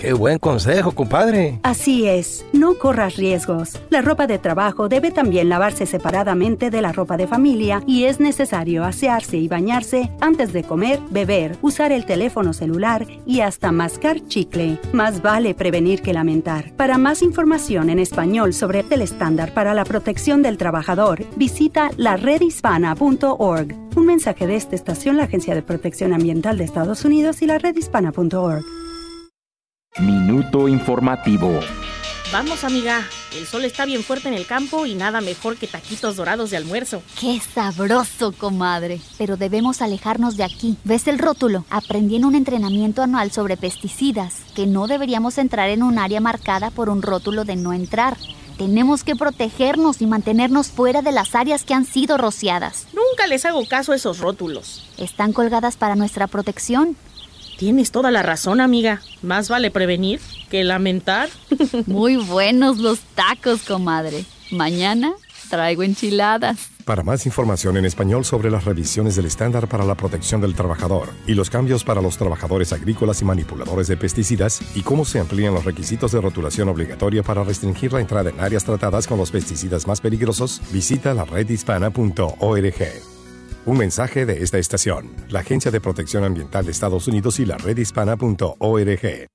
Qué 0.00 0.14
buen 0.14 0.38
consejo, 0.38 0.92
compadre. 0.92 1.60
Así 1.62 2.08
es, 2.08 2.46
no 2.54 2.78
corras 2.78 3.16
riesgos. 3.16 3.78
La 3.90 4.00
ropa 4.00 4.26
de 4.26 4.38
trabajo 4.38 4.88
debe 4.88 5.10
también 5.10 5.50
lavarse 5.50 5.84
separadamente 5.84 6.70
de 6.70 6.80
la 6.80 6.90
ropa 6.90 7.18
de 7.18 7.26
familia 7.26 7.82
y 7.86 8.04
es 8.04 8.18
necesario 8.18 8.84
asearse 8.84 9.36
y 9.36 9.46
bañarse 9.46 10.10
antes 10.22 10.54
de 10.54 10.64
comer, 10.64 11.00
beber, 11.10 11.58
usar 11.60 11.92
el 11.92 12.06
teléfono 12.06 12.54
celular 12.54 13.06
y 13.26 13.40
hasta 13.40 13.72
mascar 13.72 14.26
chicle. 14.26 14.78
Más 14.94 15.20
vale 15.20 15.52
prevenir 15.54 16.00
que 16.00 16.14
lamentar. 16.14 16.72
Para 16.76 16.96
más 16.96 17.20
información 17.20 17.90
en 17.90 17.98
español 17.98 18.54
sobre 18.54 18.86
el 18.88 19.02
estándar 19.02 19.52
para 19.52 19.74
la 19.74 19.84
protección 19.84 20.40
del 20.40 20.56
trabajador, 20.56 21.26
visita 21.36 21.90
laredhispana.org. 21.98 23.74
Un 23.96 24.06
mensaje 24.06 24.46
de 24.46 24.56
esta 24.56 24.76
estación, 24.76 25.18
la 25.18 25.24
Agencia 25.24 25.54
de 25.54 25.60
Protección 25.60 26.14
Ambiental 26.14 26.56
de 26.56 26.64
Estados 26.64 27.04
Unidos 27.04 27.42
y 27.42 27.46
la 27.46 27.58
redhispana.org. 27.58 28.79
Minuto 29.98 30.68
informativo. 30.68 31.58
Vamos, 32.32 32.62
amiga. 32.62 33.02
El 33.36 33.44
sol 33.44 33.64
está 33.64 33.84
bien 33.84 34.04
fuerte 34.04 34.28
en 34.28 34.34
el 34.34 34.46
campo 34.46 34.86
y 34.86 34.94
nada 34.94 35.20
mejor 35.20 35.56
que 35.56 35.66
taquitos 35.66 36.14
dorados 36.14 36.50
de 36.50 36.56
almuerzo. 36.56 37.02
¡Qué 37.18 37.40
sabroso, 37.40 38.30
comadre! 38.30 39.00
Pero 39.18 39.36
debemos 39.36 39.82
alejarnos 39.82 40.36
de 40.36 40.44
aquí. 40.44 40.76
¿Ves 40.84 41.08
el 41.08 41.18
rótulo? 41.18 41.64
Aprendí 41.70 42.16
en 42.16 42.24
un 42.24 42.36
entrenamiento 42.36 43.02
anual 43.02 43.32
sobre 43.32 43.56
pesticidas 43.56 44.36
que 44.54 44.68
no 44.68 44.86
deberíamos 44.86 45.38
entrar 45.38 45.68
en 45.70 45.82
un 45.82 45.98
área 45.98 46.20
marcada 46.20 46.70
por 46.70 46.88
un 46.88 47.02
rótulo 47.02 47.44
de 47.44 47.56
no 47.56 47.72
entrar. 47.72 48.16
Tenemos 48.58 49.02
que 49.02 49.16
protegernos 49.16 50.02
y 50.02 50.06
mantenernos 50.06 50.68
fuera 50.68 51.02
de 51.02 51.10
las 51.10 51.34
áreas 51.34 51.64
que 51.64 51.74
han 51.74 51.84
sido 51.84 52.16
rociadas. 52.16 52.86
Nunca 52.92 53.26
les 53.26 53.44
hago 53.44 53.66
caso 53.66 53.90
a 53.90 53.96
esos 53.96 54.20
rótulos. 54.20 54.88
Están 54.98 55.32
colgadas 55.32 55.76
para 55.76 55.96
nuestra 55.96 56.28
protección. 56.28 56.96
Tienes 57.60 57.90
toda 57.90 58.10
la 58.10 58.22
razón, 58.22 58.58
amiga. 58.58 59.02
Más 59.20 59.50
vale 59.50 59.70
prevenir 59.70 60.18
que 60.48 60.64
lamentar. 60.64 61.28
Muy 61.86 62.16
buenos 62.16 62.78
los 62.78 63.00
tacos, 63.00 63.64
comadre. 63.64 64.24
Mañana 64.50 65.12
traigo 65.50 65.82
enchiladas. 65.82 66.70
Para 66.86 67.02
más 67.02 67.26
información 67.26 67.76
en 67.76 67.84
español 67.84 68.24
sobre 68.24 68.50
las 68.50 68.64
revisiones 68.64 69.14
del 69.14 69.26
estándar 69.26 69.68
para 69.68 69.84
la 69.84 69.94
protección 69.94 70.40
del 70.40 70.54
trabajador 70.54 71.10
y 71.26 71.34
los 71.34 71.50
cambios 71.50 71.84
para 71.84 72.00
los 72.00 72.16
trabajadores 72.16 72.72
agrícolas 72.72 73.20
y 73.20 73.26
manipuladores 73.26 73.88
de 73.88 73.98
pesticidas 73.98 74.62
y 74.74 74.80
cómo 74.80 75.04
se 75.04 75.20
amplían 75.20 75.52
los 75.52 75.66
requisitos 75.66 76.12
de 76.12 76.20
rotulación 76.22 76.70
obligatoria 76.70 77.22
para 77.22 77.44
restringir 77.44 77.92
la 77.92 78.00
entrada 78.00 78.30
en 78.30 78.40
áreas 78.40 78.64
tratadas 78.64 79.06
con 79.06 79.18
los 79.18 79.30
pesticidas 79.30 79.86
más 79.86 80.00
peligrosos, 80.00 80.62
visita 80.72 81.12
la 81.12 81.26
redhispana.org. 81.26 83.09
Un 83.66 83.76
mensaje 83.76 84.24
de 84.24 84.42
esta 84.42 84.56
estación, 84.56 85.10
la 85.28 85.40
Agencia 85.40 85.70
de 85.70 85.82
Protección 85.82 86.24
Ambiental 86.24 86.64
de 86.64 86.70
Estados 86.70 87.06
Unidos 87.08 87.38
y 87.40 87.44
la 87.44 87.58
redhispana.org. 87.58 89.26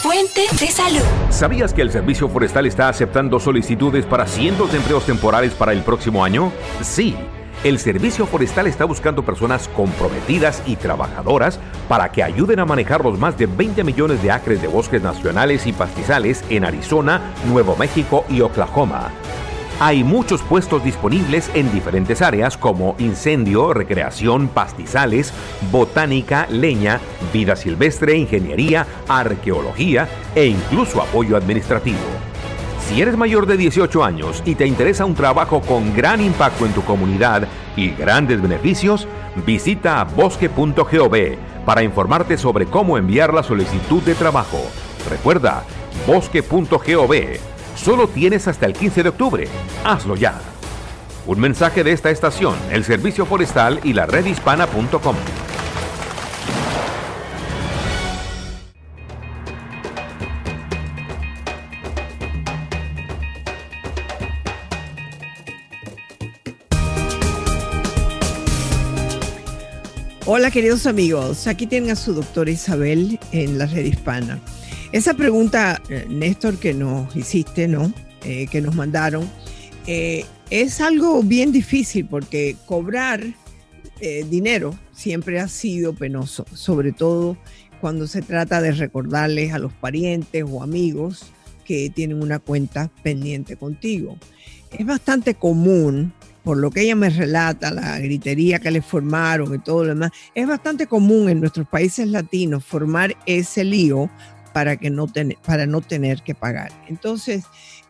Fuente 0.00 0.40
de 0.58 0.66
salud. 0.68 1.02
¿Sabías 1.28 1.74
que 1.74 1.82
el 1.82 1.90
Servicio 1.90 2.26
Forestal 2.28 2.64
está 2.64 2.88
aceptando 2.88 3.38
solicitudes 3.38 4.06
para 4.06 4.26
cientos 4.26 4.72
de 4.72 4.78
empleos 4.78 5.04
temporales 5.04 5.52
para 5.52 5.72
el 5.72 5.82
próximo 5.82 6.24
año? 6.24 6.50
Sí. 6.80 7.14
El 7.64 7.78
Servicio 7.78 8.24
Forestal 8.24 8.66
está 8.66 8.86
buscando 8.86 9.24
personas 9.24 9.68
comprometidas 9.68 10.62
y 10.64 10.76
trabajadoras 10.76 11.60
para 11.86 12.10
que 12.12 12.22
ayuden 12.22 12.60
a 12.60 12.64
manejar 12.64 13.04
los 13.04 13.18
más 13.18 13.36
de 13.36 13.44
20 13.46 13.84
millones 13.84 14.22
de 14.22 14.30
acres 14.30 14.62
de 14.62 14.68
bosques 14.68 15.02
nacionales 15.02 15.66
y 15.66 15.72
pastizales 15.72 16.42
en 16.48 16.64
Arizona, 16.64 17.34
Nuevo 17.46 17.76
México 17.76 18.24
y 18.30 18.40
Oklahoma. 18.40 19.10
Hay 19.80 20.02
muchos 20.02 20.42
puestos 20.42 20.82
disponibles 20.82 21.52
en 21.54 21.72
diferentes 21.72 22.20
áreas 22.20 22.56
como 22.56 22.96
incendio, 22.98 23.72
recreación, 23.72 24.48
pastizales, 24.48 25.32
botánica, 25.70 26.48
leña, 26.50 27.00
vida 27.32 27.54
silvestre, 27.54 28.16
ingeniería, 28.16 28.88
arqueología 29.06 30.08
e 30.34 30.46
incluso 30.46 31.00
apoyo 31.00 31.36
administrativo. 31.36 31.98
Si 32.88 33.00
eres 33.00 33.16
mayor 33.16 33.46
de 33.46 33.56
18 33.56 34.02
años 34.02 34.42
y 34.44 34.56
te 34.56 34.66
interesa 34.66 35.04
un 35.04 35.14
trabajo 35.14 35.60
con 35.60 35.94
gran 35.94 36.20
impacto 36.20 36.66
en 36.66 36.72
tu 36.72 36.82
comunidad 36.82 37.46
y 37.76 37.90
grandes 37.90 38.42
beneficios, 38.42 39.06
visita 39.46 40.02
bosque.gov 40.02 41.16
para 41.64 41.84
informarte 41.84 42.36
sobre 42.36 42.66
cómo 42.66 42.98
enviar 42.98 43.32
la 43.32 43.44
solicitud 43.44 44.02
de 44.02 44.16
trabajo. 44.16 44.58
Recuerda, 45.08 45.62
bosque.gov. 46.04 47.57
Solo 47.82 48.08
tienes 48.08 48.48
hasta 48.48 48.66
el 48.66 48.72
15 48.72 49.04
de 49.04 49.08
octubre. 49.08 49.48
Hazlo 49.84 50.16
ya. 50.16 50.40
Un 51.26 51.40
mensaje 51.40 51.84
de 51.84 51.92
esta 51.92 52.10
estación, 52.10 52.56
el 52.70 52.84
Servicio 52.84 53.24
Forestal 53.24 53.80
y 53.84 53.92
la 53.92 54.06
redhispana.com. 54.06 55.16
Hola 70.30 70.50
queridos 70.50 70.86
amigos, 70.86 71.46
aquí 71.46 71.66
tienen 71.66 71.90
a 71.90 71.96
su 71.96 72.12
doctora 72.12 72.50
Isabel 72.50 73.18
en 73.32 73.56
la 73.56 73.64
red 73.64 73.86
hispana. 73.86 74.38
Esa 74.90 75.12
pregunta, 75.12 75.82
eh, 75.90 76.06
Néstor, 76.08 76.56
que 76.56 76.72
nos 76.72 77.14
hiciste, 77.14 77.68
¿no? 77.68 77.92
Eh, 78.24 78.46
que 78.46 78.62
nos 78.62 78.74
mandaron, 78.74 79.28
eh, 79.86 80.24
es 80.48 80.80
algo 80.80 81.22
bien 81.22 81.52
difícil 81.52 82.06
porque 82.06 82.56
cobrar 82.66 83.22
dinero 84.30 84.78
siempre 84.92 85.40
ha 85.40 85.48
sido 85.48 85.92
penoso, 85.92 86.46
sobre 86.54 86.92
todo 86.92 87.36
cuando 87.80 88.06
se 88.06 88.22
trata 88.22 88.60
de 88.60 88.70
recordarles 88.70 89.52
a 89.52 89.58
los 89.58 89.72
parientes 89.72 90.44
o 90.48 90.62
amigos 90.62 91.32
que 91.64 91.90
tienen 91.90 92.22
una 92.22 92.38
cuenta 92.38 92.92
pendiente 93.02 93.56
contigo. 93.56 94.16
Es 94.70 94.86
bastante 94.86 95.34
común 95.34 96.12
por 96.48 96.56
lo 96.56 96.70
que 96.70 96.80
ella 96.80 96.96
me 96.96 97.10
relata, 97.10 97.70
la 97.70 97.98
gritería 97.98 98.58
que 98.58 98.70
le 98.70 98.80
formaron 98.80 99.54
y 99.54 99.58
todo 99.58 99.82
lo 99.82 99.90
demás, 99.90 100.12
es 100.34 100.46
bastante 100.46 100.86
común 100.86 101.28
en 101.28 101.40
nuestros 101.40 101.68
países 101.68 102.08
latinos 102.08 102.64
formar 102.64 103.14
ese 103.26 103.64
lío 103.64 104.08
para, 104.58 104.76
que 104.76 104.90
no, 104.90 105.06
para 105.46 105.66
no 105.66 105.80
tener 105.82 106.24
que 106.24 106.34
pagar. 106.34 106.72
Entonces, 106.88 107.44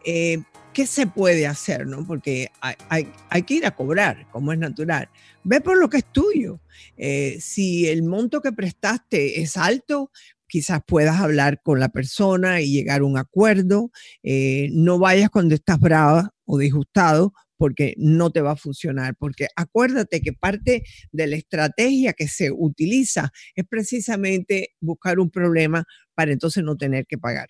eh, 0.04 0.42
¿qué 0.74 0.86
se 0.86 1.06
puede 1.06 1.46
hacer? 1.46 1.86
No? 1.86 2.06
Porque 2.06 2.50
hay, 2.60 3.08
hay, 3.30 3.42
que 3.44 3.54
ir 3.54 3.64
a 3.64 3.70
cobrar, 3.70 4.26
como 4.30 4.52
es 4.52 4.58
natural. 4.58 5.08
Ve 5.44 5.62
por 5.62 5.78
lo 5.78 5.88
que 5.88 5.96
es 5.96 6.12
tuyo. 6.12 6.60
Eh, 6.98 7.38
si 7.40 7.88
el 7.88 8.02
monto 8.02 8.42
que 8.42 8.52
prestaste 8.52 9.40
es 9.40 9.56
alto, 9.56 10.10
quizás 10.46 10.82
puedas 10.86 11.18
hablar 11.18 11.62
con 11.62 11.80
la 11.80 11.88
persona 11.88 12.60
y 12.60 12.70
llegar 12.70 13.00
a 13.00 13.04
un 13.04 13.16
acuerdo. 13.16 13.90
Eh, 14.22 14.68
no 14.72 14.98
vayas 14.98 15.30
cuando 15.30 15.54
estás 15.54 15.80
brava 15.80 16.34
o 16.44 16.58
disgustado 16.58 17.32
porque 17.58 17.94
no 17.98 18.30
te 18.30 18.40
va 18.40 18.52
a 18.52 18.56
funcionar, 18.56 19.16
porque 19.18 19.48
acuérdate 19.56 20.22
que 20.22 20.32
parte 20.32 20.84
de 21.12 21.26
la 21.26 21.36
estrategia 21.36 22.14
que 22.14 22.28
se 22.28 22.50
utiliza 22.50 23.30
es 23.54 23.66
precisamente 23.68 24.74
buscar 24.80 25.18
un 25.18 25.30
problema 25.30 25.84
para 26.14 26.32
entonces 26.32 26.64
no 26.64 26.76
tener 26.76 27.06
que 27.06 27.18
pagar. 27.18 27.48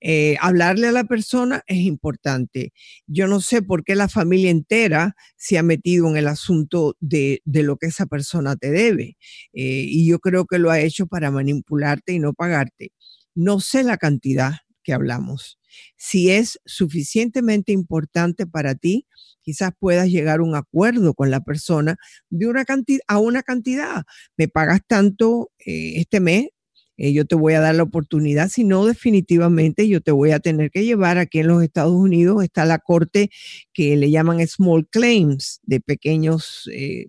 Eh, 0.00 0.36
hablarle 0.40 0.88
a 0.88 0.92
la 0.92 1.04
persona 1.04 1.62
es 1.66 1.78
importante. 1.78 2.72
Yo 3.06 3.28
no 3.28 3.40
sé 3.40 3.62
por 3.62 3.84
qué 3.84 3.94
la 3.94 4.08
familia 4.08 4.50
entera 4.50 5.14
se 5.36 5.58
ha 5.58 5.62
metido 5.62 6.08
en 6.08 6.16
el 6.16 6.26
asunto 6.26 6.96
de, 6.98 7.42
lo 7.44 7.76
que 7.76 7.86
esa 7.86 8.06
persona 8.06 8.56
te 8.56 8.70
debe. 8.70 9.16
Eh, 9.52 9.84
y 9.88 10.06
yo 10.08 10.18
creo 10.18 10.46
que 10.46 10.58
lo 10.58 10.70
ha 10.70 10.80
hecho 10.80 11.06
para 11.06 11.30
manipularte 11.30 12.12
y 12.12 12.18
no 12.18 12.32
pagarte. 12.32 12.92
No 13.34 13.60
sé 13.60 13.84
la 13.84 13.98
cantidad 13.98 14.54
que 14.82 14.92
hablamos. 14.92 15.58
Si 15.96 16.30
es 16.30 16.60
suficientemente 16.64 17.72
importante 17.72 18.46
para 18.46 18.74
ti, 18.74 19.06
quizás 19.42 19.72
puedas 19.78 20.08
llegar 20.08 20.40
a 20.40 20.42
un 20.42 20.54
acuerdo 20.54 21.14
con 21.14 21.30
la 21.30 21.40
persona 21.40 21.96
de 22.30 22.46
una 22.46 22.64
cantidad 22.64 23.02
a 23.08 23.18
una 23.18 23.42
cantidad. 23.42 24.04
Me 24.36 24.48
pagas 24.48 24.80
tanto 24.86 25.50
eh, 25.58 25.94
este 25.96 26.20
mes, 26.20 26.48
eh, 26.96 27.12
yo 27.12 27.24
te 27.26 27.34
voy 27.34 27.54
a 27.54 27.60
dar 27.60 27.74
la 27.74 27.82
oportunidad, 27.82 28.48
si 28.48 28.64
no, 28.64 28.86
definitivamente 28.86 29.88
yo 29.88 30.00
te 30.00 30.12
voy 30.12 30.30
a 30.30 30.40
tener 30.40 30.70
que 30.70 30.84
llevar 30.84 31.18
aquí 31.18 31.40
en 31.40 31.48
los 31.48 31.62
Estados 31.62 31.92
Unidos, 31.92 32.42
está 32.44 32.64
la 32.64 32.78
corte 32.78 33.30
que 33.72 33.96
le 33.96 34.10
llaman 34.10 34.46
small 34.46 34.86
claims, 34.88 35.60
de 35.64 35.80
pequeños, 35.80 36.68
eh, 36.72 37.06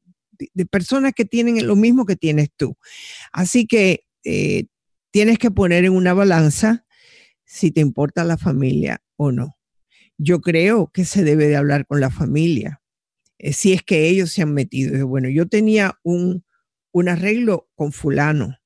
de, 0.54 0.66
personas 0.66 1.14
que 1.14 1.26
tienen 1.26 1.66
lo 1.68 1.76
mismo 1.76 2.06
que 2.06 2.16
tienes 2.16 2.50
tú. 2.56 2.76
Así 3.32 3.68
que 3.68 4.06
tienes 5.12 5.38
que 5.38 5.52
poner 5.52 5.86
en 5.86 5.94
una 5.94 6.14
balanza 6.14 6.83
si 7.54 7.70
te 7.70 7.82
importa 7.82 8.24
la 8.24 8.38
familia 8.38 9.04
o 9.16 9.32
no. 9.32 9.56
Yo 10.18 10.42
creo 10.42 10.90
que 10.92 11.06
se 11.06 11.24
debe 11.24 11.48
de 11.48 11.56
hablar 11.56 11.86
con 11.86 12.00
la 12.00 12.10
familia, 12.10 12.82
eh, 13.38 13.54
si 13.54 13.74
es 13.74 13.84
que 13.84 14.10
ellos 14.10 14.32
se 14.32 14.42
han 14.42 14.56
metido. 14.56 15.06
Bueno, 15.08 15.30
yo 15.30 15.48
tenía 15.48 16.00
un, 16.02 16.44
un 16.92 17.10
arreglo 17.10 17.70
con 17.76 17.92
fulano. 17.92 18.58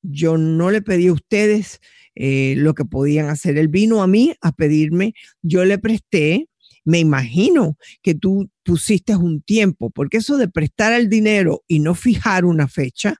Yo 0.00 0.38
no 0.38 0.70
le 0.70 0.80
pedí 0.80 1.08
a 1.08 1.12
ustedes 1.12 1.80
eh, 2.14 2.54
lo 2.56 2.74
que 2.74 2.84
podían 2.84 3.28
hacer. 3.30 3.58
Él 3.58 3.66
vino 3.66 4.00
a 4.00 4.06
mí 4.06 4.34
a 4.40 4.52
pedirme, 4.52 5.14
yo 5.42 5.64
le 5.64 5.78
presté. 5.78 6.48
Me 6.84 7.00
imagino 7.00 7.76
que 8.00 8.14
tú 8.14 8.48
pusiste 8.62 9.16
un 9.16 9.42
tiempo, 9.42 9.90
porque 9.90 10.18
eso 10.18 10.36
de 10.36 10.46
prestar 10.46 10.92
el 10.92 11.08
dinero 11.08 11.64
y 11.66 11.80
no 11.80 11.96
fijar 11.96 12.44
una 12.44 12.68
fecha, 12.68 13.16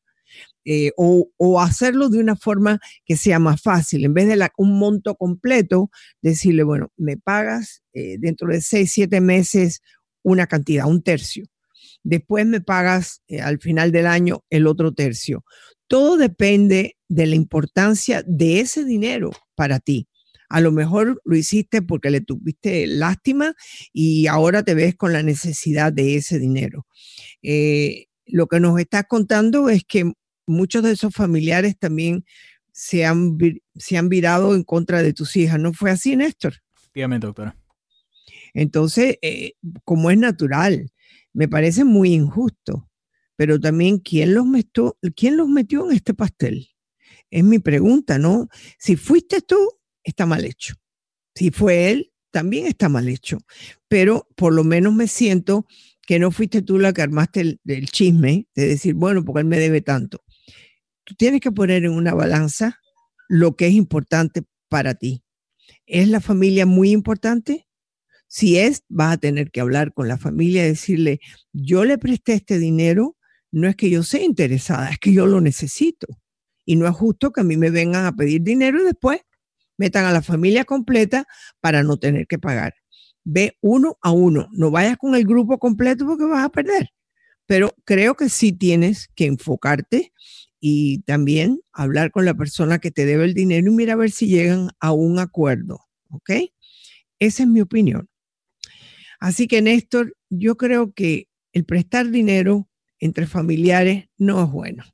eh, 0.69 0.91
o, 0.97 1.61
hacerlo 1.61 2.09
de 2.09 2.19
una 2.19 2.35
forma 2.35 2.81
que 3.05 3.17
sea 3.17 3.39
más 3.39 3.63
fácil. 3.63 4.05
En 4.05 4.15
vez 4.15 4.27
de 4.27 4.51
un 4.59 4.77
monto 4.77 5.15
completo, 5.15 5.91
decirle, 6.23 6.65
bueno, 6.65 6.91
me 6.97 7.17
pagas 7.17 7.85
eh, 7.93 8.17
dentro 8.19 8.49
de 8.49 8.61
seis, 8.61 8.91
siete 8.93 9.21
meses 9.21 9.81
una 10.25 10.49
cantidad, 10.49 10.87
un 10.87 11.05
tercio. 11.05 11.45
Después 12.03 12.47
me 12.47 12.61
pagas 12.61 13.23
eh, 13.29 13.41
al 13.41 13.61
final 13.61 13.93
del 13.93 14.09
año 14.09 14.45
el 14.51 14.67
otro 14.67 14.93
tercio. 14.93 15.45
Todo 15.87 16.17
depende 16.17 16.97
de 17.09 17.27
la 17.27 17.37
importancia 17.37 18.25
de 18.27 18.59
ese 18.59 18.85
dinero 18.85 19.31
para 19.55 19.79
ti. 19.79 20.09
A 20.49 20.61
lo 20.61 20.73
mejor 20.73 21.23
lo 21.25 21.37
hiciste 21.37 21.81
porque 21.81 22.11
le 22.11 22.23
tuviste 22.23 22.89
lástima 22.89 23.55
y 23.93 24.27
ahora 24.27 24.65
te 24.65 24.75
ves 24.75 24.97
con 24.97 25.13
la 25.13 25.23
necesidad 25.23 25.93
de 25.93 26.17
ese 26.17 26.41
dinero. 26.41 26.87
lo 28.27 28.49
que 28.49 28.59
nos 28.59 28.81
estás 28.81 29.05
contando 29.09 29.69
es 29.69 29.85
que 29.85 30.13
muchos 30.47 30.83
de 30.83 30.93
esos 30.93 31.15
familiares 31.15 31.79
también 31.79 32.25
se 32.73 33.07
han, 33.07 33.39
se 33.75 33.97
han 33.97 34.09
virado 34.11 34.55
en 34.55 34.63
contra 34.63 35.03
de 35.03 35.15
tus 35.15 35.35
hijas. 35.37 35.59
¿No 35.59 35.73
fue 35.73 35.91
así, 35.91 36.15
Néstor? 36.15 36.57
Efectivamente, 36.77 37.27
doctora. 37.27 37.57
Entonces, 38.53 39.17
eh, 39.23 39.53
como 39.85 40.11
es 40.11 40.19
natural, 40.19 40.91
me 41.33 41.49
parece 41.49 41.85
muy 41.85 42.13
injusto, 42.13 42.91
pero 43.37 43.59
también, 43.59 43.99
¿quién 43.99 44.35
los, 44.35 44.47
metió, 44.47 44.99
¿quién 45.15 45.37
los 45.37 45.49
metió 45.49 45.89
en 45.89 45.97
este 45.97 46.15
pastel? 46.15 46.69
Es 47.31 47.45
mi 47.45 47.59
pregunta, 47.59 48.19
¿no? 48.19 48.49
Si 48.79 48.97
fuiste 48.97 49.41
tú, 49.41 49.57
está 50.05 50.27
mal 50.27 50.45
hecho. 50.45 50.75
Si 51.35 51.51
fue 51.51 51.91
él, 51.91 52.13
también 52.31 52.67
está 52.67 52.89
mal 52.89 53.09
hecho. 53.09 53.39
Pero 53.89 54.29
por 54.37 54.53
lo 54.53 54.65
menos 54.65 54.95
me 54.95 55.09
siento 55.09 55.67
que 56.07 56.19
no 56.19 56.31
fuiste 56.31 56.61
tú 56.61 56.79
la 56.79 56.93
que 56.93 57.03
armaste 57.03 57.41
el, 57.41 57.61
el 57.67 57.89
chisme 57.89 58.49
de 58.55 58.69
decir, 58.69 58.95
bueno, 58.95 59.25
porque 59.25 59.41
él 59.41 59.47
me 59.47 59.59
debe 59.59 59.81
tanto 59.81 60.23
tú 61.07 61.15
tienes 61.15 61.41
que 61.41 61.53
poner 61.53 61.85
en 61.85 61.93
una 61.93 62.13
balanza 62.13 62.81
lo 63.29 63.57
que 63.57 63.69
es 63.69 63.73
importante 63.73 64.43
para 64.69 64.95
ti. 64.95 65.23
¿Es 65.87 66.09
la 66.09 66.21
familia 66.21 66.67
muy 66.67 66.91
importante? 66.91 67.69
Si 68.27 68.59
es, 68.59 68.83
vas 68.89 69.15
a 69.15 69.17
tener 69.17 69.53
que 69.53 69.61
hablar 69.61 69.95
con 69.95 70.09
la 70.09 70.19
familia 70.19 70.65
y 70.65 70.71
decirle, 70.71 71.21
yo 71.53 71.85
le 71.85 71.97
presté 71.97 72.35
este 72.35 72.59
dinero, 72.59 73.17
no 73.53 73.69
es 73.69 73.77
que 73.77 73.89
yo 73.89 74.03
sea 74.03 74.23
interesada, 74.23 74.91
es 74.91 74.99
que 74.99 75.13
yo 75.13 75.27
lo 75.27 75.41
necesito. 75.41 76.09
Y 76.65 76.75
no 76.75 76.89
es 76.89 76.95
justo 76.95 77.31
que 77.31 77.43
a 77.43 77.45
mí 77.45 77.57
me 77.57 77.71
vengan 77.71 78.05
a 78.05 78.17
pedir 78.17 78.43
dinero 78.43 78.83
y 78.83 78.85
después 78.85 79.21
metan 79.79 80.07
a 80.07 80.13
la 80.13 80.23
familia 80.23 80.65
completa 80.65 81.25
para 81.61 81.85
no 81.85 81.99
tener 81.99 82.27
que 82.27 82.41
pagar. 82.41 82.75
Ve 83.23 83.57
uno 83.61 83.97
a 84.03 84.11
uno, 84.11 84.49
no 84.53 84.73
vayas 84.73 84.97
con 84.97 85.15
el 85.15 85.25
grupo 85.25 85.59
completo 85.59 86.05
porque 86.05 86.25
vas 86.25 86.45
a 86.45 86.49
perder. 86.49 86.89
Pero 87.47 87.73
creo 87.85 88.17
que 88.17 88.29
sí 88.29 88.53
tienes 88.53 89.09
que 89.15 89.27
enfocarte 89.27 90.13
y 90.61 91.01
también 91.03 91.61
hablar 91.73 92.11
con 92.11 92.25
la 92.25 92.35
persona 92.35 92.79
que 92.79 92.91
te 92.91 93.05
debe 93.05 93.25
el 93.25 93.35
dinero 93.35 93.71
y 93.71 93.75
mira 93.75 93.93
a 93.93 93.97
ver 93.97 94.11
si 94.11 94.27
llegan 94.27 94.71
a 94.81 94.93
un 94.93 95.19
acuerdo, 95.19 95.81
¿ok? 96.11 96.31
Esa 97.19 97.43
es 97.43 97.49
mi 97.49 97.61
opinión. 97.61 98.09
Así 99.21 99.49
que, 99.49 99.63
Néstor, 99.63 100.17
yo 100.29 100.57
creo 100.57 100.93
que 100.93 101.29
el 101.53 101.65
prestar 101.65 102.11
dinero 102.11 102.69
entre 102.99 103.27
familiares 103.27 104.09
no 104.19 104.43
es 104.43 104.51
bueno. 104.51 104.85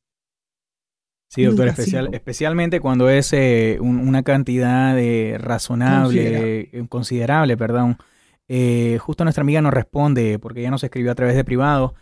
Sí, 1.28 1.44
doctor, 1.44 1.68
especial, 1.68 2.10
especialmente 2.12 2.80
cuando 2.80 3.08
es 3.08 3.32
eh, 3.32 3.78
una 3.80 4.22
cantidad 4.22 4.94
de 4.94 5.38
razonable, 5.38 6.68
considerable, 6.68 6.88
considerable 6.88 7.56
perdón. 7.56 7.96
Eh, 8.48 8.98
justo 9.00 9.24
nuestra 9.24 9.40
amiga 9.40 9.62
nos 9.62 9.72
responde, 9.72 10.38
porque 10.38 10.60
ella 10.60 10.70
nos 10.70 10.84
escribió 10.84 11.10
a 11.10 11.14
través 11.14 11.34
de 11.34 11.42
privado, 11.42 11.94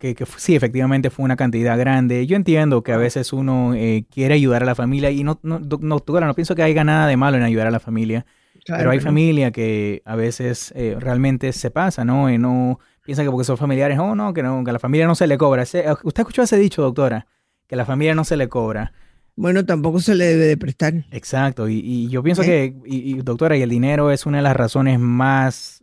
eh, 0.00 0.14
que, 0.14 0.26
sí, 0.26 0.54
efectivamente 0.54 1.10
fue 1.10 1.24
una 1.24 1.36
cantidad 1.36 1.78
grande. 1.78 2.26
Yo 2.26 2.36
entiendo 2.36 2.82
que 2.82 2.92
a 2.92 2.96
veces 2.96 3.32
uno 3.32 3.74
eh, 3.74 4.04
quiere 4.10 4.34
ayudar 4.34 4.62
a 4.62 4.66
la 4.66 4.74
familia 4.74 5.10
y 5.10 5.24
no, 5.24 5.40
no, 5.42 5.58
no, 5.58 5.78
no, 5.80 6.34
pienso 6.34 6.54
que 6.54 6.62
haya 6.62 6.84
nada 6.84 7.06
de 7.06 7.16
malo 7.16 7.36
en 7.38 7.42
ayudar 7.42 7.66
a 7.66 7.70
la 7.70 7.80
familia. 7.80 8.26
pero 8.66 8.90
hay 8.90 9.00
familia 9.00 9.50
que 9.52 10.02
a 10.04 10.16
veces 10.16 10.72
eh, 10.76 10.96
realmente 10.98 11.52
se 11.52 11.70
pasa, 11.70 12.04
¿no? 12.04 12.30
Y 12.30 12.36
no 12.36 12.78
piensa 13.04 13.22
que 13.22 13.30
porque 13.30 13.44
son 13.44 13.56
familiares, 13.56 13.98
oh, 13.98 14.14
no, 14.14 14.34
que 14.34 14.42
no, 14.42 14.62
que 14.64 14.70
a 14.70 14.72
la 14.74 14.78
familia 14.78 15.06
no 15.06 15.14
se 15.14 15.26
le 15.26 15.38
cobra. 15.38 15.62
Ah, 15.62 15.96
¿Usted 16.02 16.20
escuchó 16.20 16.42
ese 16.42 16.58
dicho, 16.58 16.82
doctora? 16.82 17.26
Que 17.66 17.74
a 17.74 17.78
la 17.78 17.86
familia 17.86 18.14
no 18.14 18.24
se 18.24 18.36
le 18.36 18.48
cobra. 18.48 18.92
Bueno, 19.34 19.64
tampoco 19.64 20.00
se 20.00 20.14
le 20.14 20.26
debe 20.26 20.44
de 20.46 20.56
prestar. 20.56 20.94
Exacto, 21.10 21.68
y, 21.68 22.08
yo 22.08 22.22
pienso 22.22 22.42
que, 22.42 22.74
y, 22.84 23.14
doctora, 23.22 23.56
y 23.56 23.62
el 23.62 23.70
dinero 23.70 24.10
es 24.10 24.24
una 24.26 24.38
de 24.38 24.42
las 24.42 24.56
razones 24.56 24.98
más 24.98 25.82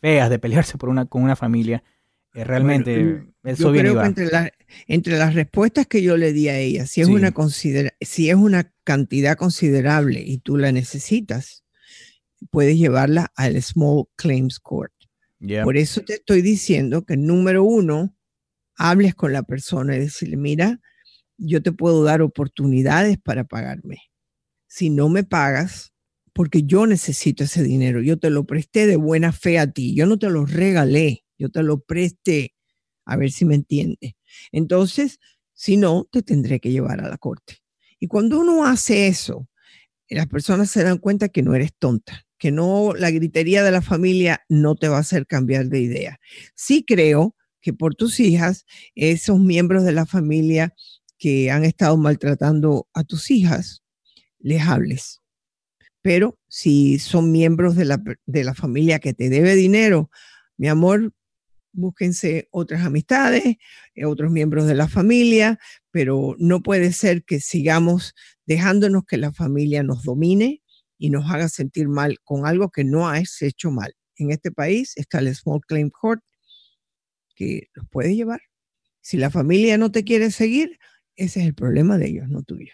feas 0.00 0.28
de 0.28 0.38
pelearse 0.38 0.76
por 0.78 0.88
una, 0.88 1.06
con 1.06 1.22
una 1.22 1.36
familia 1.36 1.82
realmente 2.44 3.24
eso 3.44 3.74
yo 3.74 3.80
creo 3.80 4.00
que 4.00 4.06
entre, 4.06 4.28
entre, 4.86 5.18
las 5.18 5.34
respuestas 5.34 5.86
que 5.86 6.02
yo 6.02 6.16
le 6.16 6.32
di 6.32 6.48
a 6.48 6.58
ella, 6.58 6.86
si 6.86 7.00
es, 7.00 7.08
una 7.08 7.32
si 8.00 8.30
es 8.30 8.36
una 8.36 8.72
cantidad 8.84 9.36
considerable 9.36 10.20
y 10.20 10.38
tú 10.38 10.56
la 10.56 10.72
necesitas, 10.72 11.64
puedes 12.50 12.76
llevarla 12.76 13.32
al 13.34 13.60
Small 13.62 14.04
Claims 14.16 14.60
Court. 14.60 14.92
Por 15.62 15.76
eso 15.76 16.02
te 16.02 16.14
estoy 16.14 16.42
diciendo 16.42 17.04
que 17.04 17.16
número 17.16 17.62
uno, 17.62 18.14
hables 18.76 19.14
con 19.14 19.32
la 19.32 19.42
persona 19.42 19.96
y 19.96 20.00
decirle, 20.00 20.36
mira, 20.36 20.80
yo 21.36 21.62
te 21.62 21.72
puedo 21.72 22.02
dar 22.02 22.22
oportunidades 22.22 23.18
para 23.18 23.44
pagarme. 23.44 23.98
Si 24.66 24.90
no 24.90 25.08
me 25.08 25.24
pagas, 25.24 25.92
porque 26.32 26.64
yo 26.64 26.86
necesito 26.86 27.44
ese 27.44 27.62
dinero, 27.62 28.02
yo 28.02 28.18
te 28.18 28.30
lo 28.30 28.44
presté 28.44 28.86
de 28.86 28.96
buena 28.96 29.32
fe 29.32 29.58
a 29.58 29.70
ti, 29.70 29.94
yo 29.94 30.06
no 30.06 30.18
te 30.18 30.28
lo 30.28 30.44
regalé, 30.44 31.24
yo 31.38 31.50
te 31.50 31.62
lo 31.62 31.80
presté, 31.80 32.54
a 33.04 33.16
ver 33.16 33.30
si 33.30 33.44
me 33.44 33.54
entiendes. 33.54 34.14
Entonces, 34.52 35.18
si 35.54 35.76
no, 35.76 36.06
te 36.10 36.22
tendré 36.22 36.60
que 36.60 36.70
llevar 36.70 37.00
a 37.00 37.08
la 37.08 37.18
corte. 37.18 37.58
Y 37.98 38.06
cuando 38.06 38.38
uno 38.40 38.64
hace 38.64 39.08
eso, 39.08 39.48
las 40.08 40.26
personas 40.26 40.70
se 40.70 40.84
dan 40.84 40.98
cuenta 40.98 41.28
que 41.28 41.42
no 41.42 41.54
eres 41.54 41.72
tonta, 41.78 42.26
que 42.38 42.50
no, 42.50 42.94
la 42.94 43.10
gritería 43.10 43.62
de 43.62 43.70
la 43.70 43.82
familia 43.82 44.44
no 44.48 44.74
te 44.76 44.88
va 44.88 44.98
a 44.98 45.00
hacer 45.00 45.26
cambiar 45.26 45.66
de 45.66 45.80
idea. 45.80 46.20
Sí 46.54 46.84
creo 46.86 47.34
que 47.60 47.72
por 47.72 47.94
tus 47.94 48.20
hijas, 48.20 48.64
esos 48.94 49.40
miembros 49.40 49.84
de 49.84 49.92
la 49.92 50.06
familia 50.06 50.74
que 51.18 51.50
han 51.50 51.64
estado 51.64 51.96
maltratando 51.96 52.88
a 52.94 53.04
tus 53.04 53.30
hijas, 53.30 53.82
les 54.38 54.62
hables. 54.62 55.20
Pero 56.02 56.38
si 56.48 56.98
son 56.98 57.32
miembros 57.32 57.74
de 57.76 57.84
la, 57.84 58.02
de 58.26 58.44
la 58.44 58.54
familia 58.54 59.00
que 59.00 59.14
te 59.14 59.28
debe 59.28 59.54
dinero, 59.56 60.10
mi 60.56 60.68
amor, 60.68 61.12
búsquense 61.72 62.48
otras 62.50 62.84
amistades, 62.84 63.56
eh, 63.94 64.04
otros 64.04 64.30
miembros 64.30 64.66
de 64.66 64.74
la 64.74 64.88
familia, 64.88 65.58
pero 65.90 66.34
no 66.38 66.62
puede 66.62 66.92
ser 66.92 67.24
que 67.24 67.40
sigamos 67.40 68.14
dejándonos 68.46 69.04
que 69.04 69.16
la 69.16 69.32
familia 69.32 69.82
nos 69.82 70.02
domine 70.02 70.62
y 70.98 71.10
nos 71.10 71.30
haga 71.30 71.48
sentir 71.48 71.88
mal 71.88 72.18
con 72.24 72.46
algo 72.46 72.70
que 72.70 72.84
no 72.84 73.08
has 73.08 73.40
hecho 73.42 73.70
mal. 73.70 73.94
En 74.16 74.30
este 74.30 74.50
país 74.50 74.92
está 74.96 75.18
el 75.20 75.34
Small 75.34 75.60
Claim 75.66 75.90
Court 75.90 76.22
que 77.34 77.68
los 77.74 77.88
puede 77.88 78.16
llevar. 78.16 78.40
Si 79.00 79.16
la 79.16 79.30
familia 79.30 79.78
no 79.78 79.92
te 79.92 80.04
quiere 80.04 80.30
seguir, 80.30 80.78
ese 81.14 81.40
es 81.40 81.46
el 81.46 81.54
problema 81.54 81.98
de 81.98 82.08
ellos, 82.08 82.28
no 82.28 82.42
tuyo. 82.42 82.72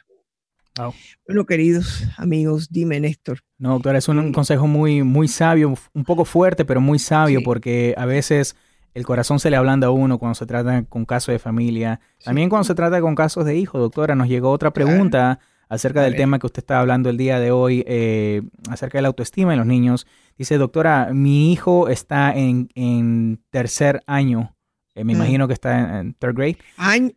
Bueno, 1.27 1.47
queridos 1.47 2.03
amigos, 2.17 2.69
dime, 2.71 2.99
Néstor. 2.99 3.41
No, 3.59 3.75
doctora, 3.75 3.99
es 3.99 4.09
un, 4.09 4.33
consejo 4.33 4.67
muy, 4.67 5.05
muy 5.05 5.29
sabio, 5.29 5.75
un 5.93 6.05
poco 6.05 6.25
fuerte, 6.25 6.65
pero 6.65 6.81
muy 6.81 6.99
sabio, 6.99 7.43
porque 7.45 7.95
a 7.97 8.07
veces 8.07 8.57
el 8.95 9.05
corazón 9.05 9.41
se 9.41 9.51
le 9.51 9.57
ablanda 9.57 9.89
a 9.89 9.91
uno 9.91 10.19
cuando 10.19 10.37
se 10.37 10.47
trata 10.47 10.85
con 10.85 11.05
casos 11.05 11.33
de 11.33 11.41
familia. 11.41 12.01
También 12.23 12.49
cuando 12.49 12.65
se 12.65 12.77
trata 12.77 13.01
con 13.01 13.17
casos 13.17 13.45
de 13.45 13.57
hijos, 13.57 13.81
doctora, 13.81 14.15
nos 14.15 14.29
llegó 14.29 14.51
otra 14.51 14.73
pregunta 14.73 15.41
acerca 15.69 16.03
del 16.03 16.15
tema 16.15 16.39
que 16.39 16.47
usted 16.47 16.61
está 16.61 16.79
hablando 16.79 17.11
el 17.11 17.17
día 17.17 17.41
de 17.41 17.51
hoy, 17.51 17.85
eh, 17.89 18.43
acerca 18.71 18.99
de 18.99 19.03
la 19.03 19.09
autoestima 19.09 19.53
en 19.53 19.59
los 19.59 19.67
niños. 19.67 20.07
Dice, 20.39 20.59
doctora, 20.59 21.11
mi 21.13 21.53
hijo 21.53 21.89
está 21.89 22.33
en, 22.35 23.41
tercer 23.51 24.03
año. 24.07 24.55
Eh, 24.95 25.03
me 25.03 25.15
mm. 25.15 25.17
imagino 25.17 25.49
que 25.49 25.55
está 25.55 25.99
en, 25.99 26.15
third 26.15 26.37
grade. 26.37 26.59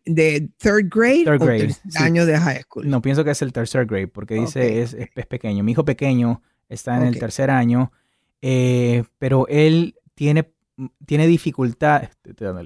¿De 0.05 0.49
third 0.57 0.89
grade? 0.89 1.25
Third 1.25 1.43
grade. 1.43 1.75
año 1.99 2.25
de 2.25 2.39
high 2.39 2.61
school. 2.63 2.89
No, 2.89 3.03
pienso 3.03 3.23
que 3.23 3.31
es 3.31 3.41
el 3.43 3.53
tercer 3.53 3.85
grade, 3.85 4.07
porque 4.07 4.33
dice 4.33 4.81
es, 4.81 4.95
es, 4.95 5.27
pequeño. 5.27 5.63
Mi 5.63 5.73
hijo 5.73 5.85
pequeño 5.85 6.41
está 6.69 6.97
en 6.97 7.03
el 7.03 7.19
tercer 7.19 7.51
año, 7.51 7.91
eh, 8.41 9.03
pero 9.19 9.47
él 9.47 9.95
tiene 10.15 10.51
tiene 11.05 11.27
dificultades, 11.27 12.09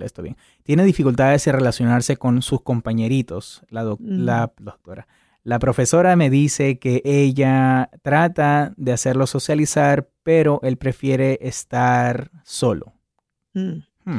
esto 0.04 0.22
bien, 0.22 0.38
tiene 0.64 0.84
dificultades 0.84 1.46
de 1.46 1.52
relacionarse 1.54 2.18
con 2.18 2.42
sus 2.42 2.62
compañeritos, 2.62 3.62
la, 3.70 3.86
mm. 3.86 3.98
la, 4.00 4.54
doctora. 4.60 5.08
La 5.44 5.60
profesora 5.60 6.16
me 6.16 6.30
dice 6.30 6.78
que 6.78 7.02
ella 7.04 7.90
trata 8.04 8.74
de 8.78 8.92
hacerlo 8.92 9.26
socializar, 9.28 10.10
pero 10.24 10.60
él 10.64 10.78
prefiere 10.78 11.40
estar 11.42 12.32
solo. 12.44 12.94
Mm. 13.54 13.84
Hmm. 14.04 14.18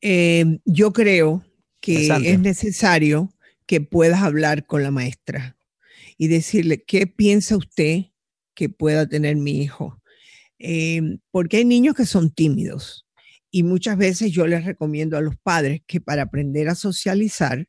Eh, 0.00 0.58
yo 0.64 0.92
creo 0.92 1.44
que 1.80 2.08
es 2.08 2.40
necesario 2.40 3.32
que 3.66 3.80
puedas 3.80 4.22
hablar 4.22 4.66
con 4.66 4.82
la 4.82 4.90
maestra 4.90 5.56
y 6.16 6.28
decirle 6.28 6.82
qué 6.82 7.06
piensa 7.06 7.56
usted 7.56 8.06
que 8.54 8.68
pueda 8.68 9.08
tener 9.08 9.36
mi 9.36 9.60
hijo. 9.62 10.00
Eh, 10.58 11.18
porque 11.30 11.58
hay 11.58 11.64
niños 11.64 11.94
que 11.94 12.06
son 12.06 12.30
tímidos 12.30 13.07
y 13.50 13.62
muchas 13.62 13.96
veces 13.96 14.30
yo 14.32 14.46
les 14.46 14.64
recomiendo 14.64 15.16
a 15.16 15.20
los 15.20 15.36
padres 15.36 15.82
que 15.86 16.00
para 16.00 16.22
aprender 16.22 16.68
a 16.68 16.74
socializar 16.74 17.66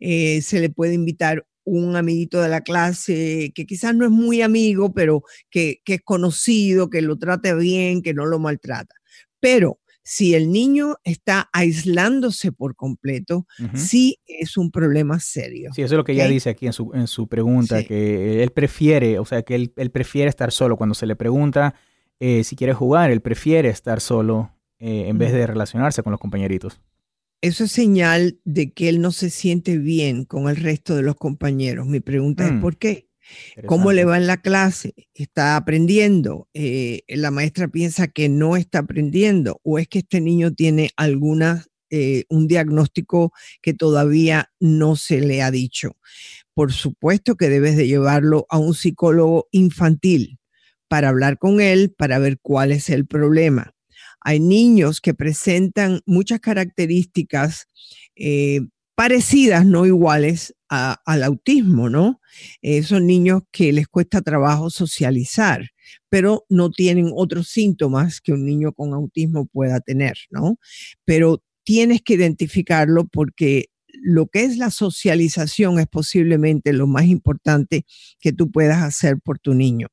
eh, 0.00 0.40
se 0.42 0.60
le 0.60 0.70
puede 0.70 0.94
invitar 0.94 1.46
un 1.64 1.96
amiguito 1.96 2.40
de 2.40 2.48
la 2.48 2.62
clase 2.62 3.52
que 3.54 3.66
quizás 3.66 3.94
no 3.94 4.04
es 4.04 4.10
muy 4.10 4.40
amigo, 4.40 4.92
pero 4.92 5.22
que, 5.50 5.82
es 5.84 6.00
conocido, 6.02 6.88
que 6.88 7.02
lo 7.02 7.18
trate 7.18 7.54
bien, 7.54 8.00
que 8.00 8.14
no 8.14 8.24
lo 8.24 8.38
maltrata. 8.38 8.94
Pero 9.38 9.78
si 10.02 10.34
el 10.34 10.50
niño 10.50 10.96
está 11.04 11.50
aislándose 11.52 12.52
por 12.52 12.74
completo, 12.74 13.46
sí 13.74 14.18
es 14.26 14.56
un 14.56 14.70
problema 14.70 15.20
serio. 15.20 15.70
Sí, 15.74 15.82
eso 15.82 15.94
es 15.94 15.98
lo 15.98 16.04
que 16.04 16.12
ella 16.12 16.26
dice 16.26 16.48
aquí 16.48 16.66
en 16.66 16.72
su, 16.72 16.90
en 16.94 17.06
su 17.06 17.28
pregunta, 17.28 17.84
que 17.84 18.42
él 18.42 18.50
prefiere, 18.50 19.18
o 19.18 19.26
sea, 19.26 19.42
que 19.42 19.54
él, 19.54 19.90
prefiere 19.92 20.30
estar 20.30 20.50
solo. 20.50 20.78
Cuando 20.78 20.94
se 20.94 21.04
le 21.04 21.16
pregunta 21.16 21.74
eh, 22.18 22.42
si 22.44 22.56
quiere 22.56 22.72
jugar, 22.72 23.10
él 23.10 23.20
prefiere 23.20 23.68
estar 23.68 24.00
solo 24.00 24.57
eh, 24.80 25.08
en 25.08 25.18
vez 25.18 25.32
de 25.32 25.46
relacionarse 25.46 26.02
con 26.02 26.12
los 26.12 26.20
compañeritos. 26.20 26.80
Eso 27.40 27.64
es 27.64 27.72
señal 27.72 28.40
de 28.44 28.72
que 28.72 28.88
él 28.88 29.00
no 29.00 29.12
se 29.12 29.30
siente 29.30 29.78
bien 29.78 30.24
con 30.24 30.48
el 30.48 30.56
resto 30.56 30.96
de 30.96 31.02
los 31.02 31.14
compañeros. 31.14 31.86
Mi 31.86 32.00
pregunta 32.00 32.46
es, 32.46 32.52
mm. 32.52 32.60
¿por 32.60 32.76
qué? 32.78 33.08
¿Cómo 33.66 33.92
le 33.92 34.04
va 34.04 34.16
en 34.16 34.26
la 34.26 34.38
clase? 34.40 34.94
¿Está 35.14 35.56
aprendiendo? 35.56 36.48
Eh, 36.54 37.02
¿La 37.08 37.30
maestra 37.30 37.68
piensa 37.68 38.08
que 38.08 38.28
no 38.28 38.56
está 38.56 38.80
aprendiendo? 38.80 39.60
¿O 39.62 39.78
es 39.78 39.86
que 39.86 40.00
este 40.00 40.20
niño 40.20 40.54
tiene 40.54 40.90
alguna, 40.96 41.66
eh, 41.90 42.24
un 42.28 42.48
diagnóstico 42.48 43.32
que 43.60 43.74
todavía 43.74 44.50
no 44.58 44.96
se 44.96 45.20
le 45.20 45.42
ha 45.42 45.50
dicho? 45.50 45.96
Por 46.54 46.72
supuesto 46.72 47.36
que 47.36 47.50
debes 47.50 47.76
de 47.76 47.86
llevarlo 47.86 48.46
a 48.48 48.58
un 48.58 48.74
psicólogo 48.74 49.48
infantil 49.52 50.38
para 50.88 51.10
hablar 51.10 51.38
con 51.38 51.60
él, 51.60 51.94
para 51.96 52.18
ver 52.18 52.38
cuál 52.40 52.72
es 52.72 52.88
el 52.88 53.06
problema 53.06 53.74
hay 54.20 54.40
niños 54.40 55.00
que 55.00 55.14
presentan 55.14 56.00
muchas 56.06 56.40
características 56.40 57.68
eh, 58.16 58.60
parecidas, 58.94 59.64
no 59.64 59.86
iguales 59.86 60.54
al 60.68 61.22
autismo, 61.22 61.88
¿no? 61.88 62.20
Eh, 62.62 62.82
son 62.82 63.06
niños 63.06 63.42
que 63.50 63.72
les 63.72 63.88
cuesta 63.88 64.20
trabajo 64.20 64.70
socializar, 64.70 65.70
pero 66.10 66.44
no 66.48 66.70
tienen 66.70 67.10
otros 67.14 67.48
síntomas 67.48 68.20
que 68.20 68.32
un 68.32 68.44
niño 68.44 68.72
con 68.72 68.92
autismo 68.92 69.46
pueda 69.46 69.80
tener, 69.80 70.18
¿no? 70.30 70.58
Pero 71.04 71.42
tienes 71.64 72.02
que 72.02 72.14
identificarlo 72.14 73.06
porque 73.06 73.66
lo 74.02 74.26
que 74.26 74.44
es 74.44 74.58
la 74.58 74.70
socialización 74.70 75.78
es 75.78 75.86
posiblemente 75.86 76.72
lo 76.72 76.86
más 76.86 77.06
importante 77.06 77.84
que 78.20 78.32
tú 78.32 78.50
puedas 78.50 78.82
hacer 78.82 79.18
por 79.22 79.38
tu 79.38 79.54
niño. 79.54 79.88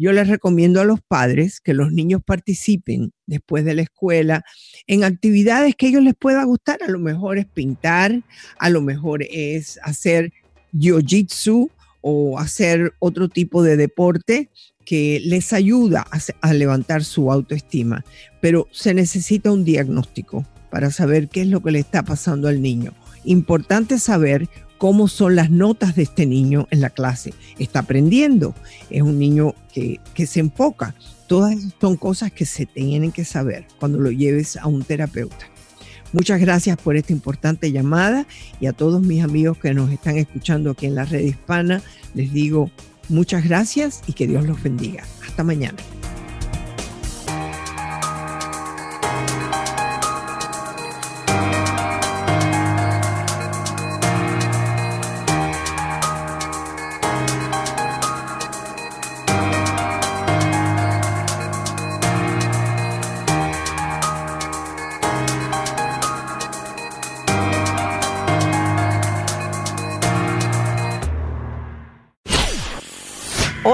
Yo 0.00 0.12
les 0.12 0.28
recomiendo 0.28 0.80
a 0.80 0.86
los 0.86 1.02
padres 1.02 1.60
que 1.60 1.74
los 1.74 1.92
niños 1.92 2.22
participen 2.24 3.12
después 3.26 3.66
de 3.66 3.74
la 3.74 3.82
escuela 3.82 4.42
en 4.86 5.04
actividades 5.04 5.76
que 5.76 5.84
a 5.84 5.88
ellos 5.90 6.02
les 6.02 6.14
pueda 6.14 6.42
gustar. 6.44 6.82
A 6.82 6.90
lo 6.90 6.98
mejor 6.98 7.36
es 7.36 7.44
pintar, 7.44 8.22
a 8.58 8.70
lo 8.70 8.80
mejor 8.80 9.22
es 9.28 9.78
hacer 9.82 10.32
jiu-jitsu 10.72 11.70
o 12.00 12.38
hacer 12.38 12.94
otro 12.98 13.28
tipo 13.28 13.62
de 13.62 13.76
deporte 13.76 14.48
que 14.86 15.20
les 15.22 15.52
ayuda 15.52 16.06
a, 16.10 16.18
a, 16.40 16.54
levantar 16.54 17.04
su 17.04 17.30
autoestima. 17.30 18.02
Pero 18.40 18.68
se 18.70 18.94
necesita 18.94 19.52
un 19.52 19.66
diagnóstico 19.66 20.46
para 20.70 20.90
saber 20.90 21.28
qué 21.28 21.42
es 21.42 21.48
lo 21.48 21.62
que 21.62 21.72
le 21.72 21.78
está 21.78 22.04
pasando 22.04 22.48
al 22.48 22.62
niño. 22.62 22.94
Importante 23.24 23.98
saber 23.98 24.48
cómo 24.80 25.08
son 25.08 25.36
las 25.36 25.50
notas 25.50 25.94
de 25.94 26.04
este 26.04 26.24
niño 26.24 26.66
en 26.70 26.80
la 26.80 26.88
clase. 26.88 27.34
Está 27.58 27.80
aprendiendo, 27.80 28.54
es 28.88 29.02
un 29.02 29.18
niño 29.18 29.54
que, 29.74 30.00
se 30.26 30.40
enfoca. 30.40 30.94
Todas 31.26 31.54
son 31.78 31.98
cosas 31.98 32.32
que 32.32 32.46
se 32.46 32.64
tienen 32.64 33.12
que 33.12 33.26
saber 33.26 33.66
cuando 33.78 33.98
lo 33.98 34.10
lleves 34.10 34.56
a 34.56 34.66
un 34.68 34.82
terapeuta. 34.82 35.46
Muchas 36.14 36.40
gracias 36.40 36.78
por 36.78 36.96
esta 36.96 37.12
importante 37.12 37.70
llamada 37.70 38.26
y 38.58 38.68
a 38.68 38.72
todos 38.72 39.02
mis 39.02 39.22
amigos 39.22 39.58
que 39.58 39.74
nos 39.74 39.92
están 39.92 40.16
escuchando 40.16 40.70
aquí 40.70 40.86
en 40.86 40.94
la 40.94 41.04
red 41.04 41.26
hispana, 41.26 41.82
les 42.14 42.32
digo 42.32 42.70
muchas 43.10 43.44
gracias 43.44 44.00
y 44.06 44.14
que 44.14 44.26
Dios 44.26 44.46
los 44.46 44.62
bendiga. 44.62 45.04
Hasta 45.26 45.44
mañana. 45.44 45.76